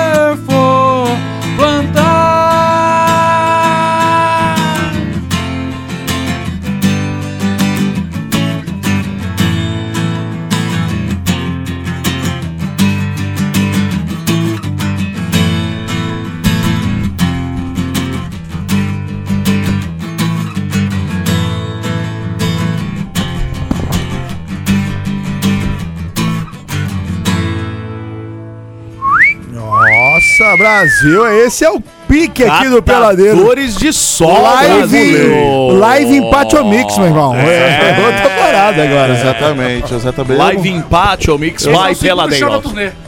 Brasil, 30.56 31.26
esse 31.44 31.64
é 31.64 31.70
o 31.70 31.80
pique 32.08 32.44
aqui 32.44 32.68
do 32.68 32.82
Peladeiro. 32.82 33.32
Catadores 33.36 33.76
de 33.76 33.92
sol, 33.92 34.42
Live, 34.42 34.76
brasileiro. 34.78 35.78
live 35.78 36.16
em 36.16 36.30
Patio 36.30 36.64
Mix, 36.64 36.96
meu 36.98 37.06
irmão. 37.08 37.34
É, 37.34 37.96
outra 38.06 38.30
parada 38.30 38.82
agora. 38.82 39.12
Exatamente, 39.12 39.94
exatamente. 39.94 40.38
Live 40.38 40.68
empate 40.70 41.30
ou 41.30 41.38
mix 41.38 41.66
é 41.66 41.72
vai 41.72 41.94
peladeiro. 41.94 42.62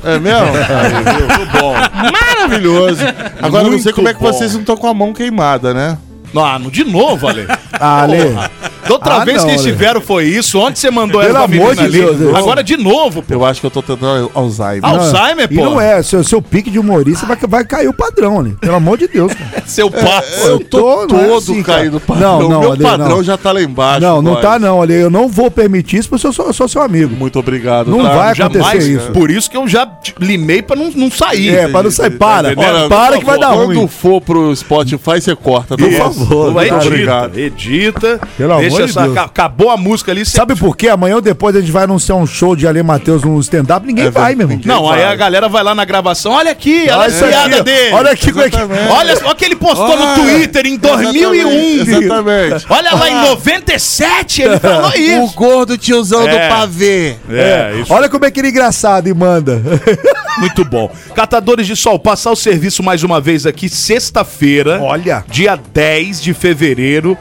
É 0.05 0.19
mesmo? 0.19 0.47
Aí, 0.49 1.17
viu? 1.19 1.39
Muito 1.39 1.59
bom. 1.59 1.75
Maravilhoso. 2.13 3.03
Agora, 3.43 3.65
eu 3.67 3.71
não 3.71 3.79
sei 3.79 3.85
Muito 3.93 3.95
como 3.95 4.09
é 4.09 4.15
que 4.15 4.21
bom. 4.21 4.33
vocês 4.33 4.53
não 4.55 4.61
estão 4.61 4.77
com 4.77 4.87
a 4.87 4.95
mão 4.95 5.13
queimada, 5.13 5.73
né? 5.73 5.97
Ah, 6.37 6.59
no- 6.59 6.71
de 6.71 6.85
novo, 6.85 7.27
Ale. 7.29 7.47
Ah, 7.81 8.03
Ale. 8.03 8.19
Da 8.89 8.95
outra 8.95 9.15
Ah, 9.17 9.25
vez 9.25 9.39
não, 9.39 9.45
que 9.45 9.51
Ale. 9.51 9.59
estiveram 9.61 10.01
foi 10.01 10.25
isso. 10.25 10.59
Ontem 10.59 10.77
você 10.77 10.91
mandou 10.91 11.21
Pelo 11.21 11.37
ela 11.37 11.47
pra 11.49 11.57
amor 11.57 11.75
de 11.75 11.81
ali. 11.83 11.93
Deus, 12.01 12.35
Agora 12.35 12.63
de 12.63 12.77
novo, 12.77 13.23
pô. 13.23 13.35
Eu 13.35 13.45
acho 13.45 13.61
que 13.61 13.67
eu 13.67 13.71
tô 13.71 13.83
tentando 13.83 14.31
Alzheimer. 14.35 14.85
Alzheimer, 14.85 15.49
E 15.51 15.57
pô. 15.57 15.65
não 15.65 15.81
é, 15.81 16.03
seu, 16.03 16.23
seu 16.25 16.41
pique 16.43 16.71
de 16.71 16.79
humorista 16.79 17.27
vai, 17.27 17.37
vai 17.49 17.65
cair 17.65 17.89
o 17.89 17.93
padrão 17.93 18.41
ali. 18.41 18.51
Pelo 18.61 18.75
amor 18.77 18.99
de 18.99 19.09
Deus, 19.09 19.33
cara. 19.35 19.63
Seu 19.69 19.91
pai. 19.91 20.23
Eu 20.45 20.61
tô, 20.61 21.07
tô- 21.07 21.15
não 21.15 21.21
é 21.21 21.27
todo 21.29 21.37
assim, 21.39 21.63
cara. 21.63 21.79
caído 21.81 22.01
padrão. 22.01 22.41
Não, 22.41 22.49
não, 22.49 22.61
Meu 22.61 22.73
Ale, 22.73 22.83
padrão 22.83 23.09
não. 23.17 23.23
já 23.23 23.37
tá 23.37 23.53
lá 23.53 23.61
embaixo. 23.63 24.01
não, 24.01 24.23
não 24.23 24.33
boys. 24.33 24.43
tá 24.43 24.59
não, 24.59 24.81
Ale. 24.83 24.95
Eu 24.95 25.11
não 25.11 25.29
vou 25.29 25.51
permitir 25.51 25.99
isso 25.99 26.09
porque 26.09 26.27
eu 26.27 26.33
sou, 26.33 26.47
eu 26.47 26.53
sou 26.53 26.67
seu 26.69 26.81
amigo. 26.83 27.15
Muito 27.15 27.39
obrigado. 27.39 27.91
Não 27.91 28.03
tá? 28.03 28.15
vai 28.17 28.35
Jamais. 28.35 28.67
acontecer 28.67 28.93
isso. 28.93 29.11
Por 29.13 29.31
isso 29.31 29.51
que 29.51 29.57
eu 29.57 29.69
já 29.69 29.87
limei 30.19 30.63
pra 30.63 30.75
não, 30.75 30.91
não 30.95 31.11
sair. 31.11 31.55
É, 31.55 31.69
pra 31.69 31.83
não 31.83 31.91
sair. 31.91 32.11
Para, 32.13 32.49
Olha, 32.49 32.89
para 32.89 33.19
que 33.19 33.25
vai 33.25 33.39
dar 33.39 33.51
ruim. 33.51 33.77
Quando 33.77 33.89
for 33.89 34.21
pro 34.23 34.55
Spotify, 34.57 35.21
você 35.21 35.37
corta, 35.37 35.77
tá 35.77 35.85
Por 35.85 35.93
favor, 35.93 36.55
cara. 36.55 36.87
edita, 36.87 37.31
edita. 37.41 38.21
Pelo 38.37 38.57
deixa 38.59 38.78
amor 38.83 39.13
de 39.13 39.19
acabou 39.19 39.71
a 39.71 39.77
música 39.77 40.13
ali. 40.13 40.25
você- 40.25 40.37
Sabe 40.37 40.55
por 40.57 40.77
quê? 40.77 40.89
Amanhã 40.89 41.17
ou 41.17 41.21
depois 41.21 41.55
a 41.57 41.61
gente 41.61 41.71
vai 41.73 41.85
anunciar 41.85 42.17
um 42.19 42.27
show 42.27 42.55
de 42.57 42.67
Ale 42.67 42.83
Matheus 42.83 43.23
no 43.23 43.39
stand-up. 43.41 43.87
Ninguém 43.87 44.07
É 44.07 44.11
vai, 44.11 44.35
meu 44.35 44.49
irmão. 44.51 44.61
Não, 44.65 44.91
aí 44.91 45.03
vai. 45.03 45.13
a 45.13 45.15
galera 45.17 45.49
vai 45.49 45.63
lá 45.63 45.75
na 45.75 45.85
gravação. 45.85 46.33
Olha 46.33 46.51
aqui, 46.51 46.87
olha 46.91 46.97
Olha 46.99 47.07
a 47.07 47.29
piada 47.29 47.63
dele. 47.63 47.95
Olha 47.95 48.11
aqui 48.13 48.31
como 48.33 48.45
é 48.45 48.51
que. 48.51 48.57
Exatamente. 48.57 48.89
Olha 48.93 49.17
só 49.17 49.35
que 49.35 49.45
ele 49.45 49.57
postou 49.57 49.97
no 49.97 50.05
Olha, 50.05 50.15
Twitter 50.15 50.67
em 50.67 50.77
2001. 50.77 51.51
Exatamente. 51.81 52.67
Olha 52.69 52.95
lá 52.95 53.11
em 53.11 53.15
97 53.23 54.43
ele 54.43 54.59
falou 54.59 54.93
isso. 54.97 55.35
gordo 55.35 55.77
tiozão 55.79 56.27
É. 56.29 56.49
pavê. 56.49 57.17
É, 57.31 57.75
isso. 57.83 57.93
Olha 57.93 58.09
como 58.09 58.25
é 58.25 58.31
que 58.31 58.41
ele 58.41 58.49
é 58.49 58.51
engraçado 58.51 59.09
e 59.09 59.15
manda. 59.15 59.61
Muito 60.39 60.65
bom. 60.65 60.91
Catadores 61.15 61.67
de 61.67 61.75
Sol, 61.75 61.99
passar 61.99 62.31
o 62.31 62.37
serviço 62.37 62.83
mais 62.83 63.03
uma 63.03 63.21
vez 63.21 63.45
aqui, 63.47 63.69
sexta-feira. 63.69 64.81
Olha. 64.83 65.25
Dia 65.29 65.59
10 65.73 66.23
de 66.23 66.33
fevereiro, 66.35 67.17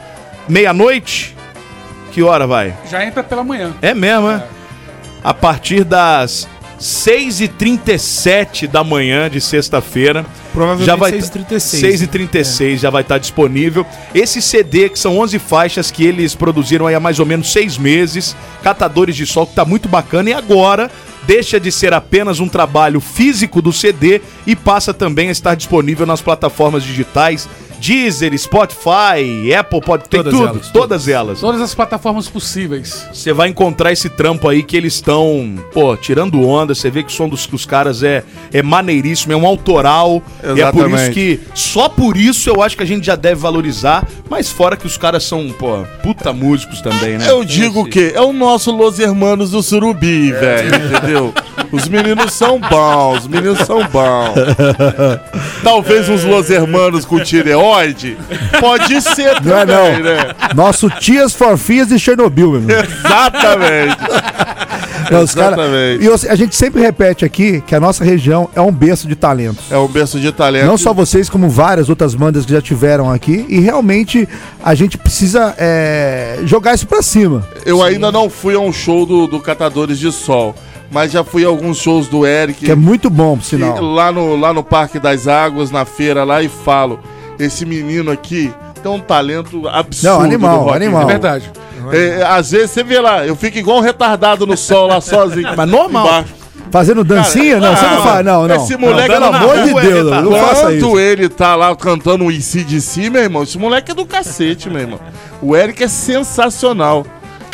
meia-noite. 0.48 1.36
Que 2.18 2.22
hora 2.24 2.48
vai? 2.48 2.74
Já 2.90 3.04
entra 3.04 3.22
pela 3.22 3.44
manhã. 3.44 3.72
É 3.80 3.94
mesmo, 3.94 4.28
é? 4.28 4.42
A 5.22 5.32
partir 5.32 5.84
das 5.84 6.48
6h37 6.80 8.66
da 8.66 8.82
manhã 8.82 9.30
de 9.30 9.40
sexta-feira. 9.40 10.26
Provavelmente 10.52 10.84
já 10.84 10.96
vai 10.96 11.12
6h36. 11.12 12.08
6h36 12.08 12.76
já 12.78 12.90
vai 12.90 13.02
estar 13.02 13.18
disponível. 13.18 13.86
Esse 14.12 14.42
CD, 14.42 14.88
que 14.88 14.98
são 14.98 15.16
11 15.16 15.38
faixas 15.38 15.92
que 15.92 16.04
eles 16.04 16.34
produziram 16.34 16.88
aí 16.88 16.96
há 16.96 16.98
mais 16.98 17.20
ou 17.20 17.26
menos 17.26 17.52
seis 17.52 17.78
meses, 17.78 18.34
Catadores 18.64 19.14
de 19.14 19.24
Sol, 19.24 19.46
que 19.46 19.54
tá 19.54 19.64
muito 19.64 19.88
bacana. 19.88 20.30
E 20.30 20.32
agora 20.32 20.90
deixa 21.24 21.60
de 21.60 21.70
ser 21.70 21.94
apenas 21.94 22.40
um 22.40 22.48
trabalho 22.48 23.00
físico 23.00 23.62
do 23.62 23.72
CD 23.72 24.20
e 24.44 24.56
passa 24.56 24.92
também 24.92 25.28
a 25.28 25.32
estar 25.32 25.54
disponível 25.54 26.04
nas 26.04 26.20
plataformas 26.20 26.82
digitais 26.82 27.48
Deezer, 27.78 28.36
Spotify, 28.38 29.54
Apple, 29.58 29.80
pode 29.80 30.08
ter 30.08 30.18
Todas 30.18 30.32
tudo, 30.32 30.46
elas, 30.48 30.70
todas 30.70 31.08
elas. 31.08 31.40
Todas 31.40 31.60
as 31.60 31.74
plataformas 31.74 32.28
possíveis. 32.28 33.06
Você 33.12 33.32
vai 33.32 33.48
encontrar 33.48 33.92
esse 33.92 34.08
trampo 34.08 34.48
aí 34.48 34.62
que 34.62 34.76
eles 34.76 34.94
estão, 34.94 35.54
pô, 35.72 35.96
tirando 35.96 36.46
onda. 36.46 36.74
Você 36.74 36.90
vê 36.90 37.02
que 37.02 37.12
o 37.12 37.14
som 37.14 37.28
dos, 37.28 37.46
dos 37.46 37.64
caras 37.64 38.02
é, 38.02 38.24
é 38.52 38.62
maneiríssimo, 38.62 39.32
é 39.32 39.36
um 39.36 39.46
autoral. 39.46 40.22
E 40.42 40.60
é 40.60 40.70
por 40.72 40.86
isso 40.86 40.94
Exatamente. 40.94 41.14
que, 41.14 41.40
só 41.54 41.88
por 41.88 42.16
isso 42.16 42.50
eu 42.50 42.62
acho 42.62 42.76
que 42.76 42.82
a 42.82 42.86
gente 42.86 43.04
já 43.06 43.16
deve 43.16 43.40
valorizar. 43.40 44.06
Mas 44.28 44.50
fora 44.50 44.76
que 44.76 44.86
os 44.86 44.96
caras 44.96 45.24
são, 45.24 45.50
pô, 45.50 45.84
puta 46.02 46.32
músicos 46.32 46.80
também, 46.80 47.18
né? 47.18 47.30
Eu 47.30 47.44
digo 47.44 47.84
que 47.86 48.12
é 48.14 48.20
o 48.20 48.32
nosso 48.32 48.70
Los 48.70 48.98
Hermanos 48.98 49.50
do 49.50 49.62
Surubi, 49.62 50.32
velho, 50.32 50.74
entendeu? 50.74 51.34
Os 51.72 51.88
meninos 51.88 52.32
são 52.32 52.58
bons, 52.58 53.20
os 53.20 53.26
meninos 53.26 53.58
são 53.60 53.80
bons. 53.88 54.34
Talvez 55.62 56.08
uns 56.08 56.24
Los 56.24 56.50
Hermanos 56.50 57.04
com 57.04 57.20
tireoide, 57.20 57.67
pode 58.60 59.00
ser 59.02 59.40
Não 59.42 59.58
é 59.58 59.66
também, 59.66 59.92
não. 59.98 60.02
né? 60.02 60.18
Nosso 60.54 60.88
Tias 60.90 61.32
for 61.34 61.56
Fears 61.56 61.88
de 61.88 61.98
Chernobyl, 61.98 62.52
meu 62.52 62.60
irmão. 62.60 62.76
Exatamente. 62.84 63.96
Não, 65.10 65.10
cara- 65.10 65.22
Exatamente. 65.22 66.02
E 66.02 66.06
eu- 66.06 66.14
a 66.14 66.34
gente 66.34 66.54
sempre 66.56 66.82
repete 66.82 67.24
aqui 67.24 67.62
que 67.66 67.74
a 67.74 67.80
nossa 67.80 68.04
região 68.04 68.48
é 68.54 68.60
um 68.60 68.72
berço 68.72 69.08
de 69.08 69.14
talentos. 69.16 69.70
É 69.70 69.78
um 69.78 69.86
berço 69.88 70.18
de 70.20 70.30
talento. 70.32 70.66
Não 70.66 70.76
só 70.76 70.92
vocês, 70.92 71.28
como 71.30 71.48
várias 71.48 71.88
outras 71.88 72.14
bandas 72.14 72.44
que 72.44 72.52
já 72.52 72.60
tiveram 72.60 73.10
aqui. 73.10 73.46
E 73.48 73.58
realmente 73.60 74.28
a 74.62 74.74
gente 74.74 74.98
precisa 74.98 75.54
é, 75.58 76.38
jogar 76.44 76.74
isso 76.74 76.86
pra 76.86 77.00
cima. 77.02 77.46
Eu 77.64 77.82
ainda 77.82 78.12
não 78.12 78.28
fui 78.28 78.54
a 78.54 78.60
um 78.60 78.72
show 78.72 79.06
do, 79.06 79.26
do 79.26 79.40
Catadores 79.40 79.98
de 79.98 80.12
Sol, 80.12 80.54
mas 80.90 81.10
já 81.12 81.24
fui 81.24 81.44
a 81.44 81.48
alguns 81.48 81.78
shows 81.78 82.06
do 82.08 82.26
Eric. 82.26 82.66
Que 82.66 82.72
é 82.72 82.74
muito 82.74 83.08
bom, 83.08 83.36
por 83.38 83.44
sinal. 83.44 83.80
lá, 83.82 84.12
no, 84.12 84.36
lá 84.36 84.52
no 84.52 84.62
Parque 84.62 84.98
das 84.98 85.26
Águas, 85.26 85.70
na 85.70 85.84
feira 85.86 86.22
lá, 86.24 86.42
e 86.42 86.48
falo: 86.48 87.00
esse 87.38 87.64
menino 87.64 88.10
aqui 88.10 88.52
tem 88.82 88.90
um 88.90 89.00
talento 89.00 89.68
absurdo. 89.68 90.18
Não, 90.18 90.20
animal, 90.24 90.72
animal. 90.72 91.02
É 91.02 91.06
verdade. 91.06 91.50
É, 91.92 92.22
às 92.22 92.50
vezes 92.50 92.70
você 92.70 92.82
vê 92.82 93.00
lá, 93.00 93.26
eu 93.26 93.34
fico 93.34 93.58
igual 93.58 93.78
um 93.78 93.80
retardado 93.80 94.46
no 94.46 94.56
sol 94.56 94.88
lá 94.88 95.00
sozinho. 95.00 95.48
Mas 95.56 95.68
normal. 95.68 96.06
Embaixo. 96.06 96.38
Fazendo 96.70 97.02
dancinha? 97.02 97.58
não, 97.58 97.74
você 97.74 97.86
não 97.86 97.98
ah, 97.98 98.02
faz. 98.02 98.26
Não, 98.26 98.46
não. 98.46 98.56
esse 98.56 98.76
moleque 98.76 99.08
não, 99.08 99.20
pelo 99.20 99.32
na 99.32 99.38
amor 99.38 99.54
de 99.54 99.70
é 99.70 99.80
Deus, 99.80 100.10
não, 100.10 100.30
retardado. 100.30 100.46
faça 100.46 100.72
isso. 100.74 100.98
Ele 100.98 101.28
tá 101.28 101.54
lá 101.54 101.74
cantando 101.74 102.24
um 102.24 102.30
IC 102.30 102.62
de 102.64 102.80
si, 102.80 103.08
meu 103.08 103.22
irmão, 103.22 103.42
esse 103.42 103.56
moleque 103.56 103.90
é 103.90 103.94
do 103.94 104.04
cacete, 104.04 104.68
meu 104.68 104.80
irmão. 104.80 105.00
O 105.40 105.56
Eric 105.56 105.82
é 105.82 105.88
sensacional. 105.88 107.06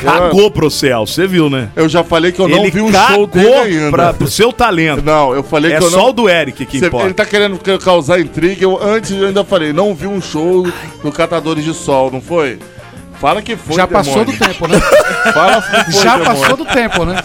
Cagou 0.05 0.51
pro 0.51 0.71
céu, 0.71 1.07
você 1.07 1.27
viu, 1.27 1.49
né? 1.51 1.69
Eu, 1.75 1.89
já 1.89 2.03
falei 2.05 2.31
que 2.33 2.41
eu 2.41 2.49
não 2.49 2.59
Ele 2.59 2.71
vi 2.71 2.81
um 2.81 2.93
show 2.93 3.27
dele 3.27 3.79
ainda. 3.79 3.91
pra, 3.91 4.13
pro 4.13 4.27
seu 4.29 4.53
talento. 4.53 5.03
Não, 5.03 5.35
eu 5.35 5.43
falei 5.43 5.73
É 5.73 5.79
que 5.79 5.85
eu 5.85 5.91
só 5.91 5.97
não... 5.99 6.09
o 6.09 6.13
do 6.13 6.29
Eric 6.29 6.65
que 6.67 6.79
Cê- 6.79 6.87
importa. 6.87 7.07
ele 7.07 7.15
tá 7.15 7.25
querendo 7.25 7.59
ca- 7.59 7.79
causar 7.79 8.21
intriga. 8.21 8.65
Eu, 8.65 8.81
antes 8.83 9.11
eu 9.11 9.27
ainda 9.29 9.45
falei, 9.45 9.73
não 9.73 9.95
vi 9.95 10.07
um 10.07 10.21
show 10.21 10.67
do 11.03 11.13
Catadores 11.13 11.65
de 11.65 11.75
Sol, 11.75 12.11
não 12.11 12.21
foi? 12.21 12.59
Fala 13.21 13.41
que 13.41 13.57
foi, 13.57 13.77
Já 13.77 13.87
passou 13.87 14.25
do 14.25 14.33
demônio. 14.33 14.39
tempo, 14.53 14.69
né? 14.69 14.81
Fala 15.33 15.63
que 15.63 15.93
foi, 15.93 16.03
Já 16.05 16.17
demônio. 16.19 16.41
passou 16.41 16.57
do 16.57 16.65
tempo, 16.67 17.05
né? 17.05 17.17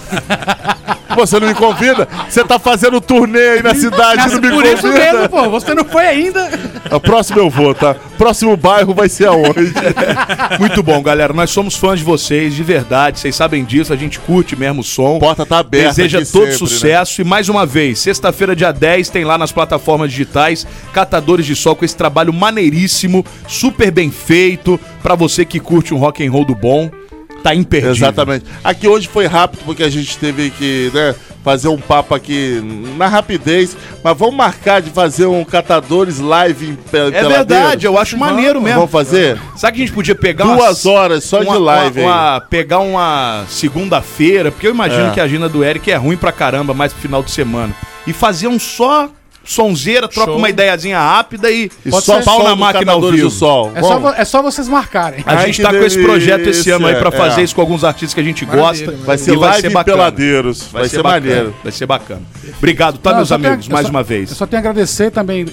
Você 1.15 1.39
não 1.39 1.47
me 1.47 1.55
convida? 1.55 2.07
Você 2.27 2.43
tá 2.43 2.59
fazendo 2.59 3.01
turnê 3.01 3.49
aí 3.49 3.63
na 3.63 3.73
cidade 3.75 4.29
e 4.29 4.31
não 4.31 4.41
me 4.41 4.49
Por 4.49 4.65
isso 4.65 4.81
convida? 4.83 5.13
mesmo, 5.13 5.29
pô. 5.29 5.49
Você 5.49 5.73
não 5.73 5.85
foi 5.85 6.05
ainda. 6.05 6.49
A 6.89 6.99
próxima 6.99 7.39
eu 7.39 7.49
vou, 7.49 7.73
tá? 7.73 7.95
Próximo 8.17 8.55
bairro 8.55 8.93
vai 8.93 9.09
ser 9.09 9.27
aonde? 9.27 9.73
Muito 10.59 10.81
bom, 10.83 11.01
galera. 11.01 11.33
Nós 11.33 11.49
somos 11.49 11.75
fãs 11.75 11.99
de 11.99 12.05
vocês, 12.05 12.53
de 12.53 12.63
verdade. 12.63 13.19
Vocês 13.19 13.35
sabem 13.35 13.63
disso. 13.63 13.91
A 13.93 13.95
gente 13.95 14.19
curte 14.19 14.55
mesmo 14.55 14.81
o 14.81 14.83
som. 14.83 15.17
A 15.17 15.19
porta 15.19 15.45
tá 15.45 15.59
aberta 15.59 15.87
Deseja 15.89 16.19
todo 16.19 16.27
sempre, 16.27 16.49
né? 16.51 16.57
sucesso. 16.57 17.21
E 17.21 17.23
mais 17.23 17.49
uma 17.49 17.65
vez, 17.65 17.99
sexta-feira, 17.99 18.55
dia 18.55 18.71
10, 18.71 19.09
tem 19.09 19.23
lá 19.25 19.37
nas 19.37 19.51
plataformas 19.51 20.09
digitais 20.11 20.65
Catadores 20.93 21.45
de 21.45 21.55
Sol 21.55 21.75
com 21.75 21.85
esse 21.85 21.95
trabalho 21.95 22.33
maneiríssimo, 22.33 23.25
super 23.47 23.91
bem 23.91 24.11
feito. 24.11 24.79
Pra 25.01 25.15
você 25.15 25.45
que 25.45 25.59
curte 25.59 25.93
um 25.93 25.97
rock 25.97 26.25
and 26.25 26.31
roll 26.31 26.45
do 26.45 26.55
bom, 26.55 26.89
tá 27.43 27.55
imperdível. 27.55 27.91
Exatamente. 27.91 28.45
Aqui 28.63 28.87
hoje 28.87 29.07
foi 29.07 29.25
rápido 29.25 29.61
porque 29.65 29.83
a 29.83 29.89
gente 29.89 30.17
teve 30.17 30.49
que 30.51 30.91
né, 30.93 31.15
fazer 31.43 31.67
um 31.69 31.77
papo 31.77 32.13
aqui 32.13 32.61
na 32.97 33.07
rapidez, 33.07 33.75
mas 34.03 34.17
vamos 34.17 34.35
marcar 34.35 34.81
de 34.81 34.89
fazer 34.89 35.25
um 35.25 35.43
catadores 35.45 36.19
live 36.19 36.69
em 36.69 36.75
Pe- 36.75 36.97
É 36.97 37.11
Peladeiros? 37.11 37.29
verdade, 37.37 37.85
eu 37.87 37.97
acho 37.97 38.17
maneiro 38.17 38.61
mesmo. 38.61 38.79
Vamos 38.79 38.91
fazer? 38.91 39.39
Sabe 39.55 39.77
que 39.77 39.83
a 39.83 39.85
gente 39.85 39.95
podia 39.95 40.15
pegar 40.15 40.43
Duas 40.45 40.59
umas- 40.59 40.85
horas 40.85 41.23
só 41.23 41.39
de 41.39 41.45
uma- 41.47 41.57
live 41.57 42.01
uma- 42.01 42.11
aí. 42.11 42.29
uma- 42.33 42.41
pegar 42.41 42.79
uma 42.79 43.45
segunda-feira, 43.49 44.51
porque 44.51 44.67
eu 44.67 44.71
imagino 44.71 45.07
É. 45.07 45.11
que 45.11 45.19
a 45.19 45.23
agenda 45.23 45.47
do 45.49 45.63
Eric 45.63 45.89
é 45.91 45.95
ruim 45.95 46.17
pra 46.17 46.31
caramba, 46.31 46.73
mais 46.73 46.91
pro 46.93 47.01
final 47.01 47.23
de 47.23 47.31
semana. 47.31 47.73
E 48.05 48.13
fazer 48.13 48.47
um 48.47 48.59
só 48.59 49.09
sonzeira, 49.51 50.07
troca 50.07 50.29
Show. 50.31 50.37
uma 50.37 50.49
ideiazinha 50.49 50.99
rápida 50.99 51.49
e, 51.49 51.69
E 51.85 51.89
pode 51.89 52.05
só 52.05 52.19
ser 52.19 52.25
pau 52.25 52.43
na 52.43 52.55
máquina 52.55 52.91
ao 52.91 53.01
vivo. 53.01 53.23
do 53.23 53.29
Sol. 53.31 53.71
É 53.75 53.81
só, 53.81 54.13
é 54.17 54.25
só 54.25 54.41
vocês 54.41 54.67
marcarem. 54.67 55.23
A 55.25 55.33
Ai, 55.33 55.45
gente 55.47 55.55
que 55.57 55.61
tá 55.63 55.69
com 55.71 55.83
esse 55.83 56.01
projeto 56.01 56.47
esse 56.47 56.69
ano 56.69 56.85
aí 56.87 56.93
pra 56.95 57.09
delícia, 57.09 57.25
fazer 57.29 57.41
é. 57.41 57.43
isso 57.43 57.55
com 57.55 57.61
alguns 57.61 57.83
artistas 57.83 58.13
que 58.13 58.19
a 58.19 58.23
gente 58.23 58.45
Maravilha, 58.45 58.85
gosta. 58.85 59.05
Vai 59.05 59.17
ser 59.17 59.33
e 59.33 59.35
live 59.37 59.67
em 59.67 59.83
Peladeiros. 59.83 60.63
Vai, 60.71 60.87
ser, 60.87 61.01
bacana, 61.01 61.19
maneiro. 61.27 61.55
Vai 61.63 61.71
ser 61.71 61.85
bacana. 61.85 62.21
Obrigado, 62.57 62.97
tá, 62.99 63.09
Não, 63.09 63.17
eu 63.17 63.19
meus 63.19 63.29
tenho- 63.29 63.47
amigos? 63.47 63.65
eu 63.67 63.73
mais 63.73 63.85
só- 63.85 63.89
uma 63.91 63.99
Eu 64.01 64.05
vez. 64.05 64.29
só 64.29 64.45
tenho 64.45 64.57
a 64.59 64.69
agradecer 64.69 65.11
também. 65.11 65.45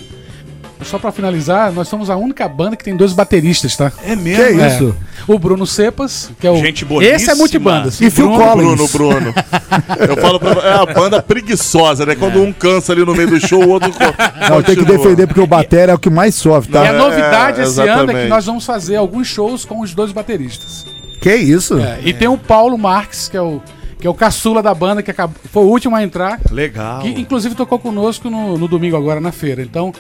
Só 0.82 0.98
pra 0.98 1.10
finalizar, 1.10 1.72
nós 1.72 1.88
somos 1.88 2.10
a 2.10 2.16
única 2.16 2.46
banda 2.48 2.76
que 2.76 2.84
tem 2.84 2.94
dois 2.94 3.12
bateristas, 3.12 3.74
tá? 3.76 3.90
É 4.04 4.10
Que 4.14 4.22
mesmo? 4.22 4.60
É. 4.60 4.68
isso? 4.68 4.94
O 5.26 5.38
Bruno 5.38 5.66
Cepas, 5.66 6.30
que 6.38 6.46
é 6.46 6.50
o. 6.50 6.56
Gente 6.56 6.84
boníssima. 6.84 7.16
Esse 7.16 7.30
é 7.30 7.34
multibandas. 7.34 8.00
E 8.00 8.10
Phil 8.10 8.26
Bruno- 8.28 8.44
Collins. 8.44 8.92
Bruno, 8.92 9.20
Bruno. 9.20 9.34
Eu 10.08 10.16
falo 10.18 10.38
pra 10.38 10.50
é 10.62 10.72
a 10.74 10.86
banda 10.86 11.22
preguiçosa, 11.22 12.04
né? 12.04 12.14
Quando 12.14 12.40
um 12.42 12.52
cansa 12.52 12.92
ali 12.92 13.04
no 13.04 13.14
meio 13.14 13.28
do 13.30 13.40
show, 13.40 13.64
o 13.64 13.68
outro 13.70 13.90
Não, 14.50 14.62
tem 14.62 14.76
que 14.76 14.84
defender 14.84 15.26
porque 15.26 15.40
o 15.40 15.46
Batera 15.46 15.92
é 15.92 15.94
o 15.94 15.98
que 15.98 16.10
mais 16.10 16.34
sofre, 16.34 16.70
E 16.70 16.72
tá? 16.74 16.88
a 16.90 16.92
novidade 16.92 17.60
É, 17.60 17.64
esse 17.64 17.80
ano 17.80 18.10
é 18.12 18.22
que 18.24 18.28
nós 18.28 18.44
vamos 18.44 18.64
fazer 18.66 18.96
alguns 18.96 19.26
shows 19.26 19.64
com 19.64 19.80
os 19.80 19.94
dois 19.94 20.12
bateristas. 20.12 20.84
Que 21.20 21.34
isso? 21.34 21.78
É, 21.78 21.98
E 22.04 22.12
tem 22.12 22.28
o 22.28 22.36
Paulo 22.36 22.76
Marques, 22.78 23.28
que 23.28 23.36
é 23.36 23.40
o, 23.42 23.60
que 23.98 24.06
é 24.06 24.10
o 24.10 24.14
caçula 24.14 24.62
da 24.62 24.74
banda, 24.74 25.02
que 25.02 25.10
acabou, 25.10 25.36
foi 25.50 25.62
o 25.64 25.66
último 25.66 25.96
a 25.96 26.02
entrar. 26.02 26.38
Legal. 26.50 27.00
Que 27.00 27.08
inclusive 27.08 27.54
tocou 27.54 27.78
conosco 27.78 28.28
no, 28.30 28.58
no 28.58 28.68
domingo 28.68 28.96
agora 28.96 29.20
na 29.20 29.32
feira. 29.32 29.62
Então, 29.62 29.92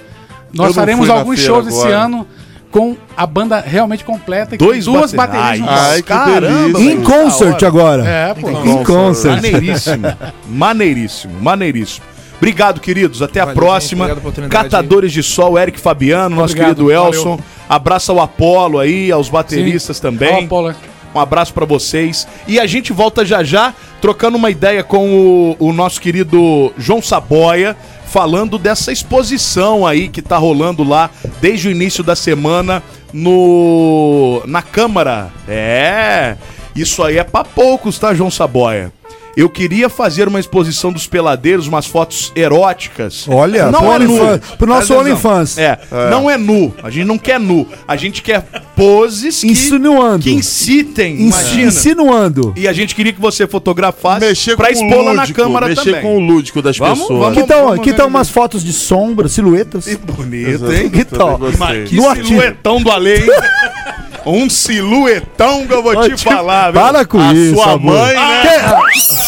nós 0.52 0.74
faremos 0.74 1.08
alguns 1.10 1.38
shows 1.40 1.66
esse 1.66 1.78
agora. 1.80 1.96
ano 1.96 2.26
com 2.70 2.96
a 3.16 3.26
banda 3.26 3.60
realmente 3.60 4.04
completa. 4.04 4.54
e 4.54 4.58
Dois 4.58 4.84
com 4.84 4.92
duas 4.92 5.12
bate- 5.12 5.32
baterias 5.32 5.60
no 5.60 5.68
Ai. 5.70 5.90
Ai, 5.94 6.02
Caramba. 6.02 6.80
In 6.80 7.02
concert 7.02 7.62
agora. 7.62 8.06
É, 8.06 8.34
pô. 8.34 8.50
In 8.50 8.84
concert. 8.84 9.36
Maneiríssimo. 9.36 10.06
maneiríssimo, 10.48 11.32
maneiríssimo. 11.40 12.04
Obrigado, 12.36 12.80
queridos. 12.80 13.22
Até 13.22 13.40
a 13.40 13.46
Valeu, 13.46 13.60
próxima. 13.60 14.08
gente. 14.08 14.48
Catadores 14.48 15.10
de 15.12 15.22
Sol, 15.22 15.58
Eric 15.58 15.80
Fabiano, 15.80 16.36
nosso 16.36 16.52
Obrigado, 16.52 16.76
querido 16.76 16.92
Elson. 16.92 17.22
valeu. 17.30 17.44
Abraço 17.68 18.12
ao 18.12 18.20
Apolo 18.20 18.78
aí, 18.78 19.10
aos 19.10 19.28
bateristas 19.30 19.96
Sim. 19.96 20.02
também. 20.02 20.44
Ó, 20.44 20.48
Paula. 20.48 20.76
Um 21.14 21.18
abraço 21.20 21.54
pra 21.54 21.64
vocês. 21.64 22.28
E 22.46 22.60
a 22.60 22.66
gente 22.66 22.92
volta 22.92 23.24
já 23.24 23.42
já, 23.42 23.72
trocando 24.02 24.36
uma 24.36 24.50
ideia 24.50 24.84
com 24.84 25.56
o, 25.58 25.68
o 25.68 25.72
nosso 25.72 25.98
querido 25.98 26.70
João 26.76 27.00
Saboia, 27.00 27.74
falando 28.16 28.56
dessa 28.56 28.90
exposição 28.90 29.86
aí 29.86 30.08
que 30.08 30.22
tá 30.22 30.38
rolando 30.38 30.82
lá 30.82 31.10
desde 31.38 31.68
o 31.68 31.70
início 31.70 32.02
da 32.02 32.16
semana 32.16 32.82
no 33.12 34.42
na 34.46 34.62
Câmara. 34.62 35.30
É, 35.46 36.34
isso 36.74 37.02
aí 37.02 37.18
é 37.18 37.24
pra 37.24 37.44
poucos, 37.44 37.98
tá, 37.98 38.14
João 38.14 38.30
Saboia? 38.30 38.90
Eu 39.36 39.50
queria 39.50 39.90
fazer 39.90 40.26
uma 40.28 40.40
exposição 40.40 40.90
dos 40.90 41.06
peladeiros, 41.06 41.66
umas 41.66 41.84
fotos 41.84 42.32
eróticas. 42.34 43.26
Olha, 43.28 43.70
não 43.70 43.80
pro 43.80 43.92
é 43.92 43.98
nu. 43.98 44.14
OnlyFans- 44.14 44.40
pro 44.56 44.66
nosso. 44.66 44.94
OnlyFans. 44.94 45.58
É, 45.58 45.78
não 46.10 46.30
é 46.30 46.38
nu. 46.38 46.74
A 46.82 46.88
gente 46.88 47.04
não 47.04 47.18
quer 47.18 47.38
nu. 47.38 47.68
A 47.86 47.96
gente 47.96 48.22
quer 48.22 48.42
poses 48.74 49.42
que, 49.42 49.48
Insinuando. 49.48 50.22
que 50.22 50.30
incitem, 50.30 51.20
Ins- 51.22 51.34
imagina. 51.40 51.68
Insinuando. 51.68 52.54
E 52.56 52.66
a 52.66 52.72
gente 52.72 52.94
queria 52.94 53.12
que 53.12 53.20
você 53.20 53.46
fotografasse 53.46 54.24
Mexer 54.24 54.56
pra 54.56 54.68
com 54.68 54.72
expor 54.72 54.98
o 55.00 55.04
lá 55.04 55.12
na 55.14 55.20
lúdico, 55.22 55.42
câmera 55.42 55.66
mexer 55.66 55.84
também. 55.84 56.00
com 56.02 56.16
o 56.16 56.20
lúdico 56.20 56.62
das 56.62 56.78
Vamos, 56.78 57.00
pessoas. 57.00 57.18
vamos. 57.20 57.38
Que 57.42 57.46
tal, 57.46 57.64
vamos 57.68 57.84
que 57.84 57.92
tal 57.92 58.08
umas 58.08 58.30
fotos 58.30 58.64
de 58.64 58.72
sombra, 58.72 59.28
silhuetas? 59.28 59.86
Bonito, 59.96 60.72
hein? 60.72 60.88
Que 60.88 61.04
tal? 61.04 61.38
Que 61.86 61.94
No 61.96 62.08
artigo. 62.08 62.26
siluetão 62.28 62.80
do 62.82 62.90
além. 62.90 63.20
um 64.26 64.50
siluetão 64.50 65.66
que 65.66 65.72
eu 65.72 65.82
vou 65.82 65.94
te 66.02 66.16
falar, 66.16 66.72
viu? 66.72 66.80
Para 66.80 67.04
com 67.04 67.18
A 67.20 67.32
isso, 67.32 67.54
sua 67.54 67.72
amor. 67.72 67.94
mãe, 67.94 68.14
né? 68.14 68.72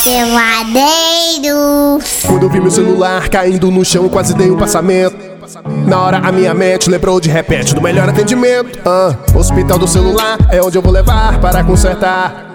Peladeiro. 0.02 1.98
Quando 2.26 2.42
eu 2.42 2.50
vi 2.50 2.60
meu 2.60 2.70
celular 2.70 3.28
caindo 3.28 3.70
no 3.70 3.84
chão, 3.84 4.08
quase 4.08 4.34
dei 4.34 4.50
um 4.50 4.56
passamento. 4.56 5.16
Na 5.86 6.00
hora 6.00 6.18
a 6.18 6.30
minha 6.30 6.52
mente 6.52 6.90
lembrou 6.90 7.18
de 7.20 7.30
repente 7.30 7.74
do 7.74 7.80
melhor 7.80 8.08
atendimento. 8.08 8.78
Ah, 8.84 9.14
hospital 9.34 9.78
do 9.78 9.88
celular 9.88 10.36
é 10.50 10.60
onde 10.60 10.76
eu 10.76 10.82
vou 10.82 10.92
levar 10.92 11.40
para 11.40 11.64
consertar. 11.64 12.54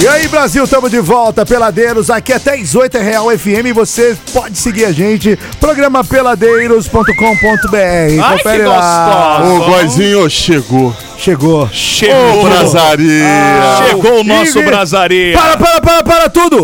E 0.00 0.06
aí, 0.06 0.28
Brasil, 0.28 0.62
estamos 0.62 0.92
de 0.92 1.00
volta, 1.00 1.44
Peladeiros, 1.44 2.08
aqui 2.08 2.32
até 2.32 2.54
às 2.54 2.74
8 2.76 2.98
é 2.98 3.02
Real 3.02 3.28
FM 3.36 3.66
e 3.66 3.72
você 3.72 4.16
pode 4.32 4.56
seguir 4.56 4.84
a 4.84 4.92
gente, 4.92 5.36
programa 5.58 6.04
peladeiros.com.br. 6.04 7.76
Ai, 8.22 8.36
Confere 8.38 8.58
que 8.62 8.64
lá. 8.68 9.38
gostoso. 9.40 9.60
O 9.60 9.66
Goizinho 9.66 10.30
chegou. 10.30 10.94
Chegou. 11.18 11.68
Chegou. 11.72 12.40
Ô, 12.40 12.48
brasaria. 12.48 13.24
Chegou 13.88 14.20
o 14.20 14.24
nosso 14.24 14.62
brasaria. 14.62 15.36
Para, 15.36 15.56
para, 15.56 15.80
para, 15.80 16.02
para 16.04 16.28
tudo! 16.28 16.62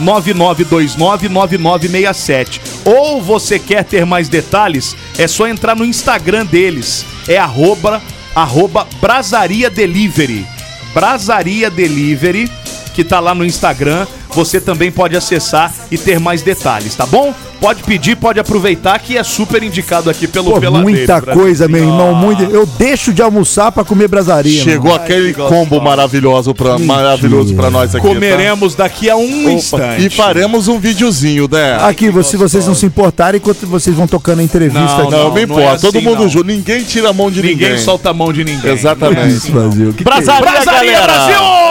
999299967. 0.00 2.60
Ou 2.84 3.20
você 3.20 3.58
quer 3.58 3.84
ter 3.84 4.06
mais 4.06 4.28
detalhes, 4.28 4.96
é 5.18 5.26
só 5.26 5.46
entrar 5.46 5.76
no 5.76 5.84
Instagram 5.84 6.46
deles. 6.46 7.04
É 7.28 7.36
arroba, 7.36 8.00
arroba 8.34 8.86
Brasaria 9.00 9.68
Delivery. 9.68 10.46
Brasaria 10.94 11.70
Delivery, 11.70 12.50
que 12.94 13.04
tá 13.04 13.20
lá 13.20 13.34
no 13.34 13.44
Instagram. 13.44 14.06
Você 14.34 14.60
também 14.60 14.90
pode 14.90 15.16
acessar 15.16 15.72
e 15.90 15.98
ter 15.98 16.18
mais 16.20 16.42
detalhes, 16.42 16.94
tá 16.94 17.06
bom? 17.06 17.34
Pode 17.60 17.82
pedir, 17.82 18.16
pode 18.16 18.40
aproveitar 18.40 18.98
que 18.98 19.18
é 19.18 19.22
super 19.22 19.62
indicado 19.62 20.08
aqui 20.08 20.26
pelo 20.26 20.52
Pô, 20.52 20.60
Peladeiro, 20.60 20.82
muita 20.98 21.20
coisa, 21.20 21.68
meu 21.68 21.82
irmão. 21.82 22.14
Muito... 22.14 22.42
Eu 22.44 22.64
deixo 22.64 23.12
de 23.12 23.20
almoçar 23.20 23.70
pra 23.70 23.84
comer 23.84 24.08
brasaria. 24.08 24.62
Chegou 24.62 24.92
mano. 24.92 25.04
aquele 25.04 25.34
que 25.34 25.40
gostoso. 25.40 25.60
combo 25.60 25.80
maravilhoso 25.80 26.54
pra, 26.54 26.78
maravilhoso 26.78 27.54
pra 27.54 27.70
nós 27.70 27.94
aqui. 27.94 28.06
tá? 28.06 28.14
Comeremos 28.14 28.74
daqui 28.74 29.10
a 29.10 29.16
um 29.16 29.42
Opa, 29.42 29.52
instante. 29.52 30.06
E 30.06 30.08
faremos 30.10 30.68
um 30.68 30.78
videozinho, 30.78 31.46
né? 31.52 31.76
Aqui, 31.82 32.10
se 32.24 32.38
vocês 32.38 32.66
não 32.66 32.74
se 32.74 32.86
importarem, 32.86 33.38
enquanto 33.38 33.66
vocês 33.66 33.94
vão 33.94 34.06
tocando 34.06 34.40
a 34.40 34.42
entrevista 34.42 34.80
Não, 34.80 35.02
aqui. 35.02 35.10
Não, 35.10 35.24
não, 35.24 35.34
me 35.34 35.46
não 35.46 35.54
importa. 35.56 35.74
é 35.74 35.78
Todo 35.78 35.98
assim, 35.98 36.06
mundo 36.06 36.22
não. 36.22 36.28
junto. 36.30 36.46
Ninguém 36.46 36.82
tira 36.82 37.10
a 37.10 37.12
mão 37.12 37.30
de 37.30 37.42
ninguém. 37.42 37.68
Ninguém 37.68 37.78
solta 37.84 38.08
a 38.08 38.14
mão 38.14 38.32
de 38.32 38.42
ninguém. 38.42 38.72
Exatamente. 38.72 39.20
É 39.20 39.28
Isso, 39.28 39.52
Brasil. 39.52 39.92
Que 39.92 40.02
que 40.02 40.10
é 40.10 40.14
Brasaria 40.14 40.64
galera! 40.64 41.12
Brasil! 41.12 41.69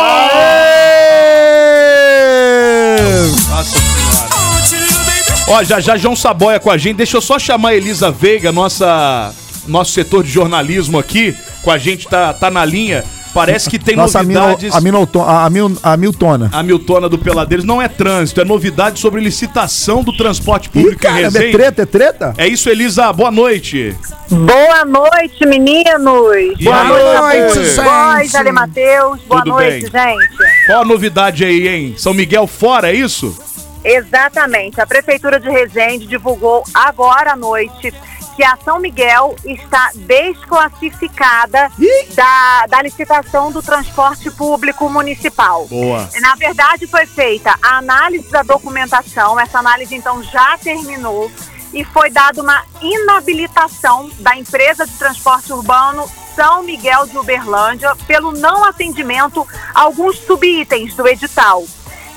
Ó, 5.48 5.64
já 5.64 5.80
já 5.80 5.98
João 5.98 6.16
Saboia 6.16 6.60
com 6.60 6.70
a 6.70 6.78
gente. 6.78 6.98
Deixa 6.98 7.18
eu 7.18 7.22
só 7.22 7.40
chamar 7.40 7.70
a 7.70 7.76
Elisa 7.76 8.12
Veiga, 8.12 8.52
nossa, 8.52 9.34
nosso 9.68 9.92
setor 9.94 10.24
de 10.24 10.30
jornalismo 10.30 11.00
aqui. 11.00 11.36
Com 11.64 11.72
a 11.72 11.78
gente, 11.78 12.08
tá, 12.08 12.34
tá 12.34 12.52
na 12.52 12.64
linha. 12.64 13.04
Parece 13.34 13.70
que 13.70 13.78
tem 13.78 13.96
Nossa, 13.96 14.22
novidades. 14.24 14.74
a, 14.74 14.82
Milton, 14.82 15.24
a, 15.24 15.50
Mil, 15.50 15.78
a 15.84 15.98
Miltona. 15.98 16.50
A 16.52 16.64
Miltona 16.64 17.08
do 17.08 17.18
Peladeiros 17.18 17.66
não 17.66 17.82
é 17.82 17.88
trânsito, 17.88 18.42
é 18.42 18.46
novidade 18.46 19.00
sobre 19.00 19.22
licitação 19.22 20.04
do 20.04 20.16
transporte 20.16 20.68
Ih, 20.68 20.72
público 20.72 20.96
em 20.96 21.10
cara, 21.10 21.28
é 21.28 21.52
treta, 21.52 21.82
é 21.82 21.86
treta? 21.86 22.34
É 22.38 22.48
isso, 22.48 22.70
Elisa. 22.70 23.12
Boa 23.14 23.32
noite. 23.32 23.96
Boa 24.30 24.86
noite, 24.86 25.46
meninos. 25.46 26.58
E 26.58 26.64
Boa 26.64 26.82
aí? 26.82 26.88
noite, 26.88 27.20
Boa 27.20 27.32
gente. 27.32 27.76
Voz, 27.76 28.36
Ale 28.36 28.52
Matheus. 28.52 29.22
Boa 29.28 29.42
Tudo 29.42 29.52
noite, 29.52 29.90
bem? 29.90 30.20
gente. 30.20 30.66
Qual 30.68 30.82
a 30.82 30.86
novidade 30.86 31.46
aí, 31.46 31.68
hein? 31.68 31.94
São 31.98 32.14
Miguel 32.14 32.48
fora, 32.48 32.92
é 32.92 32.96
isso? 32.96 33.38
Exatamente. 33.84 34.82
A 34.82 34.88
Prefeitura 34.88 35.40
de 35.40 35.50
Resende 35.50 36.06
divulgou 36.06 36.64
agora 36.74 37.34
à 37.34 37.36
noite 37.36 37.94
que 38.40 38.44
a 38.46 38.58
São 38.64 38.80
Miguel 38.80 39.36
está 39.44 39.92
desclassificada 39.96 41.70
da, 42.16 42.68
da 42.68 42.82
licitação 42.82 43.52
do 43.52 43.62
transporte 43.62 44.32
público 44.32 44.90
municipal. 44.90 45.68
Boa. 45.68 46.10
Na 46.22 46.36
verdade, 46.36 46.88
foi 46.88 47.06
feita 47.06 47.54
a 47.62 47.80
análise 47.80 48.32
da 48.32 48.42
documentação, 48.42 49.38
essa 49.38 49.60
análise 49.60 49.94
então 49.94 50.24
já 50.24 50.58
terminou 50.58 51.30
e 51.74 51.84
foi 51.84 52.10
dada 52.10 52.42
uma 52.42 52.64
inabilitação 52.82 54.10
da 54.20 54.38
empresa 54.38 54.88
de 54.88 54.94
transporte 54.94 55.52
urbano 55.52 56.10
São 56.34 56.64
Miguel 56.64 57.08
de 57.08 57.18
Uberlândia 57.18 57.94
pelo 58.08 58.32
não 58.32 58.64
atendimento 58.64 59.46
a 59.76 59.82
alguns 59.82 60.18
subitens 60.18 60.96
do 60.96 61.06
edital. 61.06 61.66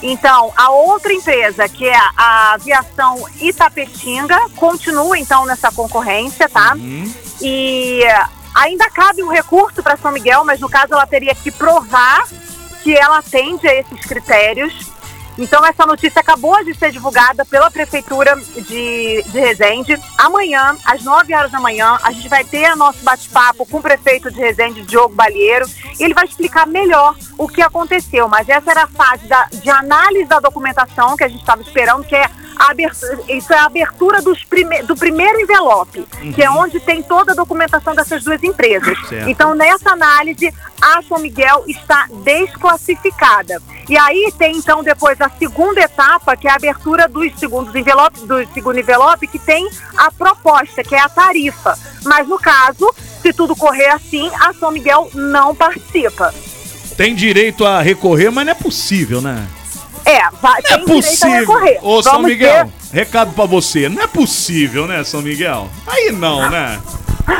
Então, 0.03 0.53
a 0.57 0.71
outra 0.71 1.13
empresa, 1.13 1.69
que 1.69 1.89
é 1.89 1.97
a 2.17 2.55
aviação 2.55 3.25
Itapetinga, 3.41 4.37
continua 4.57 5.17
então 5.17 5.47
nessa 5.47 5.71
concorrência, 5.71 6.49
tá? 6.49 6.75
E 7.41 8.03
ainda 8.55 8.91
cabe 8.91 9.23
um 9.23 9.29
recurso 9.29 9.83
para 9.83 9.97
São 9.97 10.11
Miguel, 10.11 10.45
mas 10.45 10.61
no 10.61 10.69
caso 10.69 10.93
ela 10.93 11.07
teria 11.07 11.35
que 11.35 11.51
provar 11.51 12.27
que 12.83 12.93
ela 12.95 13.19
atende 13.19 13.67
a 13.69 13.75
esses 13.75 14.01
critérios. 14.01 14.91
Então, 15.39 15.64
essa 15.64 15.87
notícia 15.87 16.20
acabou 16.20 16.62
de 16.64 16.74
ser 16.74 16.93
divulgada 16.93 17.45
pela 17.45 17.70
Prefeitura 17.70 18.37
de, 18.37 19.22
de 19.26 19.41
Resende. 19.41 19.99
Amanhã, 20.18 20.76
às 20.85 21.03
9 21.03 21.35
horas 21.35 21.51
da 21.51 21.59
manhã, 21.61 21.99
a 22.03 22.12
gente 22.12 22.28
vai 22.28 22.45
ter 22.45 22.74
nosso 22.76 22.99
bate-papo 23.03 23.64
com 23.66 23.78
o 23.78 23.83
prefeito 23.83 24.30
de 24.30 24.39
Resende, 24.41 24.83
Diogo 24.83 25.14
Balieiro, 25.14 25.66
e 25.99 26.05
ele 26.05 26.14
vai 26.14 26.24
explicar 26.24 26.66
melhor 26.66 27.14
o 27.39 27.49
que 27.49 27.62
aconteceu. 27.62 28.28
Mas 28.28 28.49
essa 28.49 28.70
era 28.70 28.85
a 28.85 28.89
fase 28.89 29.26
da- 29.26 29.49
de 29.51 29.70
análise 29.70 30.26
da 30.26 30.39
documentação 30.39 31.16
que 31.16 31.24
a 31.24 31.28
gente 31.28 31.41
estava 31.41 31.62
esperando, 31.62 32.05
que 32.05 32.14
é 32.14 32.28
abertura, 32.57 33.19
isso 33.29 33.53
é 33.53 33.59
a 33.59 33.65
abertura 33.65 34.19
prime, 34.49 34.83
do 34.83 34.95
primeiro 34.95 35.41
envelope, 35.41 36.05
que 36.35 36.43
é 36.43 36.51
onde 36.51 36.81
tem 36.81 37.03
toda 37.03 37.33
a 37.33 37.35
documentação 37.35 37.95
dessas 37.95 38.25
duas 38.25 38.43
empresas. 38.43 38.97
Certo. 39.09 39.29
Então, 39.29 39.55
nessa 39.55 39.91
análise, 39.91 40.53
a 40.81 41.03
São 41.03 41.19
Miguel 41.19 41.65
está 41.67 42.07
desclassificada. 42.25 43.61
E 43.89 43.97
aí 43.97 44.33
tem, 44.39 44.57
então, 44.57 44.83
depois 44.83 45.21
a 45.21 45.29
segunda 45.29 45.81
etapa, 45.81 46.37
que 46.37 46.47
é 46.47 46.51
a 46.51 46.55
abertura 46.55 47.09
dos 47.09 47.39
segundos 47.39 47.75
envelopes, 47.75 48.23
do 48.23 48.47
segundo 48.53 48.79
envelope, 48.79 49.27
que 49.27 49.39
tem 49.39 49.69
a 49.97 50.11
proposta, 50.11 50.83
que 50.83 50.95
é 50.95 51.01
a 51.01 51.09
tarifa. 51.09 51.79
Mas, 52.05 52.27
no 52.27 52.39
caso, 52.39 52.93
se 53.21 53.33
tudo 53.33 53.55
correr 53.55 53.89
assim, 53.89 54.31
a 54.41 54.53
São 54.55 54.71
Miguel 54.71 55.11
não 55.15 55.55
participa. 55.55 56.35
Tem 56.97 57.15
direito 57.15 57.65
a 57.65 57.81
recorrer, 57.81 58.31
mas 58.31 58.45
não 58.45 58.53
é 58.53 58.55
possível, 58.55 59.21
né? 59.21 59.47
É, 60.05 60.21
vai, 60.41 60.61
Não 60.71 60.77
é 60.77 60.79
possível. 60.79 61.79
Ô, 61.83 62.03
São 62.03 62.13
Vamos 62.15 62.29
Miguel, 62.31 62.67
ver. 62.67 62.73
recado 62.99 63.33
pra 63.33 63.45
você. 63.47 63.89
Não 63.89 64.03
é 64.03 64.07
possível, 64.07 64.87
né, 64.87 65.05
São 65.05 65.23
Miguel? 65.23 65.69
Aí 65.87 66.11
não, 66.13 66.49
né? 66.51 66.81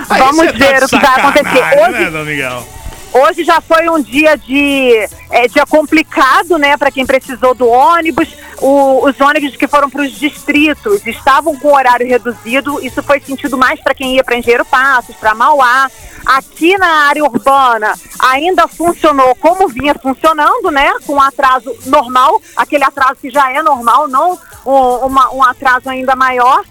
Aí 0.09 0.19
Vamos 0.21 0.47
tá 0.47 0.53
ver 0.53 0.79
de 0.79 0.85
o 0.85 0.89
que 0.89 0.97
vai 0.99 1.21
acontecer. 1.21 1.45
sacanagem, 1.59 1.83
Hoje- 1.83 2.05
Né, 2.05 2.11
São 2.11 2.25
Miguel? 2.25 2.69
Hoje 3.15 3.45
já 3.45 3.61
foi 3.61 3.91
um 3.91 4.01
dia 4.01 4.37
de 4.39 5.07
é, 5.31 5.47
dia 5.47 5.67
complicado, 5.67 6.57
né, 6.57 6.79
para 6.79 6.91
quem 6.91 7.05
precisou 7.05 7.55
do 7.55 7.69
ônibus. 7.69 8.29
O- 8.59 9.07
os 9.07 9.21
ônibus 9.21 9.55
que 9.57 9.69
foram 9.69 9.91
para 9.91 10.01
os 10.03 10.13
distritos 10.19 11.07
estavam 11.07 11.55
com 11.59 11.75
horário 11.75 12.07
reduzido. 12.07 12.81
Isso 12.83 13.03
foi 13.03 13.21
sentido 13.21 13.59
mais 13.59 13.79
para 13.81 13.93
quem 13.95 14.15
ia 14.15 14.25
para 14.25 14.37
Engenheiro 14.39 14.65
Passos, 14.65 15.15
para 15.17 15.35
Mauá. 15.35 15.91
Aqui 16.25 16.79
na 16.79 17.09
área 17.09 17.23
urbana 17.25 17.93
ainda 18.23 18.69
funcionou 18.69 19.35
como 19.35 19.67
vinha 19.69 19.95
funcionando, 20.01 20.71
né, 20.71 20.93
com 21.05 21.21
atraso 21.21 21.75
normal, 21.87 22.41
aquele 22.57 22.85
atraso 22.85 23.17
que 23.21 23.29
já 23.31 23.53
é 23.53 23.61
normal, 23.63 24.07
não 24.07 24.39
um, 24.65 25.07
uma- 25.07 25.35
um 25.35 25.43
atraso 25.43 25.91
ainda 25.91 26.15
maior. 26.15 26.63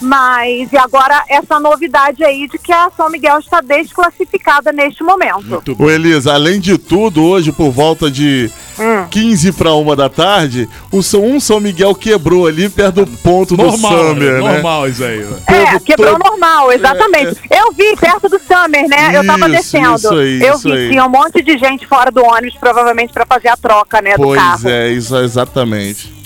Mas 0.00 0.72
e 0.72 0.76
agora 0.76 1.22
essa 1.28 1.60
novidade 1.60 2.24
aí 2.24 2.48
de 2.48 2.58
que 2.58 2.72
a 2.72 2.90
São 2.96 3.08
Miguel 3.08 3.38
está 3.38 3.60
desclassificada 3.60 4.72
neste 4.72 5.02
momento. 5.04 5.76
Ô 5.78 5.88
Elisa, 5.90 6.34
além 6.34 6.58
de 6.60 6.76
tudo, 6.76 7.22
hoje 7.24 7.52
por 7.52 7.70
volta 7.70 8.10
de 8.10 8.50
Hum. 8.78 9.06
15 9.10 9.52
para 9.52 9.72
uma 9.74 9.94
da 9.96 10.08
tarde, 10.08 10.68
o 10.92 11.02
São, 11.02 11.24
um 11.24 11.40
São 11.40 11.58
Miguel 11.60 11.94
quebrou 11.94 12.46
ali 12.46 12.68
perto 12.68 13.04
do 13.04 13.16
ponto 13.18 13.56
Normal, 13.56 13.90
do 13.90 14.08
Summer, 14.08 14.32
né? 14.42 14.52
normal 14.52 14.88
isso 14.88 15.04
aí. 15.04 15.18
velho. 15.18 15.36
É, 15.46 15.78
quebrou 15.80 16.12
todo- 16.18 16.30
normal, 16.30 16.72
exatamente. 16.72 17.36
Eu 17.50 17.72
vi 17.72 17.96
perto 17.96 18.28
do 18.28 18.38
Summer, 18.38 18.88
né? 18.88 19.16
eu 19.16 19.26
tava 19.26 19.46
Isso, 19.46 19.56
descendo. 19.56 19.94
isso 19.96 20.14
aí, 20.14 20.42
eu 20.42 20.54
isso 20.54 20.68
vi, 20.70 20.76
aí. 20.76 20.88
tinha 20.90 21.04
um 21.04 21.08
monte 21.10 21.42
de 21.42 21.58
gente 21.58 21.86
fora 21.86 22.10
do 22.10 22.22
ônibus, 22.24 22.56
provavelmente 22.58 23.12
pra 23.12 23.26
fazer 23.26 23.48
a 23.48 23.56
troca, 23.56 24.00
né, 24.02 24.16
do 24.16 24.22
Pois 24.22 24.40
carro. 24.40 24.68
é, 24.68 24.90
isso 24.92 25.16
é 25.16 25.24
exatamente. 25.24 26.17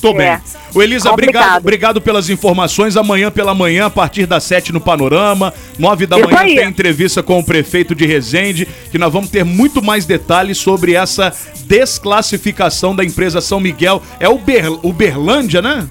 Tô 0.00 0.14
bem. 0.14 0.26
É. 0.28 0.40
O 0.74 0.82
Elisa, 0.82 1.10
Complicado. 1.10 1.42
obrigado, 1.42 1.60
obrigado 1.60 2.00
pelas 2.00 2.30
informações. 2.30 2.96
Amanhã 2.96 3.30
pela 3.30 3.54
manhã, 3.54 3.86
a 3.86 3.90
partir 3.90 4.26
das 4.26 4.44
7 4.44 4.72
no 4.72 4.80
Panorama. 4.80 5.52
9 5.78 6.06
da 6.06 6.18
Isso 6.18 6.28
manhã 6.28 6.40
aí. 6.40 6.56
tem 6.56 6.68
entrevista 6.68 7.22
com 7.22 7.38
o 7.38 7.44
prefeito 7.44 7.94
de 7.94 8.06
Resende, 8.06 8.66
que 8.90 8.98
nós 8.98 9.12
vamos 9.12 9.30
ter 9.30 9.44
muito 9.44 9.82
mais 9.82 10.06
detalhes 10.06 10.58
sobre 10.58 10.94
essa 10.94 11.32
desclassificação 11.64 12.94
da 12.94 13.04
empresa 13.04 13.40
São 13.40 13.60
Miguel. 13.60 14.02
É 14.18 14.28
Uber, 14.28 14.86
Uberlândia, 14.86 15.60
né? 15.60 15.86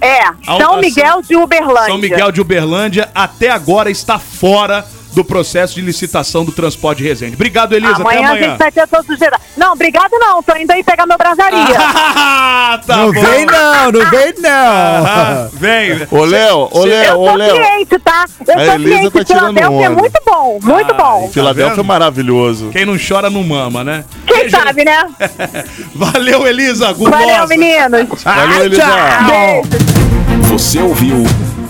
É, 0.00 0.22
São 0.44 0.78
Miguel 0.80 1.22
de 1.22 1.36
Uberlândia. 1.36 1.86
São 1.86 1.98
Miguel 1.98 2.30
de 2.30 2.40
Uberlândia 2.40 3.08
até 3.14 3.50
agora 3.50 3.90
está 3.90 4.18
fora 4.18 4.84
do 5.18 5.24
processo 5.24 5.74
de 5.74 5.80
licitação 5.80 6.44
do 6.44 6.52
transporte 6.52 6.98
de 7.02 7.08
Resende. 7.08 7.34
Obrigado, 7.34 7.72
Elisa. 7.72 7.96
Amanhã, 7.96 8.18
até 8.20 8.26
a 8.26 8.30
amanhã. 8.30 8.48
gente 8.50 8.58
vai 8.58 8.70
ter 8.70 8.86
todos 8.86 9.08
os 9.08 9.18
detalhes. 9.18 9.44
Não, 9.56 9.72
obrigado 9.72 10.12
não, 10.12 10.40
tô 10.44 10.54
indo 10.56 10.70
aí 10.70 10.84
pegar 10.84 11.06
meu 11.06 11.18
brasaria. 11.18 11.58
Ah, 12.70 12.78
tá 12.86 12.96
não 12.98 13.12
bom. 13.12 13.20
vem 13.22 13.46
não, 13.46 13.92
não 13.92 14.10
vem 14.10 14.34
não. 14.40 14.50
Ah, 14.50 15.48
vem. 15.54 16.06
Ô 16.10 16.24
Léo, 16.24 16.68
ô 16.70 16.80
eu 16.80 16.84
Léo, 16.84 17.18
ô 17.18 17.26
sou 17.28 17.36
Léo. 17.36 17.54
cliente, 17.56 17.98
tá? 17.98 18.26
Eu 18.46 18.54
A 18.54 18.64
sou 18.66 18.74
Elisa 18.74 18.96
cliente. 18.98 19.10
tá 19.10 19.24
Filadélfia 19.24 19.86
é 19.86 19.88
muito 19.88 20.20
bom, 20.26 20.58
muito 20.62 20.94
bom. 20.94 21.30
Filadélfia 21.32 21.70
vendo? 21.76 21.80
é 21.80 21.86
maravilhoso. 21.86 22.68
Quem 22.70 22.84
não 22.84 22.96
chora 22.98 23.30
não 23.30 23.42
mama, 23.42 23.82
né? 23.82 24.04
Quem 24.26 24.50
sabe, 24.50 24.84
né? 24.84 25.06
Valeu, 25.94 26.46
Elisa. 26.46 26.92
Valeu, 26.92 27.10
Gulosa. 27.26 27.46
meninos. 27.46 28.22
Valeu, 28.22 28.64
Elisa. 28.66 28.84
Beijo. 29.26 30.48
Você 30.52 30.78
ouviu 30.82 31.24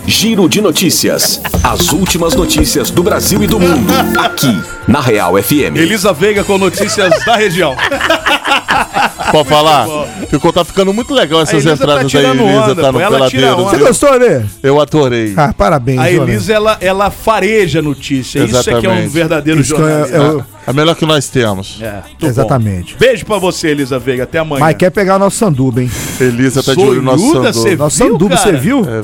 Giro 0.08 0.48
de 0.48 0.62
Notícias. 0.62 1.38
As 1.62 1.92
últimas 1.92 2.34
notícias 2.34 2.90
do 2.90 3.02
Brasil 3.02 3.42
e 3.42 3.46
do 3.46 3.60
mundo. 3.60 3.92
Aqui, 4.18 4.58
na 4.86 5.02
Real 5.02 5.40
FM. 5.40 5.76
Elisa 5.76 6.14
Veiga 6.14 6.42
com 6.42 6.56
notícias 6.56 7.12
da 7.26 7.36
região. 7.36 7.76
Pode 9.30 9.48
falar? 9.50 9.86
Ficou, 10.30 10.50
tá 10.50 10.64
ficando 10.64 10.94
muito 10.94 11.12
legal 11.12 11.42
essas 11.42 11.62
Elisa 11.62 11.76
tá 11.76 11.82
entradas 11.84 12.04
aí, 12.04 12.08
tirando 12.08 12.40
Elisa, 12.40 12.58
onda, 12.58 12.74
tá 12.74 12.90
no 12.90 12.98
peladeiro. 12.98 13.56
Você 13.56 13.76
gostou, 13.76 14.18
né? 14.18 14.46
Eu 14.62 14.80
adorei. 14.80 15.34
Ah, 15.36 15.52
parabéns, 15.52 16.00
A. 16.00 16.10
Elisa, 16.10 16.54
ela, 16.54 16.78
ela 16.80 17.10
fareja 17.10 17.82
notícia. 17.82 18.42
Isso 18.42 18.58
é 18.58 18.62
que 18.62 18.70
é 18.70 18.74
um 18.74 18.78
Exatamente. 18.80 19.08
verdadeiro 19.10 19.60
Isso 19.60 19.74
que 19.74 19.82
é- 19.82 20.06
jornalismo. 20.08 20.46
é 20.66 20.72
melhor 20.72 20.96
que 20.96 21.04
nós 21.04 21.28
temos. 21.28 21.78
É, 21.82 21.92
muito 21.92 22.16
bom. 22.18 22.26
Exatamente. 22.26 22.96
Beijo 22.98 23.26
pra 23.26 23.36
você, 23.36 23.68
Elisa 23.68 23.98
Veiga. 23.98 24.22
Até 24.22 24.38
amanhã. 24.38 24.60
Mas 24.60 24.74
quer 24.74 24.88
pegar 24.88 25.16
o 25.16 25.18
nosso 25.18 25.36
sanduba, 25.36 25.82
hein? 25.82 25.90
Elisa 26.18 26.62
tá 26.62 26.72
de 26.72 26.80
olho 26.80 27.02
no 27.02 27.12
nosso 27.12 27.26
sanduba. 27.26 27.76
Nosso 27.76 27.98
viu, 27.98 28.08
sanduba, 28.08 28.36
você 28.38 28.52
viu? 28.52 28.86
É, 28.88 29.02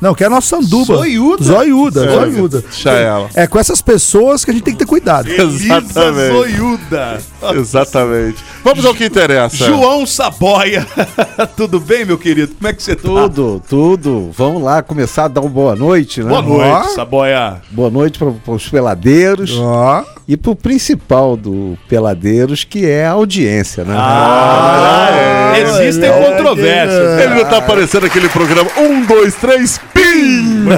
Não, 0.00 0.14
quer 0.14 0.30
nosso 0.30 0.48
sanduba. 0.48 0.96
Zoiuda? 0.96 1.44
Zoiuda, 1.44 2.04
É, 2.06 2.08
zoiuda. 2.08 2.60
deixa 2.62 2.90
ela. 2.90 3.28
É 3.34 3.46
com 3.46 3.58
essas 3.58 3.82
pessoas 3.82 4.44
que 4.44 4.50
a 4.50 4.54
gente 4.54 4.62
tem 4.62 4.72
que 4.74 4.78
ter 4.80 4.86
cuidado. 4.86 5.28
Exatamente. 5.30 6.32
Zoiuda. 6.32 7.18
Exatamente. 7.54 8.44
Vamos 8.64 8.84
ao 8.84 8.94
que 8.94 9.04
interessa. 9.04 9.56
João 9.64 10.06
Saboia. 10.06 10.86
Tudo 11.56 11.78
bem, 11.78 12.04
meu 12.04 12.16
querido? 12.18 12.54
Como 12.54 12.68
é 12.68 12.72
que 12.72 12.82
você 12.82 12.96
tá? 12.96 13.02
Tudo, 13.02 13.62
tudo. 13.68 14.30
Vamos 14.36 14.62
lá 14.62 14.82
começar 14.82 15.24
a 15.24 15.28
dar 15.28 15.40
uma 15.40 15.50
boa 15.50 15.76
noite, 15.76 16.22
né? 16.22 16.28
Boa 16.28 16.42
noite, 16.42 16.70
Ó. 16.70 16.94
Saboia. 16.94 17.62
Boa 17.70 17.90
noite 17.90 18.18
para 18.18 18.52
os 18.54 18.68
peladeiros 18.68 19.52
Ó. 19.58 20.04
e 20.30 20.36
para 20.36 20.52
o 20.52 20.54
principal 20.54 21.36
do 21.36 21.76
Peladeiros, 21.88 22.62
que 22.62 22.86
é 22.86 23.04
a 23.04 23.10
audiência, 23.10 23.82
né? 23.84 23.92
Ah, 23.98 25.54
Existem 25.58 26.08
é, 26.08 26.30
controvérsias. 26.30 27.20
Ele 27.20 27.34
não 27.34 27.44
tá 27.46 27.56
aparecendo 27.56 28.06
aquele 28.06 28.28
programa. 28.28 28.70
Um, 28.78 29.04
dois, 29.06 29.34
três, 29.34 29.80
pim! 29.92 30.68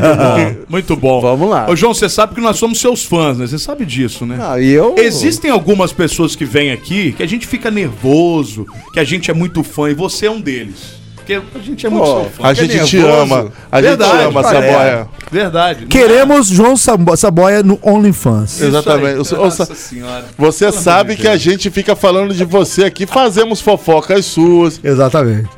Muito 0.70 0.96
bom. 0.96 1.20
Vamos 1.20 1.50
lá. 1.50 1.68
Ô, 1.68 1.76
João, 1.76 1.92
você 1.92 2.08
sabe 2.08 2.34
que 2.34 2.40
nós 2.40 2.56
somos 2.56 2.80
seus 2.80 3.04
fãs, 3.04 3.36
né? 3.36 3.46
Você 3.46 3.58
sabe 3.58 3.84
disso, 3.84 4.24
né? 4.24 4.38
Ah, 4.40 4.58
e 4.58 4.70
eu. 4.70 4.94
Existem 4.96 5.50
algumas 5.50 5.92
pessoas 5.92 6.34
que 6.34 6.46
vêm 6.46 6.72
aqui 6.72 7.12
que 7.12 7.22
a 7.22 7.28
gente 7.28 7.46
fica 7.46 7.70
nervoso, 7.70 8.64
que 8.94 9.00
a 9.00 9.04
gente 9.04 9.30
é 9.30 9.34
muito 9.34 9.62
fã, 9.62 9.90
e 9.90 9.94
você 9.94 10.24
é 10.24 10.30
um 10.30 10.40
deles. 10.40 11.01
Porque 11.24 11.34
a 11.54 11.58
gente 11.62 11.86
é 11.86 11.88
muito 11.88 12.04
Pô. 12.04 12.44
A 12.44 12.52
gente 12.52 12.84
te 12.84 12.96
nervoso. 12.96 13.22
ama. 13.22 13.52
A 13.70 13.80
Verdade, 13.80 14.10
gente 14.10 14.20
te 14.22 14.26
ama, 14.28 14.42
cara. 14.42 14.54
Saboia. 14.72 15.08
Verdade. 15.30 15.86
Queremos 15.86 16.46
João 16.48 16.76
Sabo- 16.76 17.16
Saboia 17.16 17.62
no 17.62 17.78
OnlyFans. 17.82 18.54
Isso 18.56 18.64
Exatamente. 18.64 19.34
aí. 19.34 19.38
Nossa 19.38 19.74
senhora. 19.74 20.24
Você 20.36 20.66
Pelo 20.70 20.76
sabe 20.82 21.00
amor 21.12 21.16
de 21.16 21.22
que 21.22 21.28
a 21.28 21.30
Deus. 21.30 21.42
gente 21.42 21.70
fica 21.70 21.94
falando 21.94 22.34
de 22.34 22.44
você 22.44 22.84
aqui, 22.84 23.06
fazemos 23.06 23.60
fofocas 23.60 24.24
suas. 24.26 24.80
Exatamente. 24.82 25.48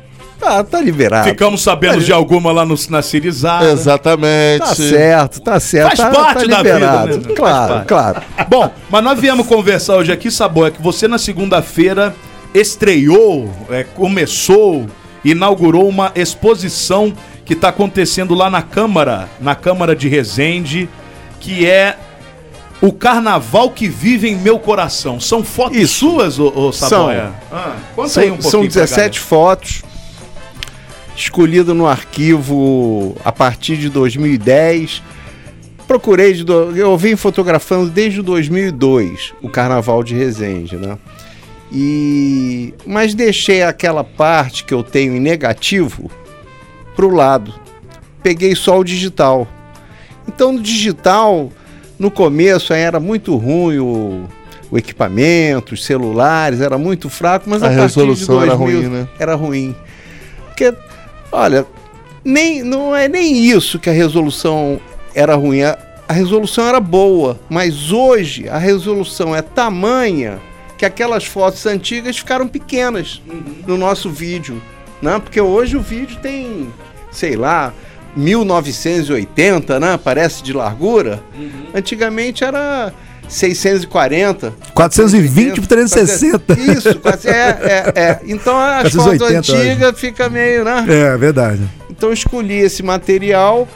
Ah, 0.41 0.63
tá 0.63 0.79
liberado. 0.79 1.27
Ficamos 1.27 1.63
sabendo 1.63 1.99
de 2.03 2.13
alguma 2.13 2.51
lá 2.51 2.63
no, 2.63 2.75
na 2.89 3.01
Cirizada. 3.01 3.71
Exatamente. 3.71 4.59
Tá 4.59 4.75
certo, 4.75 5.41
tá 5.41 5.59
certo. 5.59 5.97
Faz 5.97 5.99
tá, 5.99 6.09
parte 6.11 6.41
tá 6.47 6.55
da 6.57 6.57
vida, 6.57 6.73
liberado. 6.75 7.07
né? 7.17 7.23
Faz 7.23 7.35
Claro, 7.35 7.73
parte. 7.73 7.87
claro. 7.87 8.21
Bom, 8.47 8.71
mas 8.91 9.03
nós 9.03 9.19
viemos 9.19 9.47
conversar 9.47 9.95
hoje 9.95 10.11
aqui, 10.11 10.29
Saboia, 10.29 10.69
que 10.69 10.81
você 10.81 11.07
na 11.07 11.17
segunda-feira 11.17 12.13
estreou, 12.53 13.49
é, 13.71 13.83
começou, 13.83 14.85
inaugurou 15.25 15.89
uma 15.89 16.11
exposição 16.15 17.13
que 17.43 17.53
está 17.53 17.69
acontecendo 17.69 18.33
lá 18.33 18.49
na 18.49 18.61
Câmara, 18.61 19.27
na 19.41 19.55
Câmara 19.55 19.95
de 19.95 20.07
Resende, 20.07 20.87
que 21.39 21.65
é 21.65 21.97
o 22.81 22.91
Carnaval 22.93 23.69
que 23.71 23.87
vive 23.87 24.29
em 24.29 24.35
meu 24.35 24.59
coração. 24.59 25.19
São 25.19 25.43
fotos 25.43 25.77
Isso. 25.77 25.99
suas, 26.11 26.39
ô, 26.39 26.47
ô 26.55 26.71
Saboia? 26.71 27.31
Ah, 27.51 27.75
conta 27.95 28.21
aí 28.21 28.29
um 28.31 28.39
São, 28.41 28.51
pouquinho 28.51 28.51
são 28.51 28.59
pra 28.61 28.69
17 28.85 29.19
fotos 29.19 29.83
escolhidas 31.15 31.75
no 31.75 31.87
arquivo 31.87 33.15
a 33.23 33.31
partir 33.31 33.77
de 33.77 33.89
2010. 33.89 35.01
Procurei, 35.87 36.33
de 36.33 36.43
do- 36.43 36.75
eu 36.75 36.97
vim 36.97 37.15
fotografando 37.15 37.89
desde 37.89 38.19
o 38.19 38.23
2002 38.23 39.33
o 39.41 39.47
Carnaval 39.49 40.03
de 40.03 40.15
Resende, 40.15 40.75
né? 40.75 40.97
E 41.77 42.73
mas 42.85 43.13
deixei 43.13 43.61
aquela 43.61 44.01
parte 44.01 44.63
que 44.63 44.73
eu 44.73 44.81
tenho 44.81 45.13
em 45.13 45.19
negativo 45.19 46.09
pro 46.95 47.13
lado. 47.13 47.53
Peguei 48.23 48.55
só 48.55 48.79
o 48.79 48.83
digital. 48.83 49.45
Então 50.25 50.53
no 50.53 50.61
digital, 50.61 51.51
no 51.99 52.09
começo 52.09 52.71
era 52.71 52.97
muito 52.97 53.35
ruim 53.35 53.79
o, 53.79 54.23
o 54.71 54.77
equipamento, 54.77 55.73
os 55.73 55.83
celulares, 55.83 56.61
era 56.61 56.77
muito 56.77 57.09
fraco, 57.09 57.49
mas 57.49 57.61
A 57.61 57.65
a, 57.65 57.69
partir 57.69 57.81
resolução 57.81 58.37
de 58.37 58.45
era 58.45 58.55
2000 58.55 58.79
ruim, 58.79 58.89
né? 58.89 59.07
Era 59.19 59.35
ruim. 59.35 59.75
Porque, 60.45 60.73
olha, 61.29 61.65
nem, 62.23 62.63
não 62.63 62.95
é 62.95 63.09
nem 63.09 63.35
isso 63.35 63.77
que 63.79 63.89
a 63.89 63.93
resolução 63.93 64.79
era 65.13 65.35
ruim. 65.35 65.61
A, 65.61 65.77
a 66.07 66.13
resolução 66.13 66.65
era 66.65 66.79
boa, 66.79 67.37
mas 67.49 67.91
hoje 67.91 68.47
a 68.47 68.57
resolução 68.57 69.35
é 69.35 69.41
tamanha 69.41 70.39
que 70.77 70.85
aquelas 70.85 71.25
fotos 71.25 71.65
antigas 71.65 72.17
ficaram 72.17 72.47
pequenas 72.47 73.21
no 73.65 73.77
nosso 73.77 74.09
vídeo, 74.09 74.61
né? 75.01 75.19
Porque 75.19 75.39
hoje 75.39 75.77
o 75.77 75.81
vídeo 75.81 76.17
tem, 76.21 76.71
sei 77.11 77.35
lá, 77.35 77.73
1980, 78.15 79.79
né? 79.79 79.99
Parece 80.01 80.43
de 80.43 80.53
largura. 80.53 81.21
Antigamente 81.73 82.43
era 82.43 82.93
640. 83.27 84.53
420 84.73 85.59
por 85.61 85.67
360. 85.67 86.53
Isso, 86.59 86.99
quase- 86.99 87.27
é, 87.27 87.93
é, 87.95 87.99
é. 88.01 88.19
Então 88.25 88.57
as 88.57 88.91
fotos 88.93 89.17
480 89.17 89.37
antigas 89.53 89.99
fica 89.99 90.29
meio, 90.29 90.63
né? 90.63 90.85
É, 90.87 91.17
verdade. 91.17 91.61
Então 91.89 92.09
eu 92.09 92.13
escolhi 92.13 92.57
esse 92.59 92.83
material. 92.83 93.67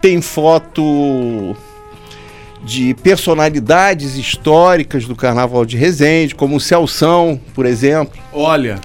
Tem 0.00 0.20
foto 0.22 1.54
de 2.64 2.94
personalidades 2.94 4.16
históricas 4.16 5.04
do 5.06 5.16
Carnaval 5.16 5.64
de 5.64 5.76
Resende, 5.76 6.34
como 6.34 6.56
o 6.56 6.60
Celção, 6.60 7.40
por 7.54 7.64
exemplo. 7.66 8.20
Olha. 8.32 8.78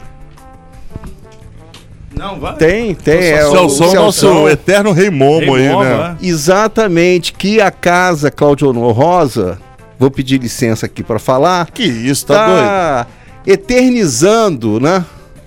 Não, 2.17 2.39
vai. 2.39 2.55
Tem, 2.55 2.95
tem. 2.95 3.33
O 3.43 3.51
Celção, 3.51 3.93
nosso 3.93 4.47
eterno 4.47 4.93
rei 4.93 5.09
Momo 5.09 5.53
Rei 5.53 5.67
aí, 5.67 5.73
Momo, 5.73 5.83
né? 5.83 6.15
Exatamente, 6.21 7.33
que 7.33 7.59
a 7.59 7.69
casa 7.69 8.31
Claudio 8.31 8.69
Honor 8.69 8.93
Rosa, 8.93 9.59
vou 9.99 10.09
pedir 10.09 10.41
licença 10.41 10.85
aqui 10.85 11.03
para 11.03 11.19
falar, 11.19 11.69
Que 11.71 11.83
isso, 11.83 12.27
tá, 12.27 12.45
tá 12.45 13.05
eternizando, 13.45 14.79
né? 14.79 15.03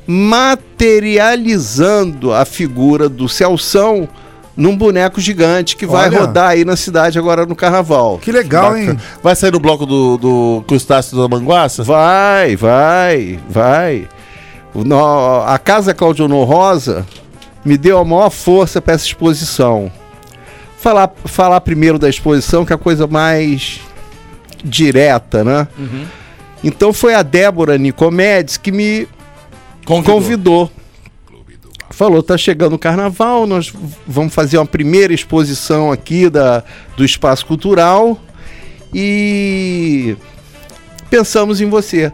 Materializando 0.06 2.34
a 2.34 2.44
figura 2.44 3.08
do 3.08 3.26
Celção 3.28 4.06
num 4.58 4.76
boneco 4.76 5.20
gigante 5.20 5.76
que 5.76 5.86
vai 5.86 6.08
Olha. 6.08 6.18
rodar 6.22 6.48
aí 6.50 6.64
na 6.64 6.74
cidade 6.74 7.16
agora 7.16 7.46
no 7.46 7.54
carnaval. 7.54 8.18
Que 8.18 8.32
legal, 8.32 8.76
hein? 8.76 8.98
Vai 9.22 9.36
sair 9.36 9.52
no 9.52 9.60
bloco 9.60 9.86
do, 9.86 10.18
do 10.18 10.64
Crustáceo 10.66 11.16
da 11.16 11.28
Manguaça? 11.28 11.84
Vai, 11.84 12.56
vai, 12.56 13.38
vai. 13.48 14.08
No- 14.74 15.42
a 15.46 15.56
Casa 15.58 15.94
Claudio 15.94 16.24
Honor 16.24 16.44
Rosa 16.44 17.06
me 17.64 17.78
deu 17.78 17.98
a 17.98 18.04
maior 18.04 18.30
força 18.30 18.82
para 18.82 18.94
essa 18.94 19.06
exposição. 19.06 19.92
Falar, 20.76 21.12
falar 21.24 21.60
primeiro 21.60 21.96
da 21.98 22.08
exposição, 22.08 22.64
que 22.64 22.72
é 22.72 22.76
a 22.76 22.78
coisa 22.78 23.06
mais 23.06 23.80
direta, 24.64 25.44
né? 25.44 25.68
Então 26.64 26.92
foi 26.92 27.14
a 27.14 27.22
Débora 27.22 27.78
Nicomedes 27.78 28.56
que 28.56 28.72
me 28.72 29.06
Convidou. 29.84 30.14
convidou. 30.14 30.70
Falou, 31.98 32.22
tá 32.22 32.38
chegando 32.38 32.74
o 32.74 32.78
carnaval, 32.78 33.44
nós 33.44 33.72
vamos 34.06 34.32
fazer 34.32 34.56
uma 34.56 34.64
primeira 34.64 35.12
exposição 35.12 35.90
aqui 35.90 36.30
da, 36.30 36.62
do 36.96 37.04
espaço 37.04 37.44
cultural 37.44 38.16
e 38.94 40.16
pensamos 41.10 41.60
em 41.60 41.68
você. 41.68 42.12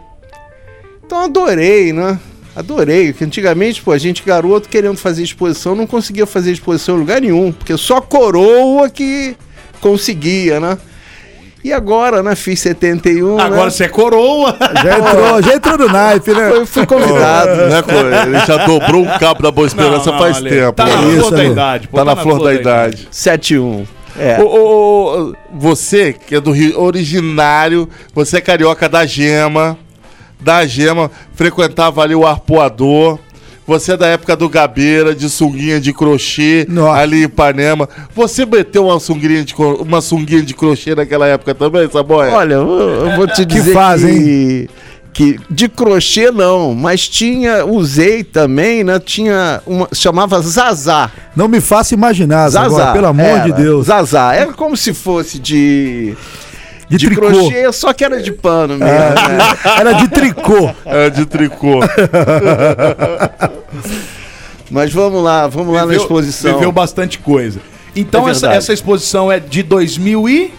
Então 1.04 1.18
adorei, 1.20 1.92
né? 1.92 2.18
Adorei, 2.56 3.12
porque 3.12 3.26
antigamente, 3.26 3.82
pô, 3.82 3.92
a 3.92 3.98
gente 3.98 4.22
garoto 4.22 4.70
querendo 4.70 4.96
fazer 4.96 5.22
exposição, 5.22 5.74
não 5.74 5.86
conseguia 5.86 6.24
fazer 6.24 6.52
exposição 6.52 6.96
em 6.96 7.00
lugar 7.00 7.20
nenhum, 7.20 7.52
porque 7.52 7.76
só 7.76 8.00
coroa 8.00 8.88
que 8.88 9.36
conseguia, 9.82 10.60
né? 10.60 10.78
E 11.64 11.72
agora, 11.72 12.22
né, 12.22 12.34
fiz 12.34 12.60
71, 12.60 13.40
Agora 13.40 13.64
né? 13.64 13.70
você 13.70 13.84
é 13.84 13.88
coroa. 13.88 14.54
Já 14.82 14.98
entrou, 14.98 15.42
já 15.42 15.54
entrou 15.54 15.78
no 15.78 15.88
naipe, 15.88 16.30
né? 16.32 16.50
Fui, 16.50 16.66
fui 16.66 16.86
convidado. 16.86 17.56
né, 17.70 17.80
pô? 17.80 17.92
Ele 17.92 18.38
já 18.46 18.66
dobrou 18.66 19.02
um 19.02 19.18
cabo 19.18 19.42
da 19.42 19.50
Boa 19.50 19.66
Esperança 19.66 20.10
Não, 20.10 20.12
não, 20.12 20.18
faz 20.18 20.36
Ale, 20.36 20.50
tempo. 20.50 20.72
Tá 20.74 20.84
na 20.84 20.96
né? 20.98 21.08
isso, 21.12 21.20
flor 21.20 21.30
da 21.30 21.44
idade. 21.44 21.88
pô, 21.88 21.96
Tá 21.96 22.04
na 22.04 22.16
flor 22.16 22.44
da 22.44 22.52
idade. 22.52 23.08
71. 23.10 23.86
É. 24.18 24.38
Ô, 24.42 24.44
ô, 24.44 25.20
ô, 25.30 25.34
você, 25.54 26.12
que 26.12 26.34
é 26.34 26.40
do 26.40 26.52
Rio, 26.52 26.78
originário, 26.78 27.88
você 28.14 28.36
é 28.36 28.40
carioca 28.42 28.86
da 28.86 29.06
Gema, 29.06 29.78
da 30.38 30.66
Gema, 30.66 31.10
frequentava 31.34 32.02
ali 32.02 32.14
o 32.14 32.26
arpoador. 32.26 33.18
Você 33.66 33.92
é 33.92 33.96
da 33.96 34.06
época 34.06 34.36
do 34.36 34.48
Gabeira, 34.48 35.14
de 35.14 35.28
sunguinha 35.30 35.80
de 35.80 35.92
crochê, 35.92 36.66
Nossa. 36.68 37.00
ali 37.00 37.20
em 37.20 37.24
Ipanema. 37.24 37.88
Você 38.14 38.44
meteu 38.44 38.86
uma 38.86 39.00
sunguinha 39.00 39.42
de, 39.42 39.54
uma 39.54 40.00
sunguinha 40.00 40.42
de 40.42 40.54
crochê 40.54 40.94
naquela 40.94 41.26
época 41.26 41.54
também, 41.54 41.88
Saboia? 41.90 42.30
Olha, 42.32 42.54
eu, 42.54 43.06
eu 43.06 43.16
vou 43.16 43.26
te 43.26 43.44
dizer 43.44 43.72
faz, 43.72 44.02
que, 44.02 44.68
que 45.14 45.40
de 45.48 45.66
crochê 45.68 46.30
não, 46.30 46.74
mas 46.74 47.08
tinha, 47.08 47.64
usei 47.64 48.22
também, 48.22 48.84
né? 48.84 48.98
Tinha 48.98 49.62
uma, 49.66 49.88
chamava 49.94 50.40
Zazá. 50.42 51.10
Não 51.34 51.48
me 51.48 51.60
faça 51.60 51.94
imaginar, 51.94 52.50
Zazá. 52.50 52.66
agora, 52.66 52.92
pelo 52.92 53.06
amor 53.06 53.24
era, 53.24 53.44
de 53.44 53.52
Deus. 53.52 53.86
Zazá. 53.86 54.34
Era 54.34 54.52
como 54.52 54.76
se 54.76 54.92
fosse 54.92 55.38
de 55.38 56.14
De, 56.88 56.96
de 56.98 57.06
tricô. 57.06 57.26
crochê, 57.26 57.72
só 57.72 57.92
que 57.92 58.04
era 58.04 58.20
de 58.22 58.30
pano 58.32 58.76
mesmo. 58.78 58.84
É, 58.86 59.14
né? 59.14 59.38
Era 59.80 59.92
de 59.92 60.08
tricô. 60.08 60.70
É 60.84 61.10
de 61.10 61.24
tricô. 61.26 61.80
Mas 64.70 64.92
vamos 64.92 65.22
lá, 65.22 65.46
vamos 65.46 65.72
lá 65.74 65.80
na 65.80 65.86
Viveu- 65.86 66.02
exposição. 66.02 66.54
Viveu 66.54 66.72
bastante 66.72 67.18
coisa. 67.18 67.60
Então 67.94 68.26
É 68.26 68.32
essa, 68.32 68.52
essa 68.52 68.72
exposição 68.72 69.30
é 69.30 69.38
de 69.38 69.62
2000 69.62 70.28
e... 70.28 70.52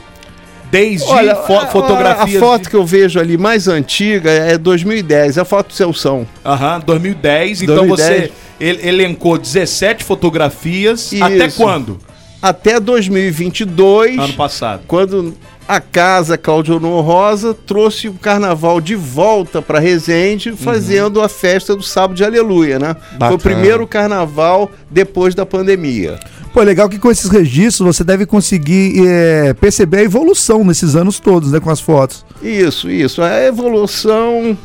Desde 0.71 1.07
Olha, 1.07 1.35
fo 1.35 1.53
a- 1.53 1.67
fotografias... 1.67 2.41
A, 2.41 2.45
foto 2.45 2.69
que 2.69 2.75
eu 2.75 2.85
vejo 2.85 3.19
ali 3.19 3.37
mais 3.37 3.67
antiga 3.67 4.29
é 4.31 4.57
2010, 4.57 5.37
é 5.37 5.41
a 5.41 5.45
foto 5.45 5.67
do 5.67 5.73
Celção. 5.73 6.27
Aham, 6.43 6.81
2010. 6.85 7.61
Então 7.61 7.87
2010. 7.87 8.21
você 8.29 8.31
el- 8.59 8.79
elencou 8.87 9.37
17 9.37 10.03
fotografias. 10.03 11.11
Até 11.21 11.45
Isso. 11.47 11.61
quando? 11.61 11.99
Até 12.41 12.79
2022. 12.79 14.17
Ano 14.17 14.33
passado. 14.33 14.81
quando 14.87 15.35
a 15.67 15.79
casa 15.79 16.37
Claudio 16.37 16.75
Honor 16.75 17.01
Rosa 17.03 17.53
trouxe 17.53 18.07
o 18.07 18.13
carnaval 18.13 18.79
de 18.79 18.95
volta 18.95 19.61
para 19.61 19.79
Resende, 19.79 20.51
fazendo 20.51 21.21
a 21.21 21.27
festa 21.29 21.75
do 21.75 21.81
sábado 21.83 22.15
de 22.15 22.23
Aleluia, 22.23 22.77
né? 22.77 22.95
Foi 23.09 23.17
Bacana. 23.17 23.35
o 23.35 23.39
primeiro 23.39 23.87
carnaval 23.87 24.69
depois 24.91 25.33
da 25.33 25.45
pandemia. 25.45 26.19
Pô, 26.53 26.61
é 26.61 26.65
legal 26.65 26.87
que 26.87 26.99
com 26.99 27.09
esses 27.11 27.29
registros 27.29 27.97
você 27.97 28.03
deve 28.03 28.25
conseguir 28.25 29.03
é, 29.07 29.53
perceber 29.53 29.97
a 29.97 30.03
evolução 30.03 30.63
nesses 30.63 30.95
anos 30.95 31.19
todos, 31.19 31.51
né? 31.51 31.59
Com 31.59 31.69
as 31.69 31.79
fotos. 31.81 32.23
Isso, 32.41 32.89
isso. 32.89 33.21
A 33.21 33.43
evolução. 33.43 34.57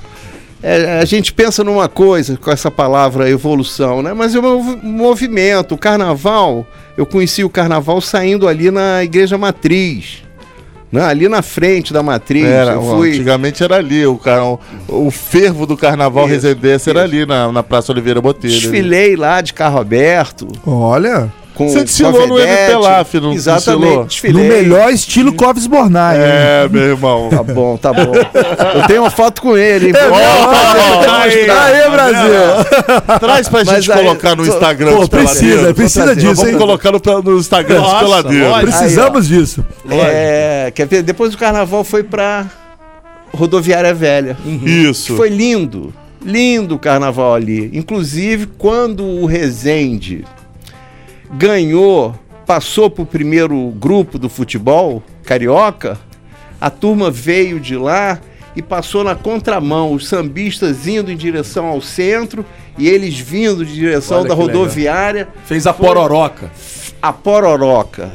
é, 0.63 1.01
a 1.01 1.05
gente 1.05 1.33
pensa 1.33 1.65
numa 1.65 1.89
coisa 1.89 2.37
com 2.37 2.51
essa 2.51 2.71
palavra 2.71 3.29
evolução, 3.31 4.03
né? 4.03 4.13
Mas 4.13 4.35
é 4.35 4.39
um 4.39 4.43
mov- 4.43 4.79
movimento. 4.85 5.75
O 5.75 5.79
carnaval, 5.79 6.67
eu 6.97 7.07
conheci 7.07 7.43
o 7.43 7.51
carnaval 7.51 8.01
saindo 8.01 8.47
ali 8.47 8.71
na 8.71 9.03
Igreja 9.03 9.37
Matriz. 9.39 10.23
Né? 10.93 11.03
Ali 11.05 11.29
na 11.29 11.41
frente 11.43 11.93
da 11.93 12.03
matriz. 12.03 12.45
Era, 12.45 12.73
eu 12.73 12.83
fui. 12.83 13.11
Antigamente 13.13 13.63
era 13.63 13.77
ali, 13.77 14.05
o, 14.07 14.17
car- 14.17 14.59
o 14.89 15.11
fervo 15.11 15.65
do 15.67 15.77
carnaval 15.77 16.25
Isso, 16.27 16.35
residência 16.35 16.91
era 16.91 17.03
ali 17.03 17.25
na, 17.25 17.51
na 17.53 17.63
Praça 17.63 17.93
Oliveira 17.93 18.21
Botelho. 18.21 18.53
Desfilei 18.53 19.15
lá 19.15 19.41
de 19.41 19.53
carro 19.55 19.79
aberto. 19.79 20.49
Olha. 20.67 21.33
Com 21.61 21.69
Você 21.69 21.85
desfilou 21.85 22.27
no 22.27 22.37
Vedete. 22.37 22.53
MP 22.73 22.77
lá, 22.77 23.05
filho, 23.05 23.25
não 23.25 23.35
desfilou? 23.35 23.57
Exatamente, 23.59 23.97
No 23.99 24.05
desfilei. 24.07 24.49
melhor 24.49 24.91
estilo 24.91 25.33
Clóvis 25.35 25.67
Bornai. 25.67 26.17
É, 26.19 26.67
meu 26.71 26.83
irmão. 26.83 27.29
Tá 27.29 27.43
bom, 27.43 27.77
tá 27.77 27.93
bom. 27.93 28.13
Eu 28.15 28.87
tenho 28.87 29.03
uma 29.03 29.11
foto 29.11 29.43
com 29.43 29.59
ele, 29.59 29.89
hein? 29.89 29.93
Vou 29.93 30.17
Aí, 30.19 31.47
mostrar. 31.47 31.65
aí, 31.65 31.91
Brasil. 31.91 33.19
Traz 33.21 33.47
pra 33.49 33.63
Mas 33.63 33.85
gente 33.85 33.93
aí, 33.93 33.99
colocar 34.05 34.35
no 34.35 34.47
tô- 34.47 34.53
Instagram 34.55 34.97
Pô, 34.97 35.07
precisa, 35.09 35.75
precisa 35.75 36.17
disso, 36.17 36.35
Vamos 36.37 36.53
hein? 36.53 36.57
colocar 36.59 36.93
no, 36.93 37.01
no 37.23 37.39
Instagram 37.39 37.81
Nossa, 37.81 37.99
peladeiros. 38.07 38.49
lógico. 38.49 38.71
Precisamos 38.73 39.29
disso. 39.29 39.65
É, 39.91 40.73
quer 40.75 40.87
ver? 40.87 41.03
Depois 41.03 41.31
do 41.31 41.37
carnaval 41.37 41.85
foi 41.85 42.03
pra 42.03 42.47
Rodoviária 43.37 43.93
Velha. 43.93 44.35
Isso. 44.65 45.15
Foi 45.15 45.29
lindo. 45.29 45.93
Lindo 46.25 46.75
o 46.75 46.79
carnaval 46.79 47.35
ali. 47.35 47.71
Inclusive, 47.75 48.47
quando 48.59 49.05
o 49.05 49.27
Rezende 49.27 50.25
ganhou, 51.33 52.15
passou 52.47 52.91
pro 52.91 53.07
primeiro 53.07 53.71
grupo 53.71 54.19
do 54.19 54.29
futebol 54.29 55.03
carioca, 55.25 55.99
a 56.61 56.69
turma 56.71 57.11
veio 57.11 57.61
de 57.61 57.77
lá 57.77 58.21
e 58.55 58.61
passou 58.61 59.05
na 59.05 59.15
contramão, 59.15 59.93
os 59.93 60.09
sambistas 60.09 60.87
indo 60.87 61.11
em 61.11 61.17
direção 61.17 61.67
ao 61.67 61.81
centro 61.81 62.45
e 62.77 62.89
eles 62.89 63.19
vindo 63.19 63.65
de 63.65 63.75
direção 63.75 64.19
Olha 64.19 64.29
da 64.29 64.35
que 64.35 64.41
legal. 64.41 64.57
rodoviária. 64.59 65.29
Fez 65.45 65.67
a 65.67 65.73
pororoca. 65.73 66.51
A 67.01 67.13
Pororoca. 67.13 68.13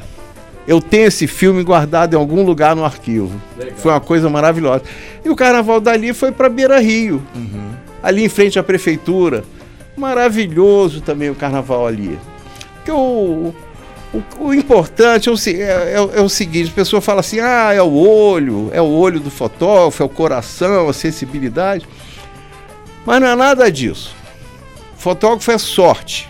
Eu 0.67 0.81
tenho 0.81 1.05
esse 1.07 1.27
filme 1.27 1.63
guardado 1.63 2.13
em 2.13 2.17
algum 2.17 2.43
lugar 2.43 2.75
no 2.75 2.83
arquivo. 2.83 3.39
Foi 3.77 3.91
uma 3.91 4.01
coisa 4.01 4.29
maravilhosa. 4.29 4.83
E 5.23 5.29
o 5.29 5.35
carnaval 5.35 5.79
dali 5.79 6.13
foi 6.13 6.31
para 6.31 6.49
Beira 6.49 6.79
Rio, 6.79 7.21
ali 8.03 8.25
em 8.25 8.29
frente 8.29 8.59
à 8.59 8.63
prefeitura. 8.63 9.43
Maravilhoso 9.95 11.01
também 11.01 11.29
o 11.29 11.35
carnaval 11.35 11.87
ali. 11.87 12.17
Porque 12.85 12.91
o, 12.91 13.51
o, 14.13 14.23
o 14.47 14.53
importante 14.53 15.27
é 15.27 15.31
o, 15.31 15.35
é- 15.47 15.93
é 15.95 16.01
o- 16.01 16.11
é 16.17 16.21
o 16.21 16.29
seguinte: 16.29 16.69
a 16.69 16.73
pessoa 16.75 17.01
fala 17.01 17.21
assim, 17.21 17.39
ah, 17.39 17.73
é 17.73 17.81
o 17.81 17.91
olho, 17.91 18.69
é 18.71 18.79
o 18.81 18.85
olho 18.85 19.19
do 19.19 19.31
fotógrafo, 19.31 20.03
é 20.03 20.05
o 20.05 20.09
coração, 20.09 20.87
a 20.87 20.93
sensibilidade. 20.93 21.87
Mas 23.05 23.19
não 23.21 23.27
é 23.27 23.35
nada 23.35 23.71
disso. 23.71 24.13
Fotógrafo 24.97 25.51
é 25.51 25.57
sorte. 25.57 26.29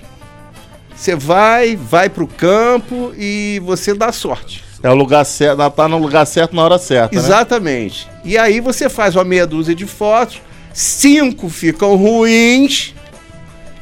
Você 0.95 1.14
vai, 1.14 1.76
vai 1.76 2.08
pro 2.10 2.26
campo 2.26 3.14
e 3.18 3.62
você 3.66 3.93
dá 3.93 4.14
sorte. 4.14 4.64
É 4.82 4.89
o 4.89 4.95
lugar 4.95 5.26
certo, 5.26 5.70
tá 5.72 5.88
no 5.89 5.97
lugar 5.97 6.26
certo 6.26 6.56
na 6.56 6.64
hora 6.64 6.78
certa. 6.78 7.14
né? 7.16 7.22
Exatamente. 7.22 8.08
E 8.24 8.38
aí 8.38 8.62
você 8.62 8.88
faz 8.88 9.16
uma 9.16 9.24
meia 9.26 9.45
dúzia 9.45 9.76
de 9.76 9.86
fotos, 9.86 10.41
cinco 10.74 11.49
ficam 11.49 11.95
ruins 11.97 12.93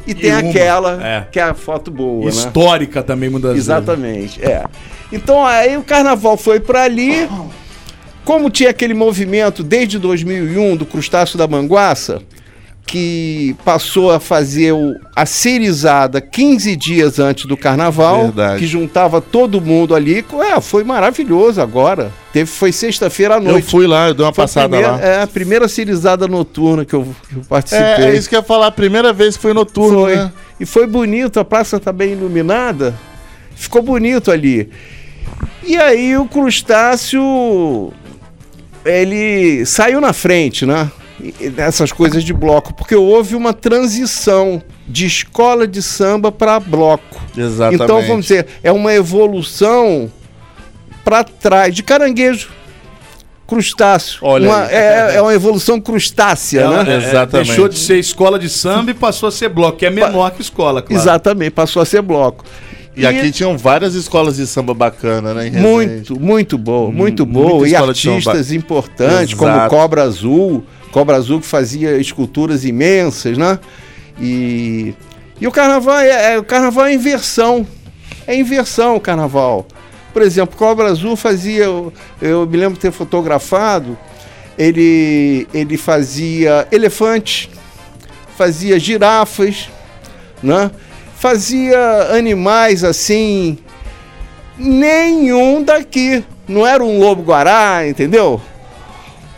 e, 0.06 0.14
tem 0.14 0.32
uma, 0.32 0.50
aquela 0.50 1.06
é. 1.06 1.28
que 1.32 1.40
é 1.40 1.44
a 1.44 1.54
foto 1.54 1.90
boa, 1.90 2.26
né? 2.26 2.30
Histórica 2.30 3.02
também, 3.02 3.30
muitas 3.30 3.52
vezes. 3.52 3.68
Exatamente, 3.68 4.44
é. 4.44 4.64
Então 5.12 5.46
aí 5.46 5.78
o 5.78 5.84
carnaval 5.84 6.38
foi 6.38 6.60
para 6.60 6.84
ali. 6.84 7.28
Como 8.26 8.50
tinha 8.50 8.70
aquele 8.70 8.94
movimento 8.94 9.62
desde 9.62 10.00
2001 10.00 10.78
do 10.78 10.86
crustáceo 10.86 11.38
da 11.38 11.46
manguaça, 11.46 12.22
que 12.86 13.56
passou 13.64 14.12
a 14.12 14.20
fazer 14.20 14.74
o, 14.74 14.96
a 15.16 15.26
serizada 15.26 16.20
15 16.22 16.76
dias 16.76 17.18
antes 17.18 17.46
do 17.46 17.56
carnaval, 17.58 18.26
Verdade. 18.26 18.60
que 18.60 18.68
juntava 18.68 19.22
todo 19.22 19.62
mundo 19.62 19.96
ali. 19.96 20.24
É, 20.42 20.60
foi 20.62 20.84
maravilhoso 20.84 21.62
agora. 21.62 22.12
Teve, 22.32 22.46
foi 22.50 22.72
sexta-feira 22.72 23.36
à 23.36 23.38
Eu 23.38 23.44
noite. 23.44 23.70
fui 23.70 23.88
lá, 23.88 24.10
eu 24.10 24.14
dei 24.14 24.26
uma 24.26 24.34
Foi 24.34 24.44
passada 24.44 24.68
primeira, 24.70 24.92
lá. 24.96 25.02
É 25.02 25.22
a 25.24 25.28
primeira 25.28 25.68
serizada 25.68 26.28
noturna 26.28 26.84
que 26.84 26.94
eu, 26.94 27.08
que 27.30 27.38
eu 27.38 27.42
participei. 27.48 28.06
É, 28.06 28.10
é 28.10 28.16
isso 28.16 28.28
que 28.28 28.36
eu 28.36 28.40
ia 28.40 28.44
falar, 28.46 28.68
a 28.68 28.72
primeira 28.72 29.14
vez 29.14 29.36
que 29.38 29.42
foi 29.42 29.54
noturno, 29.54 30.02
Foi. 30.02 30.16
né? 30.16 30.32
E 30.60 30.66
foi 30.66 30.86
bonito, 30.86 31.40
a 31.40 31.46
praça 31.46 31.80
tá 31.80 31.92
bem 31.92 32.12
iluminada. 32.14 32.94
Ficou 33.56 33.82
bonito 33.82 34.30
ali. 34.32 34.70
E 35.64 35.78
aí 35.78 36.18
o 36.18 36.26
crustáceo 36.26 37.92
ele 38.86 39.66
saiu 39.66 40.02
na 40.02 40.12
frente, 40.14 40.66
né? 40.66 40.92
E- 41.24 41.34
e 41.46 41.50
Nessas 41.50 41.92
coisas 41.92 42.24
de 42.24 42.34
bloco, 42.34 42.74
porque 42.74 42.96
houve 42.96 43.34
uma 43.36 43.54
transição 43.54 44.62
de 44.88 45.06
escola 45.06 45.66
de 45.66 45.82
samba 45.82 46.32
para 46.32 46.60
bloco. 46.60 47.22
Exatamente. 47.38 47.84
Então 47.84 48.02
vamos 48.02 48.26
dizer, 48.26 48.46
é 48.62 48.72
uma 48.72 48.94
evolução 48.94 50.12
para 51.04 51.24
trás 51.24 51.74
de 51.74 51.82
caranguejo. 51.82 52.50
Crustáceo. 53.48 54.20
Olha 54.22 54.50
Uma- 54.50 54.72
é, 54.72 55.16
é 55.16 55.22
uma 55.22 55.34
evolução 55.34 55.80
crustácea, 55.80 56.62
Ela, 56.62 56.84
né? 56.84 56.94
é, 57.04 57.16
é, 57.16 57.26
deixou 57.26 57.68
de 57.68 57.78
ser 57.78 58.00
escola 58.00 58.40
de 58.40 58.50
samba 58.50 58.92
e 58.92 58.94
passou 58.94 59.28
a 59.28 59.32
ser 59.32 59.50
bloco, 59.50 59.78
que 59.78 59.86
é 59.86 59.90
menor 59.90 60.32
que 60.32 60.42
escola, 60.42 60.82
claro. 60.82 61.02
Exatamente, 61.02 61.52
passou 61.52 61.82
a 61.82 61.86
ser 61.86 62.02
bloco. 62.02 62.44
E 62.96 63.06
aqui 63.06 63.32
tinham 63.32 63.58
várias 63.58 63.96
escolas 63.96 64.38
de 64.38 64.46
samba 64.48 64.74
bacana, 64.74 65.34
né? 65.34 65.50
Muito, 65.52 66.20
muito 66.20 66.58
boa, 66.58 66.92
muito 66.92 67.24
Hum, 67.24 67.28
muita 67.28 67.50
boa. 67.50 67.68
E 67.68 67.76
artistas 67.76 68.52
importantes, 68.52 69.34
como 69.34 69.52
Exato. 69.52 69.70
Cobra 69.70 70.04
Azul. 70.04 70.64
Cobra 70.94 71.16
Azul 71.18 71.42
que 71.42 71.48
fazia 71.48 71.98
esculturas 71.98 72.64
imensas, 72.64 73.36
né? 73.36 73.58
E, 74.22 74.94
e 75.42 75.48
o 75.48 75.52
carnaval 75.52 75.98
é, 75.98 76.34
é- 76.34 76.38
o 76.40 76.44
carnaval 76.44 76.86
é 76.86 76.94
inversão. 76.94 77.68
É 78.28 78.36
inversão 78.36 78.96
o 78.96 79.00
carnaval. 79.00 79.66
Por 80.14 80.22
exemplo, 80.22 80.56
Cobra 80.56 80.86
Azul 80.86 81.16
fazia. 81.16 81.64
Eu, 81.64 81.92
eu 82.22 82.46
me 82.46 82.56
lembro 82.58 82.76
de 82.76 82.80
ter 82.82 82.92
fotografado. 82.92 83.98
Ele, 84.56 85.48
ele 85.52 85.78
fazia 85.78 86.68
elefantes, 86.72 87.50
fazia 88.38 88.78
girafas, 88.78 89.70
né? 90.44 90.70
Fazia 91.18 92.16
animais 92.16 92.84
assim. 92.84 93.58
Nenhum 94.60 95.64
daqui. 95.64 96.24
Não 96.48 96.68
era 96.68 96.84
um 96.84 97.00
lobo-guará, 97.00 97.88
entendeu? 97.88 98.40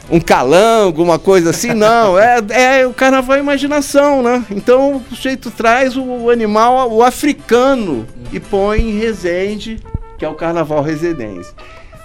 Um 0.09 0.19
calango, 0.19 1.01
uma 1.01 1.17
coisa 1.17 1.49
assim, 1.49 1.73
não. 1.75 2.17
É, 2.17 2.39
é 2.49 2.87
o 2.87 2.93
carnaval 2.93 3.37
é 3.37 3.39
imaginação, 3.39 4.21
né? 4.21 4.45
Então 4.51 4.97
o 4.97 5.15
sujeito 5.15 5.49
traz 5.51 5.95
o 5.97 6.29
animal, 6.29 6.91
o 6.91 7.03
africano, 7.03 8.05
e 8.31 8.39
põe 8.39 8.81
em 8.81 8.99
Resende, 8.99 9.79
que 10.17 10.25
é 10.25 10.29
o 10.29 10.35
carnaval 10.35 10.81
residência. 10.81 11.53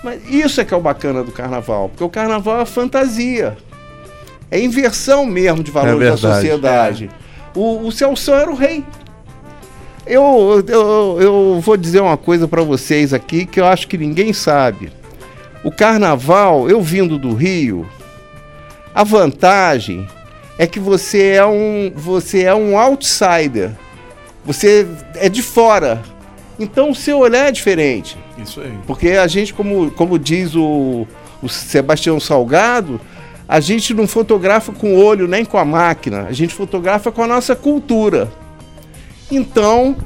Mas 0.03 0.21
isso 0.29 0.61
é 0.61 0.65
que 0.65 0.73
é 0.73 0.77
o 0.77 0.81
bacana 0.81 1.23
do 1.23 1.31
carnaval, 1.31 1.91
porque 1.91 2.05
o 2.05 2.09
carnaval 2.09 2.61
é 2.61 2.65
fantasia. 2.65 3.57
É 4.51 4.59
inversão 4.59 5.27
mesmo 5.27 5.63
de 5.63 5.71
valores 5.71 6.09
É 6.09 6.11
da 6.11 6.17
sociedade. 6.17 7.11
O, 7.55 7.87
o 7.87 7.93
Celso 7.93 8.33
era 8.33 8.51
o 8.51 8.55
rei. 8.55 8.85
Eu, 10.07 10.65
eu, 10.67 11.19
eu 11.21 11.61
vou 11.61 11.77
dizer 11.77 12.01
uma 12.01 12.17
coisa 12.17 12.49
para 12.49 12.63
vocês 12.63 13.13
aqui 13.13 13.47
que 13.47 13.61
eu 13.61 13.67
acho 13.67 13.87
que 13.87 13.97
ninguém 13.97 14.33
sabe. 14.33 14.91
O 15.63 15.71
carnaval, 15.71 16.69
eu 16.69 16.81
vindo 16.81 17.19
do 17.19 17.35
Rio, 17.35 17.87
a 18.95 19.05
vantagem 19.05 20.09
é 20.59 20.67
que 20.67 20.81
você 20.81 21.33
é 21.33 21.45
um, 21.45 21.93
você 21.95 22.43
é 22.43 22.55
um 22.55 22.79
outsider. 22.79 23.71
Você 24.45 24.87
é 25.17 25.29
de 25.29 25.43
fora. 25.43 26.03
Então 26.59 26.91
o 26.91 26.95
seu 26.95 27.19
olhar 27.19 27.49
é 27.49 27.53
diferente. 27.53 28.17
Isso 28.39 28.61
aí. 28.61 28.73
Porque 28.87 29.11
a 29.11 29.27
gente, 29.27 29.53
como, 29.53 29.91
como 29.91 30.19
diz 30.19 30.55
o, 30.55 31.07
o 31.43 31.49
Sebastião 31.49 32.19
Salgado, 32.19 33.01
a 33.49 33.61
gente 33.61 33.93
não 33.93 34.07
fotografa 34.07 34.73
com 34.73 34.95
o 34.95 35.05
olho 35.05 35.27
nem 35.27 35.45
com 35.45 35.59
a 35.59 35.65
máquina, 35.65 36.27
a 36.29 36.33
gente 36.33 36.55
fotografa 36.55 37.11
com 37.11 37.23
a 37.23 37.27
nossa 37.27 37.57
cultura. 37.57 38.31
Então, 39.31 39.97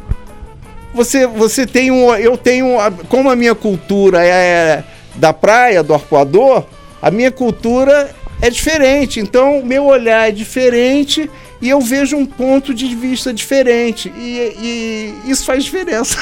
você, 0.94 1.26
você 1.26 1.66
tem 1.66 1.90
um. 1.90 2.14
Eu 2.14 2.36
tenho. 2.36 2.76
Como 3.08 3.28
a 3.30 3.36
minha 3.36 3.54
cultura 3.54 4.24
é 4.24 4.84
da 5.14 5.32
praia, 5.32 5.82
do 5.82 5.94
arpoador, 5.94 6.64
a 7.00 7.10
minha 7.10 7.30
cultura 7.30 8.10
é 8.40 8.50
diferente. 8.50 9.20
Então, 9.20 9.62
meu 9.64 9.86
olhar 9.86 10.28
é 10.28 10.32
diferente 10.32 11.30
e 11.60 11.70
eu 11.70 11.80
vejo 11.80 12.16
um 12.16 12.26
ponto 12.26 12.74
de 12.74 12.94
vista 12.94 13.32
diferente. 13.32 14.12
E, 14.16 15.14
e 15.26 15.30
isso 15.30 15.44
faz 15.44 15.64
diferença. 15.64 16.18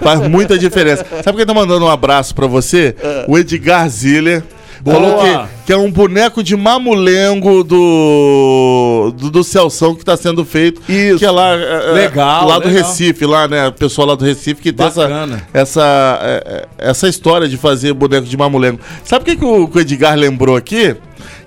Faz 0.00 0.20
muita 0.28 0.58
diferença. 0.58 1.04
Sabe 1.22 1.38
quem 1.38 1.46
tá 1.46 1.54
mandando 1.54 1.84
um 1.84 1.88
abraço 1.88 2.34
pra 2.34 2.46
você? 2.46 2.94
O 3.26 3.38
Edgar 3.38 3.88
Ziller. 3.88 4.42
Boa. 4.84 5.00
Falou 5.00 5.18
que, 5.18 5.48
que 5.66 5.72
é 5.72 5.76
um 5.78 5.90
boneco 5.90 6.42
de 6.42 6.54
mamulengo 6.54 7.64
do, 7.64 9.14
do, 9.16 9.30
do 9.30 9.42
Celção 9.42 9.94
que 9.94 10.04
tá 10.04 10.14
sendo 10.14 10.44
feito. 10.44 10.82
Isso. 10.86 11.20
Que 11.20 11.24
é 11.24 11.30
lá, 11.30 11.56
é, 11.56 11.88
é, 11.88 11.92
Legal, 11.92 12.46
lá 12.46 12.58
do 12.58 12.68
legal. 12.68 12.82
Recife, 12.82 13.24
lá, 13.24 13.48
né? 13.48 13.68
O 13.68 13.72
pessoal 13.72 14.08
lá 14.08 14.14
do 14.14 14.26
Recife 14.26 14.60
que 14.60 14.74
tem 14.74 14.84
essa, 14.86 15.00
Bacana. 15.00 15.42
essa, 15.54 16.18
é, 16.22 16.42
é, 16.46 16.90
essa 16.90 17.08
história 17.08 17.48
de 17.48 17.56
fazer 17.56 17.94
boneco 17.94 18.26
de 18.26 18.36
mamulengo. 18.36 18.78
Sabe 19.02 19.22
o 19.22 19.24
que, 19.24 19.36
que 19.36 19.44
o, 19.44 19.66
que 19.66 19.78
o 19.78 19.80
Edgar 19.80 20.18
lembrou 20.18 20.54
aqui? 20.54 20.94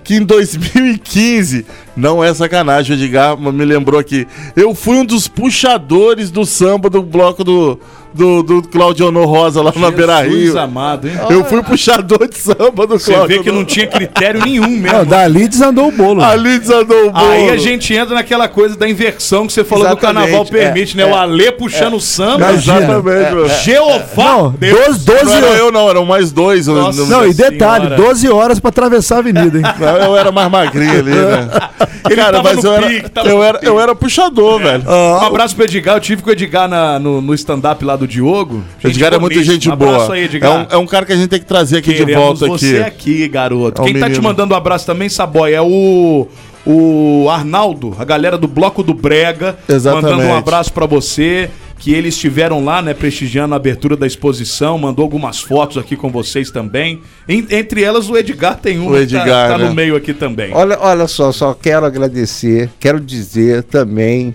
Que 0.02 0.16
em 0.16 0.24
2015, 0.24 1.64
não 1.98 2.22
é 2.22 2.32
sacanagem, 2.32 2.96
o 2.96 2.98
Edgar 2.98 3.36
me 3.36 3.64
lembrou 3.64 3.98
aqui. 3.98 4.26
Eu 4.54 4.74
fui 4.74 4.96
um 4.98 5.04
dos 5.04 5.26
puxadores 5.26 6.30
do 6.30 6.46
samba 6.46 6.88
do 6.88 7.02
bloco 7.02 7.42
do, 7.42 7.78
do, 8.14 8.42
do 8.42 8.62
Claudio 8.62 9.08
Honor 9.08 9.26
Rosa 9.26 9.62
lá 9.62 9.72
na 9.76 9.90
Beira 9.90 10.22
Jesus 10.24 10.52
Rio. 10.52 10.58
amado, 10.58 11.08
hein? 11.08 11.14
Eu 11.28 11.44
fui 11.44 11.62
puxador 11.62 12.28
de 12.28 12.38
samba 12.38 12.86
do 12.86 12.98
Você 12.98 13.12
Claudio 13.12 13.38
vê 13.38 13.42
que 13.42 13.50
não 13.50 13.64
tinha 13.64 13.86
critério 13.86 14.40
nenhum 14.40 14.68
mesmo. 14.68 14.98
Não, 14.98 15.04
dali 15.04 15.48
desandou 15.48 15.88
o 15.88 15.92
bolo. 15.92 16.22
Ali 16.22 16.58
desandou 16.58 17.08
o 17.08 17.10
bolo. 17.10 17.30
Aí 17.30 17.50
a 17.50 17.56
gente 17.56 17.92
entra 17.92 18.14
naquela 18.14 18.48
coisa 18.48 18.76
da 18.76 18.88
inversão 18.88 19.46
que 19.46 19.52
você 19.52 19.64
falou 19.64 19.84
do 19.84 19.92
Exatamente, 19.92 20.30
carnaval 20.30 20.46
é, 20.46 20.50
permite, 20.50 20.96
né? 20.96 21.02
é, 21.02 21.06
o 21.06 21.14
Alê 21.14 21.50
puxando 21.52 21.94
o 21.94 22.00
samba. 22.00 22.50
Imagina. 22.50 22.78
Exatamente, 22.78 23.34
mano. 23.34 23.48
Jeová! 23.48 24.24
Não, 24.24 24.50
Deus. 24.50 25.04
12, 25.04 25.04
12 25.04 25.24
Não 25.24 25.32
era 25.34 25.46
horas. 25.46 25.58
eu, 25.58 25.72
não, 25.72 25.90
eram 25.90 26.04
mais 26.04 26.32
dois. 26.32 26.66
Nossa. 26.66 27.04
Não, 27.06 27.26
e 27.26 27.34
detalhe, 27.34 27.86
Senhora. 27.86 27.96
12 27.96 28.28
horas 28.28 28.60
pra 28.60 28.68
atravessar 28.68 29.16
a 29.16 29.18
avenida, 29.18 29.58
hein? 29.58 29.64
Eu 30.04 30.16
era 30.16 30.30
mais 30.30 30.50
magrinho 30.50 30.98
ali, 30.98 31.10
né? 31.10 31.48
Ele 32.06 32.16
Cara, 32.16 32.36
tava 32.38 32.54
mas 32.54 32.62
no 32.64 32.70
eu 32.70 32.74
era, 32.74 32.86
pique, 32.88 33.08
tava 33.10 33.28
eu, 33.28 33.42
era, 33.42 33.58
eu 33.62 33.80
era 33.80 33.94
puxador, 33.94 34.58
velho. 34.60 34.84
Um 34.88 35.26
abraço 35.26 35.54
pro 35.54 35.64
Edgar. 35.64 35.96
Eu 35.96 36.00
tive 36.00 36.22
com 36.22 36.30
o 36.30 36.32
Edgar 36.32 36.68
na- 36.68 36.98
no, 36.98 37.20
no 37.20 37.34
stand-up 37.34 37.84
lá 37.84 37.96
do 37.96 38.06
Diogo. 38.06 38.62
O 38.82 38.86
Edgar 38.88 39.12
é 39.14 39.18
muito 39.18 39.32
boníssima. 39.34 39.52
gente 39.54 39.70
Um 39.70 39.76
boa. 39.76 40.12
aí, 40.14 40.28
é, 40.40 40.48
um, 40.48 40.66
é 40.70 40.76
um 40.76 40.86
cara 40.86 41.04
que 41.06 41.12
a 41.12 41.16
gente 41.16 41.28
tem 41.28 41.38
que 41.40 41.46
trazer 41.46 41.78
aqui 41.78 41.92
de 41.92 41.98
Queremos 41.98 42.40
volta 42.40 42.46
você 42.46 42.78
aqui. 42.78 42.82
aqui, 43.20 43.28
garoto. 43.28 43.80
É 43.80 43.82
um 43.82 43.86
Quem 43.86 43.94
tá 43.94 44.06
te 44.06 44.10
menino. 44.12 44.22
mandando 44.22 44.54
um 44.54 44.56
abraço 44.56 44.86
também, 44.86 45.08
Saboy, 45.08 45.52
é 45.52 45.60
o 45.62 46.26
o 46.66 47.28
Arnaldo, 47.30 47.96
a 47.98 48.04
galera 48.04 48.36
do 48.36 48.46
Bloco 48.46 48.82
do 48.82 48.92
Brega, 48.92 49.56
Exatamente. 49.66 50.10
mandando 50.12 50.28
um 50.28 50.36
abraço 50.36 50.70
pra 50.70 50.84
você, 50.84 51.48
que 51.78 51.94
eles 51.94 52.14
estiveram 52.14 52.64
lá, 52.64 52.82
né, 52.82 52.92
prestigiando 52.92 53.54
a 53.54 53.56
abertura 53.56 53.96
da 53.96 54.06
exposição, 54.06 54.76
mandou 54.78 55.04
algumas 55.04 55.40
fotos 55.40 55.78
aqui 55.78 55.96
com 55.96 56.10
vocês 56.10 56.50
também. 56.50 57.00
En- 57.28 57.46
entre 57.50 57.82
elas 57.82 58.10
o 58.10 58.16
Edgar 58.16 58.58
tem 58.58 58.78
uma 58.78 58.90
O 58.96 59.06
que 59.06 59.12
tá- 59.14 59.24
tá, 59.48 59.58
né? 59.58 59.68
no 59.68 59.74
meio 59.74 59.94
aqui 59.94 60.12
também. 60.12 60.50
Olha, 60.52 60.76
olha 60.80 61.06
só, 61.06 61.30
só 61.30 61.54
quero 61.54 61.86
agradecer, 61.86 62.68
quero 62.80 62.98
dizer 62.98 63.62
também 63.62 64.34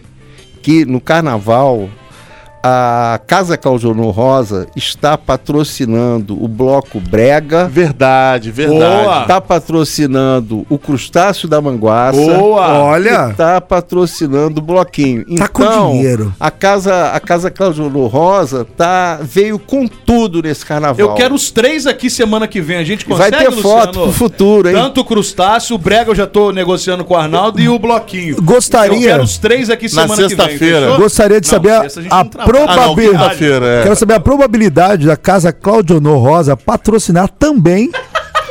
que 0.61 0.85
no 0.85 1.01
carnaval 1.01 1.89
a 2.65 3.19
Casa 3.27 3.57
Claudionor 3.57 4.11
Rosa 4.11 4.67
está 4.75 5.17
patrocinando 5.17 6.41
o 6.41 6.47
Bloco 6.47 6.99
Brega, 6.99 7.67
Verdade, 7.67 8.51
verdade. 8.51 9.03
Boa. 9.03 9.21
está 9.23 9.41
patrocinando 9.41 10.65
o 10.69 10.77
Crustáceo 10.77 11.47
da 11.49 11.59
Manguaça. 11.61 12.17
Boa! 12.17 12.67
Olha. 12.83 13.29
Está 13.31 13.59
patrocinando 13.59 14.59
o 14.61 14.63
bloquinho. 14.63 15.25
Tá 15.35 15.47
com 15.47 15.91
dinheiro. 15.91 16.33
A 16.39 16.49
casa, 16.49 17.09
a 17.11 17.19
casa 17.19 17.51
Claudionor 17.51 18.07
Rosa 18.07 18.65
tá 18.77 19.19
veio 19.21 19.59
com 19.59 19.87
tudo 19.87 20.41
nesse 20.41 20.65
carnaval. 20.65 20.95
Eu 20.99 21.13
quero 21.15 21.35
os 21.35 21.51
três 21.51 21.85
aqui 21.85 22.09
semana 22.09 22.47
que 22.47 22.61
vem. 22.61 22.77
A 22.77 22.83
gente 22.83 23.05
E 23.05 23.09
vai 23.13 23.29
consegue, 23.31 23.55
ter 23.55 23.61
foto 23.61 23.85
Luciano? 23.87 24.03
pro 24.03 24.11
futuro, 24.13 24.69
hein? 24.69 24.75
Tanto 24.75 25.01
o 25.01 25.05
Crustáceo, 25.05 25.75
o 25.75 25.79
Brega 25.79 26.11
eu 26.11 26.15
já 26.15 26.25
tô 26.27 26.51
negociando 26.51 27.03
com 27.03 27.13
o 27.13 27.17
Arnaldo 27.17 27.59
e 27.59 27.67
o 27.67 27.77
Bloquinho. 27.77 28.41
Gostaria- 28.41 28.95
Eu 28.97 29.01
quero 29.01 29.23
os 29.23 29.37
três 29.37 29.69
aqui 29.69 29.85
Na 29.85 29.89
semana 29.89 30.15
que 30.15 30.21
vem. 30.21 30.29
sexta-feira. 30.37 30.79
fechou? 30.81 30.97
Gostaria 30.99 31.41
de 31.41 31.47
Não, 31.47 31.51
saber 31.51 31.71
a, 31.71 32.19
a 32.19 32.25
não. 32.53 32.63
Ah, 32.63 32.67
não, 32.67 32.73
probabilidade. 32.95 33.23
quinta-feira, 33.23 33.65
é. 33.65 33.83
Quero 33.83 33.95
saber 33.95 34.13
a 34.15 34.19
probabilidade 34.19 35.05
da 35.07 35.17
casa 35.17 35.51
Claudio 35.51 35.97
Honor 35.97 36.17
Rosa 36.23 36.55
patrocinar 36.57 37.27
também 37.29 37.91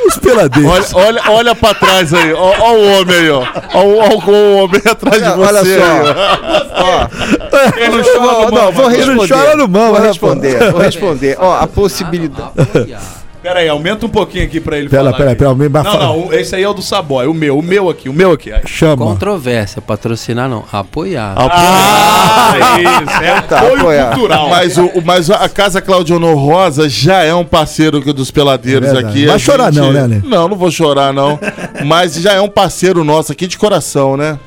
os 0.05 0.17
peladeiros. 0.17 0.93
Olha, 0.93 1.05
olha, 1.07 1.21
olha 1.31 1.55
pra 1.55 1.73
trás 1.73 2.13
aí, 2.13 2.33
ó, 2.33 2.53
ó 2.59 2.73
o 2.73 2.99
homem 3.01 3.15
aí, 3.15 3.29
ó. 3.29 3.43
Ó, 3.73 3.83
o- 3.83 3.99
ó 3.99 4.31
o 4.31 4.57
homem 4.63 4.81
atrás 4.89 5.23
de 5.23 5.29
Olha, 5.29 5.35
você. 5.35 5.47
olha 5.47 5.61
aí, 5.61 5.79
só. 5.79 6.83
ó. 6.83 7.07
Ó, 7.53 7.79
Ele 7.79 7.97
não 7.97 8.03
chora 8.03 8.21
no 8.21 8.51
não, 8.51 8.51
mama. 8.51 8.71
vou 8.71 8.91
Ele 8.91 9.05
não 9.05 9.21
responder. 9.21 9.33
chora 9.33 9.55
no 9.55 9.67
vou 9.67 10.01
responder, 10.01 10.71
vou 10.71 10.81
responder. 10.81 11.37
Ó, 11.39 11.53
a 11.59 11.67
possibilidade. 11.67 12.51
Pera 13.43 13.59
aí, 13.59 13.67
aumenta 13.67 14.05
um 14.05 14.09
pouquinho 14.09 14.45
aqui 14.45 14.61
pra 14.61 14.77
ele 14.77 14.87
Pera, 14.87 15.03
falar. 15.03 15.17
pera, 15.17 15.31
aqui. 15.31 15.39
pera, 15.43 15.83
Não, 15.83 15.99
não, 15.99 16.33
esse 16.33 16.55
aí 16.55 16.63
é 16.63 16.69
o 16.69 16.73
do 16.73 16.81
Saboy, 16.81 17.27
o 17.27 17.33
meu, 17.33 17.57
o 17.59 17.61
meu 17.61 17.89
aqui, 17.89 18.07
o 18.07 18.13
meu 18.13 18.31
aqui. 18.31 18.53
Aí. 18.53 18.61
Chama. 18.65 19.05
Controvérsia, 19.05 19.81
patrocinar 19.81 20.47
não, 20.47 20.63
apoiar. 20.71 21.35
Ah, 21.37 22.53
isso, 22.79 23.21
é 23.21 23.41
Tá, 23.41 23.57
apoio 23.59 23.81
apoiar. 23.81 24.11
cultural. 24.13 24.47
Mas, 24.49 24.77
o, 24.77 24.89
mas 25.03 25.29
a 25.29 25.49
Casa 25.49 25.81
Claudio 25.81 26.17
Rosa 26.33 26.87
já 26.87 27.21
é 27.23 27.33
um 27.33 27.43
parceiro 27.43 27.99
dos 28.13 28.31
peladeiros 28.31 28.87
É 28.93 28.99
aqui. 28.99 29.25
Vai 29.25 29.37
chorar 29.39 29.73
não, 29.73 29.91
né, 29.91 30.07
Lê? 30.07 30.21
Não, 30.23 30.47
não 30.47 30.55
vou 30.55 30.71
chorar 30.71 31.11
não. 31.11 31.37
mas 31.85 32.13
já 32.13 32.31
é 32.31 32.39
um 32.39 32.47
parceiro 32.49 33.03
nosso 33.03 33.33
aqui 33.33 33.45
de 33.45 33.57
coração, 33.57 34.15
né? 34.15 34.39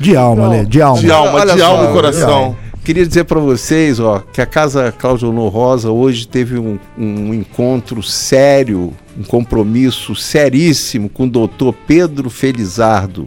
De 0.00 0.16
alma, 0.16 0.48
Lê, 0.48 0.64
de 0.64 0.80
alma. 0.80 1.00
De 1.02 1.10
alma, 1.10 1.32
Olha 1.34 1.54
de 1.54 1.60
alma 1.60 1.90
e 1.90 1.92
coração. 1.92 2.56
Queria 2.88 3.06
dizer 3.06 3.24
para 3.24 3.38
vocês, 3.38 4.00
ó, 4.00 4.22
que 4.32 4.40
a 4.40 4.46
Casa 4.46 4.90
Cláudio 4.90 5.28
Honor 5.28 5.52
Rosa 5.52 5.90
hoje 5.90 6.26
teve 6.26 6.58
um, 6.58 6.78
um 6.96 7.34
encontro 7.34 8.02
sério, 8.02 8.94
um 9.14 9.22
compromisso 9.24 10.14
seríssimo 10.16 11.10
com 11.10 11.24
o 11.24 11.28
doutor 11.28 11.74
Pedro 11.86 12.30
Felizardo. 12.30 13.26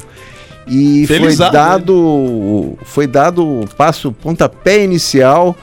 E 0.67 1.05
Felizardo, 1.05 1.13
foi 1.27 1.51
dado 1.51 2.77
foi 2.85 3.05
dado 3.05 3.47
o 3.47 3.67
passo 3.77 4.07
o 4.07 4.11
pontapé 4.11 4.83
inicial 4.83 5.55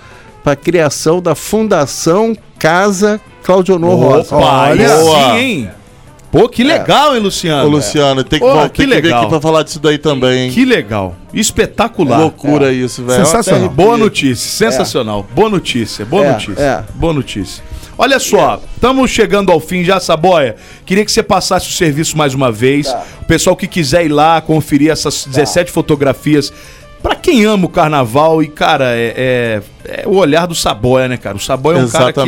para 0.44 0.52
a 0.52 0.56
criação 0.56 1.20
da 1.20 1.34
Fundação 1.34 2.36
Casa 2.56 3.20
Cláudio 3.42 3.74
Honor 3.74 3.96
Rosa. 3.98 4.36
Boa. 4.36 5.32
sim, 5.32 5.38
hein? 5.38 5.70
Pô, 6.30 6.46
que 6.48 6.62
legal, 6.62 7.16
hein, 7.16 7.22
Luciano? 7.22 7.64
Ô, 7.66 7.70
Luciano, 7.70 8.22
tem 8.22 8.38
que, 8.38 8.44
Pô, 8.44 8.52
vol- 8.52 8.68
que 8.68 8.76
tem 8.82 8.86
que 8.88 8.94
vir 8.96 9.02
legal. 9.04 9.20
aqui 9.22 9.30
pra 9.30 9.40
falar 9.40 9.62
disso 9.62 9.80
daí 9.80 9.96
também, 9.96 10.44
hein? 10.46 10.50
Que 10.50 10.64
legal. 10.64 11.16
Espetacular. 11.32 12.20
loucura 12.20 12.70
isso, 12.70 13.02
velho. 13.04 13.24
Sensacional. 13.24 13.68
Boa 13.70 13.96
notícia, 13.96 14.48
sensacional. 14.70 15.26
Boa 15.34 15.48
notícia, 15.48 16.04
boa 16.04 16.24
É, 16.26 16.32
notícia. 16.32 16.60
é. 16.62 16.84
Boa 16.94 17.12
notícia. 17.14 17.64
Olha 17.96 18.18
só, 18.20 18.60
estamos 18.74 19.10
chegando 19.10 19.50
ao 19.50 19.58
fim 19.58 19.82
já, 19.82 19.98
Saboia. 19.98 20.54
Queria 20.84 21.04
que 21.04 21.10
você 21.10 21.22
passasse 21.22 21.68
o 21.68 21.72
serviço 21.72 22.16
mais 22.16 22.34
uma 22.34 22.52
vez. 22.52 22.86
O 23.22 23.24
pessoal 23.24 23.56
que 23.56 23.66
quiser 23.66 24.04
ir 24.04 24.08
lá 24.10 24.40
conferir 24.40 24.90
essas 24.92 25.24
17 25.26 25.70
fotografias. 25.72 26.52
Pra 27.02 27.14
quem 27.14 27.44
ama 27.44 27.66
o 27.66 27.68
carnaval 27.68 28.42
e, 28.42 28.48
cara, 28.48 28.90
é, 28.94 29.62
é- 29.86 30.02
é 30.02 30.06
o 30.06 30.16
olhar 30.16 30.46
do 30.46 30.54
Saboia, 30.54 31.08
né, 31.08 31.16
cara? 31.16 31.36
O 31.36 31.40
Saboia 31.40 31.78
é 31.78 31.84
um 31.84 31.88
cara 31.88 32.12
que. 32.12 32.20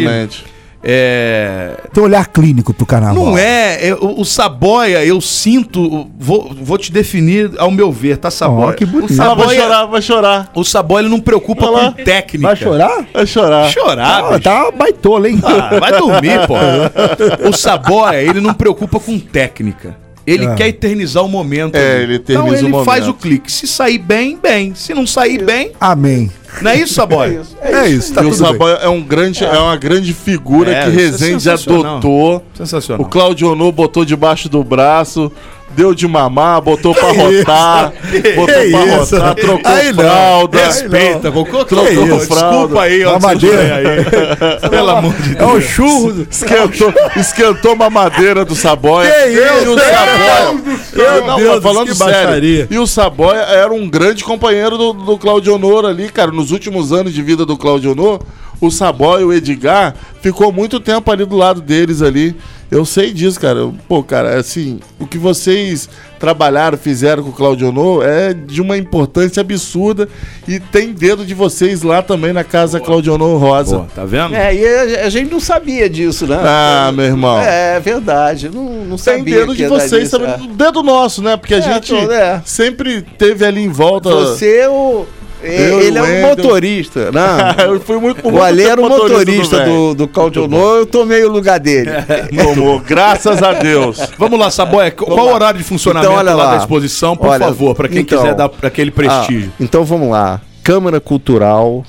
É, 0.82 1.76
Tem 1.92 2.02
um 2.02 2.06
olhar 2.06 2.26
clínico 2.28 2.72
pro 2.72 2.86
carnaval. 2.86 3.14
não 3.26 3.38
é, 3.38 3.88
é, 3.88 3.94
o, 3.94 4.20
o 4.20 4.24
Saboia, 4.24 5.04
eu 5.04 5.20
sinto, 5.20 6.08
vou, 6.18 6.54
vou 6.60 6.78
te 6.78 6.90
definir 6.90 7.50
ao 7.58 7.70
meu 7.70 7.92
ver, 7.92 8.16
tá, 8.16 8.30
Saboia? 8.30 8.68
Ó, 8.68 8.72
que 8.72 8.86
bonito. 8.86 9.10
O 9.12 9.22
Ah, 9.22 9.34
vai 9.34 9.36
Saboia, 9.36 9.60
chorar, 9.62 9.84
vai 9.86 10.02
chorar. 10.02 10.50
o 10.54 10.64
Saboia 10.64 11.02
ele 11.02 11.08
não 11.10 11.20
preocupa 11.20 11.66
com 11.66 11.92
técnica. 11.92 12.46
Vai 12.48 12.56
chorar? 12.56 13.06
Vai 13.12 13.26
chorar. 13.26 13.70
Chorar, 13.70 14.20
Ah, 14.24 14.28
bicho. 14.30 14.40
tá 14.40 14.70
baitola, 14.70 15.28
hein? 15.28 15.38
Ah, 15.44 15.78
vai 15.78 15.92
dormir, 15.98 16.46
pô. 16.46 16.54
O 17.48 17.52
Saboia, 17.52 18.22
ele 18.22 18.40
não 18.40 18.54
preocupa 18.54 18.98
com 18.98 19.18
técnica. 19.18 19.96
Ele 20.26 20.46
Ah. 20.46 20.54
quer 20.54 20.68
eternizar 20.68 21.24
o 21.24 21.28
momento. 21.28 21.74
É, 21.76 22.02
ele 22.02 22.16
então 22.16 22.36
eterniza 22.46 22.66
ele 22.66 22.74
o 22.76 22.84
faz 22.84 23.04
o 23.04 23.08
momento. 23.08 23.22
clique. 23.22 23.50
Se 23.50 23.66
sair 23.66 23.98
bem, 23.98 24.38
bem. 24.40 24.74
Se 24.74 24.94
não 24.94 25.06
sair 25.06 25.44
bem, 25.44 25.72
Amém. 25.80 26.30
Não 26.62 26.70
é 26.70 26.76
isso, 26.76 26.94
Saboia? 26.94 27.42
É 27.62 27.88
isso, 27.88 28.12
tá 28.12 28.22
e 28.22 28.26
o 28.26 28.28
bem. 28.30 28.38
Saboia 28.38 28.74
é, 28.82 28.88
um 28.88 29.02
grande, 29.02 29.44
é. 29.44 29.50
uma 29.58 29.76
grande 29.76 30.12
figura 30.12 30.70
É, 30.72 30.82
que 30.84 30.90
isso 30.90 30.98
é 30.98 31.02
Rezende 31.02 31.42
sensacional. 31.42 31.92
adotou. 31.96 32.44
Sensacional. 32.54 33.06
O 33.06 33.08
Claudio 33.08 33.50
Honor 33.52 33.72
botou 33.72 34.04
debaixo 34.04 34.48
do 34.48 34.62
braço, 34.64 35.30
deu 35.70 35.94
de 35.94 36.06
mamar, 36.08 36.60
botou 36.60 36.92
pra 36.94 37.10
rotar, 37.12 37.92
botou 38.34 38.46
Que 38.62 38.70
pra 38.70 38.84
isso? 38.86 39.16
rotar, 39.16 39.34
trocou 39.36 39.72
Aí 39.72 39.92
não. 39.92 40.04
fralda. 40.04 40.64
Respeita, 40.64 41.30
Cocô. 41.30 41.64
Trocou 41.64 41.86
Desculpa 41.86 42.26
fralda. 42.34 42.80
aí, 42.82 43.04
ó. 43.04 43.12
Mamadeira. 43.12 43.76
aí. 43.76 44.66
Pelo 44.68 44.90
amor 44.90 45.14
de 45.14 45.32
É 45.32 45.34
Deus. 45.36 45.52
o 45.52 45.60
churro. 45.60 46.26
Esquentou, 46.28 46.92
esquentou 47.16 47.76
mamadeira 47.76 48.44
do 48.44 48.54
Saboia. 48.56 49.10
Que 49.10 49.28
e 49.30 49.38
o 49.38 49.74
isso? 49.74 49.78
Saboia. 49.78 50.80
Meu 50.92 51.26
Não, 51.26 51.36
Deus, 51.36 51.62
falando 51.62 51.86
que 51.86 51.94
sério. 51.94 52.12
baixaria. 52.14 52.68
E 52.70 52.78
o 52.78 52.86
Saboia 52.86 53.38
era 53.40 53.72
um 53.72 53.88
grande 53.88 54.24
companheiro 54.24 54.76
do, 54.76 54.92
do 54.92 55.18
Claudio 55.18 55.54
Honor 55.54 55.86
ali, 55.86 56.08
cara. 56.08 56.32
Nos 56.40 56.52
últimos 56.52 56.90
anos 56.90 57.12
de 57.12 57.20
vida 57.22 57.44
do 57.44 57.54
Claudio 57.54 57.92
Honor, 57.92 58.22
o 58.62 58.70
Saboia 58.70 59.20
e 59.20 59.24
o 59.26 59.32
Edgar 59.32 59.94
ficou 60.22 60.50
muito 60.50 60.80
tempo 60.80 61.10
ali 61.12 61.26
do 61.26 61.36
lado 61.36 61.60
deles 61.60 62.00
ali. 62.00 62.34
Eu 62.70 62.84
sei 62.86 63.12
disso, 63.12 63.38
cara. 63.38 63.68
Pô, 63.88 64.02
cara, 64.02 64.38
assim, 64.38 64.78
o 64.98 65.04
que 65.06 65.18
vocês 65.18 65.88
trabalharam, 66.20 66.78
fizeram 66.78 67.22
com 67.24 67.28
o 67.30 67.32
Claudio 67.32 67.68
Honor 67.68 68.04
é 68.06 68.32
de 68.32 68.62
uma 68.62 68.78
importância 68.78 69.40
absurda 69.40 70.08
e 70.46 70.60
tem 70.60 70.92
dedo 70.92 71.26
de 71.26 71.34
vocês 71.34 71.82
lá 71.82 72.00
também 72.00 72.32
na 72.32 72.44
casa 72.44 72.78
Claudio 72.80 73.12
Honor 73.14 73.38
Rosa. 73.40 73.78
Pô, 73.80 73.84
tá 73.94 74.04
vendo? 74.04 74.34
É, 74.36 74.54
e 74.54 74.64
a, 74.98 75.06
a 75.06 75.08
gente 75.10 75.30
não 75.32 75.40
sabia 75.40 75.90
disso, 75.90 76.26
né? 76.26 76.38
Ah, 76.42 76.90
meu 76.94 77.04
irmão. 77.06 77.38
É 77.40 77.78
verdade, 77.80 78.48
não, 78.48 78.64
não 78.84 78.96
Tem 78.96 79.18
sabia. 79.18 79.40
dedo 79.40 79.52
que 79.52 79.62
de 79.64 79.68
vocês 79.68 80.08
também. 80.10 80.30
é. 80.30 80.38
Dedo 80.54 80.82
nosso, 80.82 81.20
né? 81.22 81.36
Porque 81.36 81.54
a 81.54 81.58
É, 81.58 81.62
gente 81.62 81.88
tô- 81.88 82.12
é. 82.12 82.40
sempre 82.46 83.02
teve 83.02 83.44
ali 83.44 83.60
em 83.62 83.68
volta. 83.68 84.08
Você, 84.10 84.66
o, 84.68 84.70
Eu, 84.70 85.06
ele 85.42 85.98
é 85.98 86.02
um 86.02 86.04
Wendel. 86.04 86.28
motorista, 86.28 87.10
né? 87.12 87.54
eu 87.66 87.80
fui 87.80 87.98
muito 87.98 88.28
O 88.28 88.42
Ale 88.42 88.62
era 88.62 88.80
o 88.80 88.88
motorista 88.88 89.58
velho. 89.58 89.70
do, 89.72 89.94
do 89.94 90.08
Claudio 90.08 90.44
Honor, 90.44 90.78
eu 90.78 90.86
tomei 90.86 91.24
o 91.24 91.30
lugar 91.30 91.58
dele. 91.58 91.90
Tomou, 92.42 92.80
graças 92.80 93.42
a 93.42 93.52
Deus. 93.54 93.98
Vamos 94.18 94.38
lá, 94.38 94.50
Saboia. 94.50 94.90
Qual 94.90 95.28
o 95.28 95.32
horário 95.34 95.58
de 95.58 95.64
funcionamento 95.64 96.10
Então, 96.12 96.18
olha 96.18 96.34
lá 96.34 96.44
lá. 96.44 96.50
da 96.52 96.56
exposição, 96.58 97.16
por 97.16 97.28
Olha, 97.28 97.44
favor, 97.46 97.74
pra 97.74 97.88
quem 97.88 98.00
então, 98.00 98.18
quiser 98.18 98.34
dar 98.34 98.50
aquele 98.62 98.90
prestígio. 98.90 99.50
Ah, 99.52 99.56
então 99.62 99.84
vamos 99.84 100.10
lá. 100.10 100.40
Câmara 100.62 101.00
Cultural, 101.00 101.84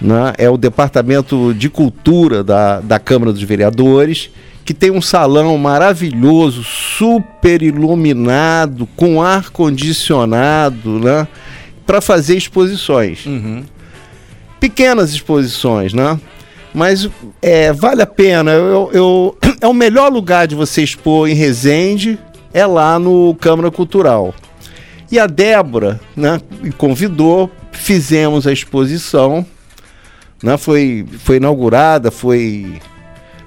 né, 0.00 0.32
é 0.38 0.48
o 0.48 0.56
departamento 0.56 1.52
de 1.54 1.68
cultura 1.68 2.42
da, 2.42 2.80
da 2.80 2.98
Câmara 2.98 3.32
dos 3.32 3.42
Vereadores, 3.42 4.30
que 4.64 4.74
tem 4.74 4.90
um 4.90 5.00
salão 5.00 5.56
maravilhoso, 5.58 6.64
super 6.64 7.62
iluminado, 7.62 8.88
com 8.96 9.22
ar 9.22 9.50
condicionado, 9.50 10.98
né, 10.98 11.28
para 11.86 12.00
fazer 12.00 12.36
exposições. 12.36 13.24
Pequenas 14.60 15.10
exposições, 15.12 15.92
né? 15.92 16.18
Mas 16.74 17.08
é, 17.40 17.72
vale 17.72 18.02
a 18.02 18.06
pena. 18.06 18.50
Eu, 18.52 18.90
eu- 18.92 19.38
é 19.60 19.66
o 19.66 19.72
melhor 19.74 20.10
lugar 20.12 20.46
de 20.46 20.54
você 20.54 20.82
expor 20.82 21.28
em 21.28 21.34
Resende, 21.34 22.18
é 22.52 22.66
lá 22.66 22.98
no 22.98 23.34
Câmara 23.40 23.70
Cultural. 23.70 24.34
E 25.10 25.18
a 25.18 25.26
Débora 25.26 26.00
né, 26.16 26.40
me 26.60 26.72
convidou, 26.72 27.50
fizemos 27.70 28.46
a 28.46 28.52
exposição, 28.52 29.46
né, 30.42 30.56
foi, 30.56 31.06
foi 31.20 31.36
inaugurada, 31.36 32.10
foi, 32.10 32.74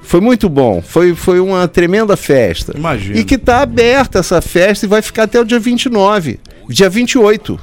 foi 0.01 0.21
muito 0.21 0.47
bom, 0.47 0.81
foi, 0.81 1.13
foi 1.13 1.39
uma 1.41 1.67
tremenda 1.67 2.15
festa. 2.15 2.73
Imagino. 2.77 3.17
E 3.17 3.23
que 3.25 3.35
está 3.35 3.61
aberta 3.61 4.19
essa 4.19 4.41
festa 4.41 4.85
e 4.85 4.89
vai 4.89 5.01
ficar 5.01 5.23
até 5.23 5.39
o 5.39 5.43
dia 5.43 5.59
29, 5.59 6.39
dia 6.69 6.89
28, 6.89 7.59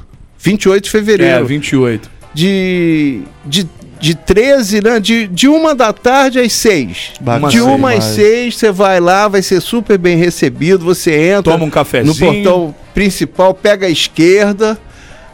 28 0.51 0.83
de 0.83 0.87
É, 0.87 0.91
fevereiro. 0.91 1.45
28. 1.45 2.09
De, 2.33 3.21
de, 3.45 3.67
de 3.99 4.15
13, 4.15 4.81
né? 4.81 4.99
De, 4.99 5.27
de 5.27 5.47
uma 5.47 5.73
da 5.75 5.91
tarde 5.91 6.39
às 6.39 6.53
6. 6.53 7.13
Bacana 7.19 7.49
de 7.49 7.59
uma 7.59 7.89
às 7.93 8.03
demais. 8.13 8.15
6, 8.15 8.55
você 8.55 8.71
vai 8.71 8.99
lá, 8.99 9.27
vai 9.27 9.41
ser 9.41 9.61
super 9.61 9.97
bem 9.97 10.15
recebido. 10.17 10.85
Você 10.85 11.11
entra 11.29 11.51
Toma 11.53 11.65
um 11.65 11.69
cafezinho. 11.69 12.13
no 12.13 12.15
portão 12.19 12.75
principal, 12.93 13.53
pega 13.53 13.87
a 13.87 13.89
esquerda. 13.89 14.77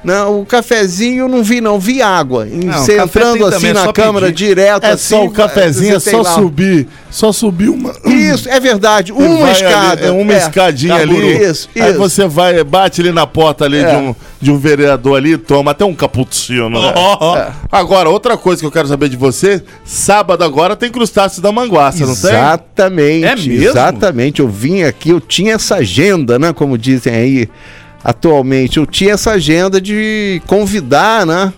Não, 0.03 0.41
o 0.41 0.45
cafezinho 0.45 1.21
eu 1.23 1.27
não 1.29 1.41
vi, 1.43 1.61
não, 1.61 1.79
vi 1.79 2.01
água. 2.01 2.47
E 2.47 2.65
Não, 2.65 2.73
você 2.73 2.97
entrando 2.99 3.45
assim 3.45 3.57
também, 3.57 3.73
na 3.73 3.83
só 3.85 3.93
câmara 3.93 4.25
pedir. 4.27 4.47
direto, 4.47 4.83
É 4.85 4.91
assim. 4.91 5.15
só 5.15 5.25
o 5.25 5.31
cafezinho, 5.31 5.95
é 5.95 5.99
só 5.99 6.21
lá. 6.21 6.35
subir. 6.35 6.87
Só 7.09 7.31
subir 7.31 7.69
uma. 7.69 7.93
Isso, 8.05 8.49
é 8.49 8.59
verdade. 8.59 9.11
Uma 9.13 9.51
escada. 9.51 9.91
ali, 10.01 10.05
é 10.07 10.11
uma 10.11 10.33
é, 10.33 10.37
escadinha 10.37 10.95
tá 10.95 11.01
ali. 11.01 11.43
Isso, 11.43 11.69
Aí 11.75 11.89
isso. 11.91 11.97
você 11.99 12.27
vai, 12.27 12.63
bate 12.63 13.01
ali 13.01 13.11
na 13.11 13.25
porta 13.27 13.65
ali 13.65 13.77
É. 13.77 13.89
de, 13.89 13.95
um, 13.95 14.15
de 14.41 14.51
um 14.51 14.57
vereador 14.57 15.17
ali, 15.17 15.37
toma 15.37 15.71
até 15.71 15.85
um 15.85 15.93
cappuccino. 15.95 16.69
né? 16.69 16.93
É. 17.37 17.51
Agora, 17.71 18.09
outra 18.09 18.35
coisa 18.37 18.59
que 18.61 18.65
eu 18.65 18.71
quero 18.71 18.87
saber 18.87 19.07
de 19.09 19.15
você: 19.17 19.61
sábado 19.85 20.43
agora 20.43 20.75
tem 20.75 20.91
crustáceos 20.91 21.39
da 21.39 21.51
manguaça, 21.51 22.05
não 22.05 22.15
tem? 22.15 22.31
Exatamente. 22.31 23.25
É 23.25 23.35
mesmo? 23.35 23.53
Exatamente. 23.69 24.39
Eu 24.41 24.47
vim 24.49 24.83
aqui, 24.83 25.09
eu 25.11 25.19
tinha 25.21 25.53
essa 25.53 25.75
agenda, 25.75 26.37
né? 26.37 26.51
Como 26.53 26.77
dizem 26.77 27.13
aí 27.13 27.49
atualmente, 28.03 28.77
eu 28.77 28.85
tinha 28.85 29.13
essa 29.13 29.31
agenda 29.31 29.79
de 29.79 30.41
convidar, 30.47 31.25
né? 31.25 31.53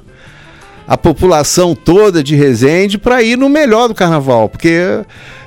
A 0.88 0.96
população 0.96 1.74
toda 1.74 2.24
de 2.24 2.36
Resende 2.36 2.98
para 2.98 3.24
ir 3.24 3.38
no 3.38 3.50
melhor 3.50 3.88
do 3.88 3.96
carnaval, 3.96 4.48
porque 4.48 5.02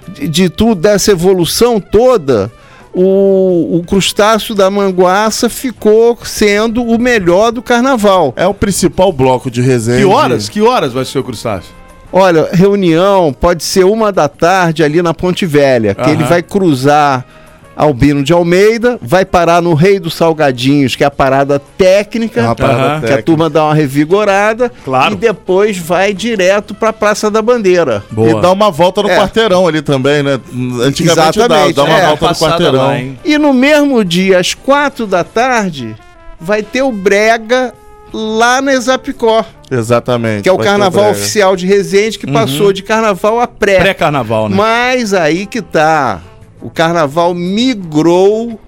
de, 0.09 0.27
de 0.27 0.49
tudo, 0.49 0.81
dessa 0.81 1.13
evolução 1.13 1.79
toda, 1.79 2.51
o, 2.93 3.79
o 3.79 3.85
crustáceo 3.87 4.55
da 4.55 4.69
manguaça 4.69 5.49
ficou 5.49 6.19
sendo 6.25 6.83
o 6.83 6.99
melhor 6.99 7.53
do 7.53 7.63
carnaval. 7.63 8.33
É 8.37 8.47
o 8.47 8.55
principal 8.55 9.13
bloco 9.13 9.49
de 9.49 9.61
resenha. 9.61 9.99
Que 9.99 10.05
horas? 10.05 10.49
Que 10.49 10.61
horas 10.61 10.93
vai 10.93 11.05
ser 11.05 11.21
o 11.21 11.25
crustáceo? 11.25 11.79
Olha, 12.13 12.49
reunião 12.53 13.33
pode 13.39 13.63
ser 13.63 13.85
uma 13.85 14.11
da 14.11 14.29
tarde 14.29 14.83
ali 14.83 15.03
na 15.03 15.13
Ponte 15.13 15.45
Velha, 15.45 15.95
que 15.95 16.01
Aham. 16.01 16.13
ele 16.13 16.25
vai 16.25 16.43
cruzar 16.43 17.25
Albino 17.79 18.25
de 18.25 18.33
Almeida, 18.33 18.99
vai 19.01 19.25
parar 19.25 19.63
no 19.63 19.73
Rei 19.73 20.01
dos 20.01 20.15
Salgadinhos, 20.15 20.97
que 20.97 21.05
é 21.05 21.07
a 21.07 21.11
parada 21.11 21.61
técnica, 21.79 22.41
É 22.41 22.45
uma 22.45 22.55
parada 22.57 23.07
que 23.07 23.13
a 23.13 23.23
turma 23.23 23.49
dá 23.49 23.65
uma 23.67 23.75
revigorada, 23.75 24.71
Claro. 24.85 25.15
e 25.15 25.17
depois 25.17 25.79
vai 25.79 26.13
direto 26.13 26.75
pra 26.75 26.93
Praça 26.93 27.31
da 27.31 27.41
Bandeira. 27.41 28.03
E 28.17 28.41
dá 28.41 28.51
uma 28.51 28.71
volta 28.71 29.01
no 29.03 29.09
É. 29.11 29.17
quarteirão 29.17 29.67
ali 29.69 29.81
também, 29.81 30.23
né? 30.25 30.41
Antigamente 30.83 31.39
dá, 31.39 31.45
Exatamente, 31.45 31.75
dá 31.77 31.85
uma 31.85 31.99
é. 31.99 32.07
volta 32.09 32.29
no 32.29 32.35
quarteirão. 32.35 32.79
lá? 32.79 32.99
E 33.25 33.39
no 33.39 33.55
mesmo 33.55 34.05
dia, 34.05 34.39
às 34.41 34.55
quatro 34.55 35.07
da 35.07 35.23
tarde, 35.23 35.95
vai 36.41 36.63
ter 36.63 36.83
o 36.83 36.91
Brega 36.91 37.73
lá 38.13 38.61
na 38.61 38.73
Exapicó, 38.73 39.45
Exatamente. 39.71 40.43
que 40.43 40.49
é 40.49 40.53
o 40.53 40.59
carnaval 40.59 41.11
oficial 41.13 41.55
de 41.55 41.67
Resende, 41.67 42.19
que 42.19 42.27
passou 42.27 42.73
de 42.73 42.83
carnaval 42.83 43.41
a 43.41 43.47
pré. 43.47 43.79
Pré-carnaval, 43.79 44.49
né? 44.49 44.57
Mas 44.57 45.13
aí 45.15 45.47
que 45.47 45.61
tá. 45.63 46.21
O 46.61 46.71
carnaval 46.71 47.35
migrou 47.35 48.59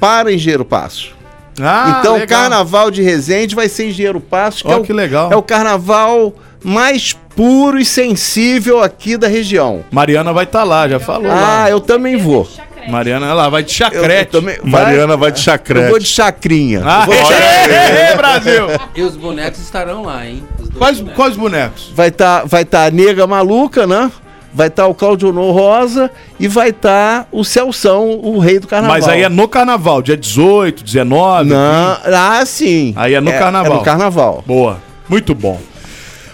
para 0.00 0.32
Engenheiro 0.32 0.64
Passo. 0.64 1.14
Ah, 1.60 1.96
então, 2.00 2.14
o 2.16 2.18
legal. 2.18 2.40
carnaval 2.40 2.90
de 2.90 3.02
Resende 3.02 3.54
vai 3.54 3.68
ser 3.68 3.88
Engenheiro 3.88 4.20
Passo, 4.20 4.62
que, 4.64 4.70
Ó, 4.70 4.74
é, 4.74 4.76
o, 4.76 4.82
que 4.82 4.92
legal. 4.92 5.32
é 5.32 5.36
o 5.36 5.42
carnaval 5.42 6.34
mais 6.62 7.14
puro 7.34 7.78
e 7.78 7.84
sensível 7.84 8.82
aqui 8.82 9.16
da 9.16 9.26
região. 9.28 9.84
Mariana 9.90 10.32
vai 10.32 10.44
estar 10.44 10.64
lá, 10.64 10.86
já 10.88 10.98
falou. 11.00 11.30
Ah, 11.30 11.34
lá. 11.64 11.70
eu 11.70 11.80
também 11.80 12.16
vou. 12.16 12.46
Mariana, 12.88 13.26
ela 13.26 13.48
vai 13.48 13.62
de 13.64 13.82
Eu, 13.82 13.86
eu 13.88 13.92
chacrete. 13.94 14.30
também, 14.32 14.58
Mariana 14.62 15.16
vai 15.16 15.32
de 15.32 15.38
Eu 15.40 15.44
chacrete. 15.44 15.88
vou 15.90 15.98
de 15.98 16.06
chacrinha. 16.06 16.82
Ah, 16.84 17.00
Eu 17.02 17.06
vou- 17.06 17.32
é, 17.32 18.10
é, 18.12 18.16
Brasil! 18.16 18.66
E 18.94 19.02
os 19.02 19.16
bonecos 19.16 19.60
estarão 19.60 20.02
lá, 20.04 20.24
hein? 20.26 20.44
Quais, 20.78 20.98
bonecos. 20.98 21.16
quais 21.16 21.36
bonecos? 21.36 21.92
Vai 21.94 22.08
estar 22.08 22.44
vai 22.46 22.64
tá 22.64 22.84
a 22.84 22.90
Nega 22.90 23.26
Maluca, 23.26 23.86
né? 23.86 24.10
Vai 24.56 24.68
estar 24.68 24.86
o 24.86 24.94
Claudio 24.94 25.28
Honor 25.28 25.54
Rosa 25.54 26.10
e 26.40 26.48
vai 26.48 26.70
estar 26.70 27.28
o 27.30 27.44
Celção, 27.44 28.18
o 28.22 28.38
rei 28.38 28.58
do 28.58 28.66
carnaval. 28.66 28.96
Mas 28.96 29.06
aí 29.06 29.20
é 29.22 29.28
no 29.28 29.46
carnaval, 29.46 30.00
dia 30.00 30.16
18, 30.16 30.82
19. 30.82 31.50
Não, 31.50 31.58
ah, 32.06 32.42
sim. 32.46 32.94
Aí 32.96 33.12
é 33.12 33.20
no 33.20 33.30
carnaval. 33.32 33.72
É 33.72 33.76
no 33.76 33.82
carnaval. 33.82 34.44
Boa. 34.46 34.78
Muito 35.10 35.34
bom. 35.34 35.60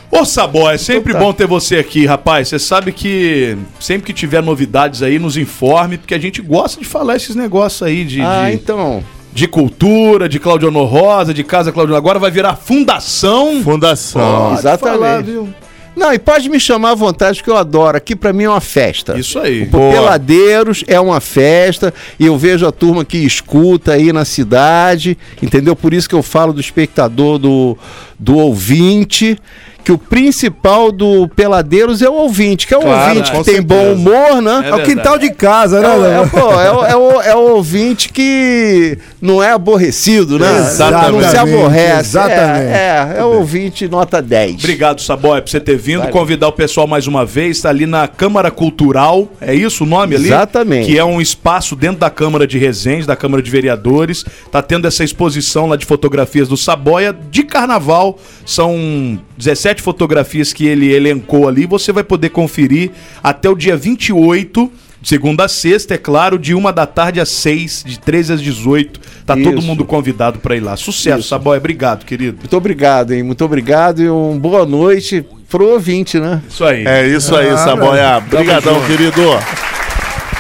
Ô 0.09 0.25
Sabó, 0.25 0.71
é 0.71 0.79
sempre 0.79 1.11
Então 1.11 1.21
tá. 1.21 1.27
bom 1.27 1.33
ter 1.33 1.49
você 1.49 1.79
aqui, 1.79 2.07
rapaz. 2.07 2.47
Você 2.47 2.61
sabe 2.61 2.93
que 2.93 3.59
sempre 3.81 4.07
que 4.07 4.13
tiver 4.13 4.41
novidades 4.41 5.03
aí, 5.03 5.19
nos 5.19 5.37
informe, 5.37 5.99
porque 5.99 6.15
a 6.15 6.19
gente 6.19 6.41
gosta 6.41 6.79
de 6.79 6.87
falar 6.87 7.17
esses 7.17 7.35
negócios 7.35 7.83
aí 7.83 8.05
de, 8.05 8.21
Ah, 8.21 8.45
de, 8.49 8.55
então. 8.55 9.03
de 9.33 9.49
cultura, 9.49 10.29
de 10.29 10.39
Claudio 10.39 10.69
Honor 10.69 10.87
Rosa, 10.87 11.35
de 11.35 11.43
Casa 11.43 11.73
Claudio 11.73 11.97
Agora 11.97 12.21
vai 12.21 12.31
virar 12.31 12.55
fundação. 12.55 13.63
Fundação. 13.65 14.49
Pode 14.51 14.61
Exatamente. 14.61 14.99
falar, 15.01 15.23
viu? 15.25 15.49
Não, 15.95 16.13
e 16.13 16.19
pode 16.19 16.49
me 16.49 16.59
chamar 16.59 16.91
à 16.91 16.95
vontade, 16.95 17.43
que 17.43 17.51
eu 17.51 17.57
adoro. 17.57 17.97
Aqui 17.97 18.17
pra 18.17 18.33
mim 18.33 18.45
é 18.45 18.49
uma 18.49 18.61
festa. 18.61 19.19
Isso 19.19 19.39
aí. 19.39 19.65
O 19.65 19.93
Peladeiros 19.93 20.83
é 20.87 20.99
uma 20.99 21.21
festa 21.21 21.93
e 22.19 22.27
eu 22.27 22.37
vejo 22.37 22.67
a 22.67 22.73
turma 22.73 23.05
que 23.05 23.19
escuta 23.19 23.93
aí 23.93 24.13
na 24.13 24.25
cidade, 24.25 25.17
entendeu? 25.43 25.77
Por 25.77 25.93
isso 25.93 26.09
que 26.09 26.15
eu 26.15 26.23
falo 26.23 26.53
do 26.53 26.61
espectador, 26.61 27.39
do, 27.39 27.77
do 28.19 28.37
ouvinte, 28.37 29.39
que 29.85 29.93
o 29.93 29.99
principal 29.99 30.93
do 30.93 31.29
Peladeiros 31.29 32.03
é 32.03 32.09
o 32.09 32.13
ouvinte, 32.15 32.67
que 32.67 32.75
é 32.75 32.79
o 32.79 32.83
Claro, 32.83 33.09
ouvinte 33.19 33.33
que 33.33 33.45
tem 33.45 33.63
bom 33.63 33.75
certeza. 33.75 33.95
humor, 33.95 34.41
né? 34.43 34.63
É 34.67 34.69
É 34.71 34.75
o 34.75 34.83
quintal 34.83 35.19
de 35.19 35.31
casa, 35.31 35.81
né? 35.81 35.89
É, 35.89 35.97
o- 35.99 36.05
é, 36.25 36.27
pô, 36.27 36.39
é, 36.53 36.73
o- 36.73 36.85
é 36.85 36.97
o, 36.97 37.21
é 37.23 37.35
o 37.37 37.55
ouvinte 37.55 38.09
que 38.13 38.99
não 39.21 39.43
é 39.43 39.53
aborrecido, 39.53 40.39
né? 40.39 40.59
Exatamente. 40.59 41.23
Não 41.25 41.31
se 41.31 41.37
aborrece. 41.37 42.01
Exatamente. 42.11 42.73
É, 42.73 43.09
é, 43.17 43.19
é 43.19 43.25
o 43.25 43.39
ouvinte 43.39 43.89
nota 43.89 44.21
10. 44.21 44.57
Obrigado, 44.57 45.01
Saboy, 45.01 45.41
por 45.41 45.49
você 45.51 45.61
ter 45.61 45.77
vindo. 45.77 46.01
Vale. 46.01 46.13
Convidar 46.13 46.49
o 46.49 46.53
pessoal 46.53 46.87
mais 46.87 47.07
uma 47.07 47.25
vez. 47.25 47.57
Está 47.59 47.69
ali 47.71 47.87
na 47.87 48.07
Câmara 48.09 48.51
Cultural. 48.51 49.29
É 49.41 49.55
isso 49.55 49.85
o 49.85 49.87
nome 49.87 50.15
ali? 50.17 50.27
Exatamente. 50.27 50.87
Que 50.87 50.99
é 50.99 51.05
um 51.05 51.21
espaço 51.21 51.75
dentro 51.75 51.99
da 51.99 52.11
Câmara 52.11 52.47
de 52.47 52.59
Resende, 52.59 53.07
da 53.07 53.17
Câmara 53.17 53.43
de 53.43 53.51
Vereadores. 53.51 54.25
Tá 54.51 54.61
tendo 54.61 54.87
essa 54.87 55.03
exposição 55.05 55.67
lá 55.67 55.77
de 55.77 55.87
fotografias 55.87 56.49
do 56.49 56.57
Saboia 56.57 57.17
de 57.31 57.43
carnaval. 57.45 58.19
São 58.45 59.19
17 59.39 59.72
fotografias 59.81 60.53
que 60.53 60.67
ele 60.67 60.93
elencou 60.93 61.49
ali. 61.49 61.65
Você 61.65 61.93
vai 61.93 62.03
poder 62.05 62.29
conferir 62.31 62.91
até 63.23 63.49
o 63.49 63.55
dia 63.55 63.77
28. 63.77 64.71
de 65.01 65.09
Segunda 65.09 65.45
a 65.45 65.49
sexta, 65.49 65.95
é 65.95 65.99
claro, 65.99 66.39
de 66.39 66.55
uma 66.55 66.73
da 66.73 66.87
tarde 66.87 67.21
às 67.21 67.29
seis, 67.29 67.83
de 67.87 67.99
13 67.99 68.35
às 68.35 68.43
18. 68.43 69.01
Tá 69.25 69.35
todo 69.37 69.59
Isso. 69.59 69.67
mundo 69.67 69.85
convidado 69.85 70.39
para 70.41 70.57
ir 70.57 70.61
lá. 70.61 70.77
Sucesso, 70.77 71.21
Isso. 71.21 71.29
Saboia. 71.29 71.59
Obrigado, 71.59 72.05
querido. 72.05 72.39
Muito 72.39 72.57
obrigado, 72.57 73.13
hein? 73.13 73.23
Muito 73.23 73.45
obrigado 73.45 74.03
e 74.03 74.09
uma 74.09 74.39
boa 74.39 74.67
noite 74.67 75.25
pro 75.49 75.69
ouvinte, 75.69 76.19
né? 76.19 76.43
Isso 76.49 76.65
aí. 76.65 76.87
É 76.87 77.07
isso 77.07 77.35
aí, 77.37 77.49
Ah, 77.49 77.57
Saboia. 77.57 78.19
Obrigadão, 78.19 78.81
querido. 78.87 79.23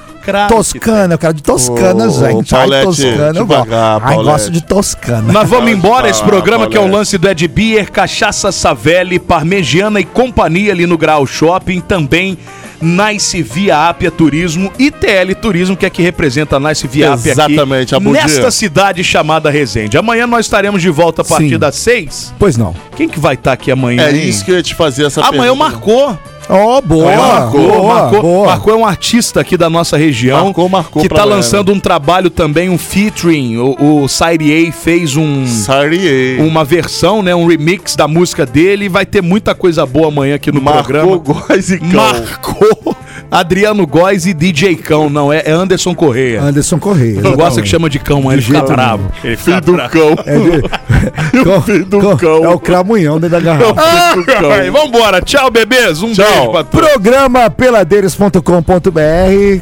Toscana, 0.48 1.14
eu 1.14 1.18
quero 1.18 1.32
de 1.34 1.42
toscana, 1.42 2.06
Ô, 2.06 2.10
gente. 2.10 2.50
Paulette, 2.50 2.76
Ai, 2.76 2.84
toscana, 2.84 3.38
eu 3.38 3.46
gosto. 3.46 3.68
Ai, 4.02 4.16
gosto 4.16 4.50
de 4.50 4.62
toscana. 4.62 5.32
Nós 5.32 5.48
vamos 5.48 5.70
embora, 5.72 6.08
esse 6.10 6.22
Ah, 6.22 6.26
programa 6.26 6.68
que 6.68 6.76
é 6.76 6.80
o 6.80 6.86
lance 6.86 7.16
do 7.16 7.26
Ed 7.28 7.48
Beer, 7.48 7.90
Cachaça 7.90 8.52
Savelli, 8.52 9.18
Parmegiana 9.18 9.98
e 9.98 10.04
Companhia 10.04 10.72
ali 10.72 10.86
no 10.86 10.98
Grau 10.98 11.26
Shopping, 11.26 11.80
também 11.80 12.36
Nice 12.80 13.42
Via 13.42 13.88
Apia 13.88 14.10
Turismo 14.10 14.72
e 14.78 14.90
TL 14.90 15.34
Turismo, 15.40 15.76
que 15.76 15.84
é 15.86 15.90
que 15.90 16.02
representa 16.02 16.56
a 16.56 16.60
Nice 16.60 16.86
Via 16.86 17.12
Apia 17.12 17.32
Exatamente, 17.32 17.94
aqui, 17.94 18.08
nesta 18.08 18.50
cidade 18.50 19.04
chamada 19.04 19.50
Resende. 19.50 19.98
Amanhã 19.98 20.26
nós 20.26 20.46
estaremos 20.46 20.80
de 20.80 20.88
volta 20.90 21.22
a 21.22 21.24
partir 21.24 21.50
Sim. 21.50 21.58
das 21.58 21.76
seis. 21.76 22.34
Pois 22.38 22.56
não. 22.56 22.74
Quem 22.96 23.08
que 23.08 23.20
vai 23.20 23.34
estar 23.34 23.52
aqui 23.52 23.70
amanhã, 23.70 24.04
É 24.04 24.14
hein? 24.16 24.28
isso 24.28 24.44
que 24.44 24.50
eu 24.50 24.56
ia 24.56 24.62
te 24.62 24.74
fazer 24.74 25.04
essa 25.06 25.20
Amanhã 25.20 25.52
pergunta. 25.54 25.70
Marcou. 25.70 26.18
Ó, 26.50 26.80
boa. 26.80 27.16
Marcou, 27.16 27.60
boa, 27.60 27.94
marcou, 27.94 28.22
boa. 28.22 28.46
marcou 28.46 28.72
é 28.72 28.76
um 28.76 28.86
artista 28.86 29.40
aqui 29.40 29.56
da 29.56 29.68
nossa 29.68 29.96
região 29.96 30.46
Marcou, 30.46 30.68
marcou 30.68 31.02
que 31.02 31.08
tá 31.08 31.24
lançando 31.24 31.72
um 31.72 31.80
trabalho 31.80 32.30
também, 32.30 32.68
um 32.68 32.78
featuring. 32.78 33.56
O, 33.56 34.04
o 34.04 34.06
A 34.06 34.72
fez 34.72 35.16
um 35.16 35.46
Sorry. 35.46 36.38
uma 36.40 36.64
versão, 36.64 37.22
né, 37.22 37.34
um 37.34 37.46
remix 37.46 37.96
da 37.96 38.06
música 38.06 38.46
dele. 38.46 38.86
e 38.86 38.88
Vai 38.88 39.06
ter 39.06 39.22
muita 39.22 39.54
coisa 39.54 39.84
boa 39.84 40.08
amanhã 40.08 40.36
aqui 40.36 40.52
no 40.52 40.60
Marcou 40.60 40.84
programa. 40.84 41.16
Góis 41.18 41.70
e 41.70 41.78
Cão. 41.78 41.90
Marcou 41.90 42.96
Adriano 43.30 43.86
Góes 43.86 44.26
e 44.26 44.34
DJ 44.34 44.74
Cão, 44.76 45.08
não, 45.08 45.32
é 45.32 45.40
é 45.44 45.52
Anderson 45.52 45.94
Correia. 45.94 46.42
Anderson 46.42 46.78
Correia. 46.78 47.20
Não 47.20 47.32
gosta 47.32 47.62
que 47.62 47.68
chama 47.68 47.88
de 47.88 47.98
cão, 47.98 48.22
mas 48.22 48.34
ele 48.34 48.42
fica 48.42 48.62
bravo. 48.62 49.10
Ele 49.24 49.36
fica 49.36 49.50
Filho 49.50 49.60
do 49.60 49.72
bravo. 49.72 49.90
cão. 49.90 50.16
É, 50.26 50.38
de... 50.38 51.38
o 51.48 51.60
filho 51.62 51.84
do 51.86 52.16
cão. 52.16 52.44
é 52.44 52.48
o 52.48 52.58
cramunhão 52.58 53.18
dentro 53.18 53.38
da 53.38 53.40
garrafa. 53.40 54.10
Filho 54.12 54.24
do 54.24 54.32
cão. 54.32 54.50
Ai, 54.50 54.70
vambora, 54.70 55.20
tchau, 55.22 55.50
bebês. 55.50 56.02
Um 56.02 56.12
Tchau. 56.12 56.39
Beijo 56.40 56.52
pra 56.52 56.64
todos. 56.64 56.88
Programa 56.90 57.50
peladeiros.com.br. 57.50 58.40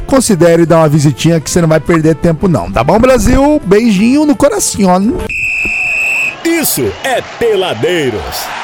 Considere 0.05 0.65
dar 0.65 0.77
uma 0.77 0.89
visitinha 0.89 1.39
que 1.39 1.49
você 1.49 1.61
não 1.61 1.67
vai 1.67 1.79
perder 1.79 2.15
tempo, 2.15 2.47
não. 2.47 2.71
Tá 2.71 2.83
bom, 2.83 2.99
Brasil? 2.99 3.61
Beijinho 3.63 4.25
no 4.25 4.35
coração. 4.35 5.17
Isso 6.43 6.91
é 7.03 7.21
Peladeiros. 7.39 8.58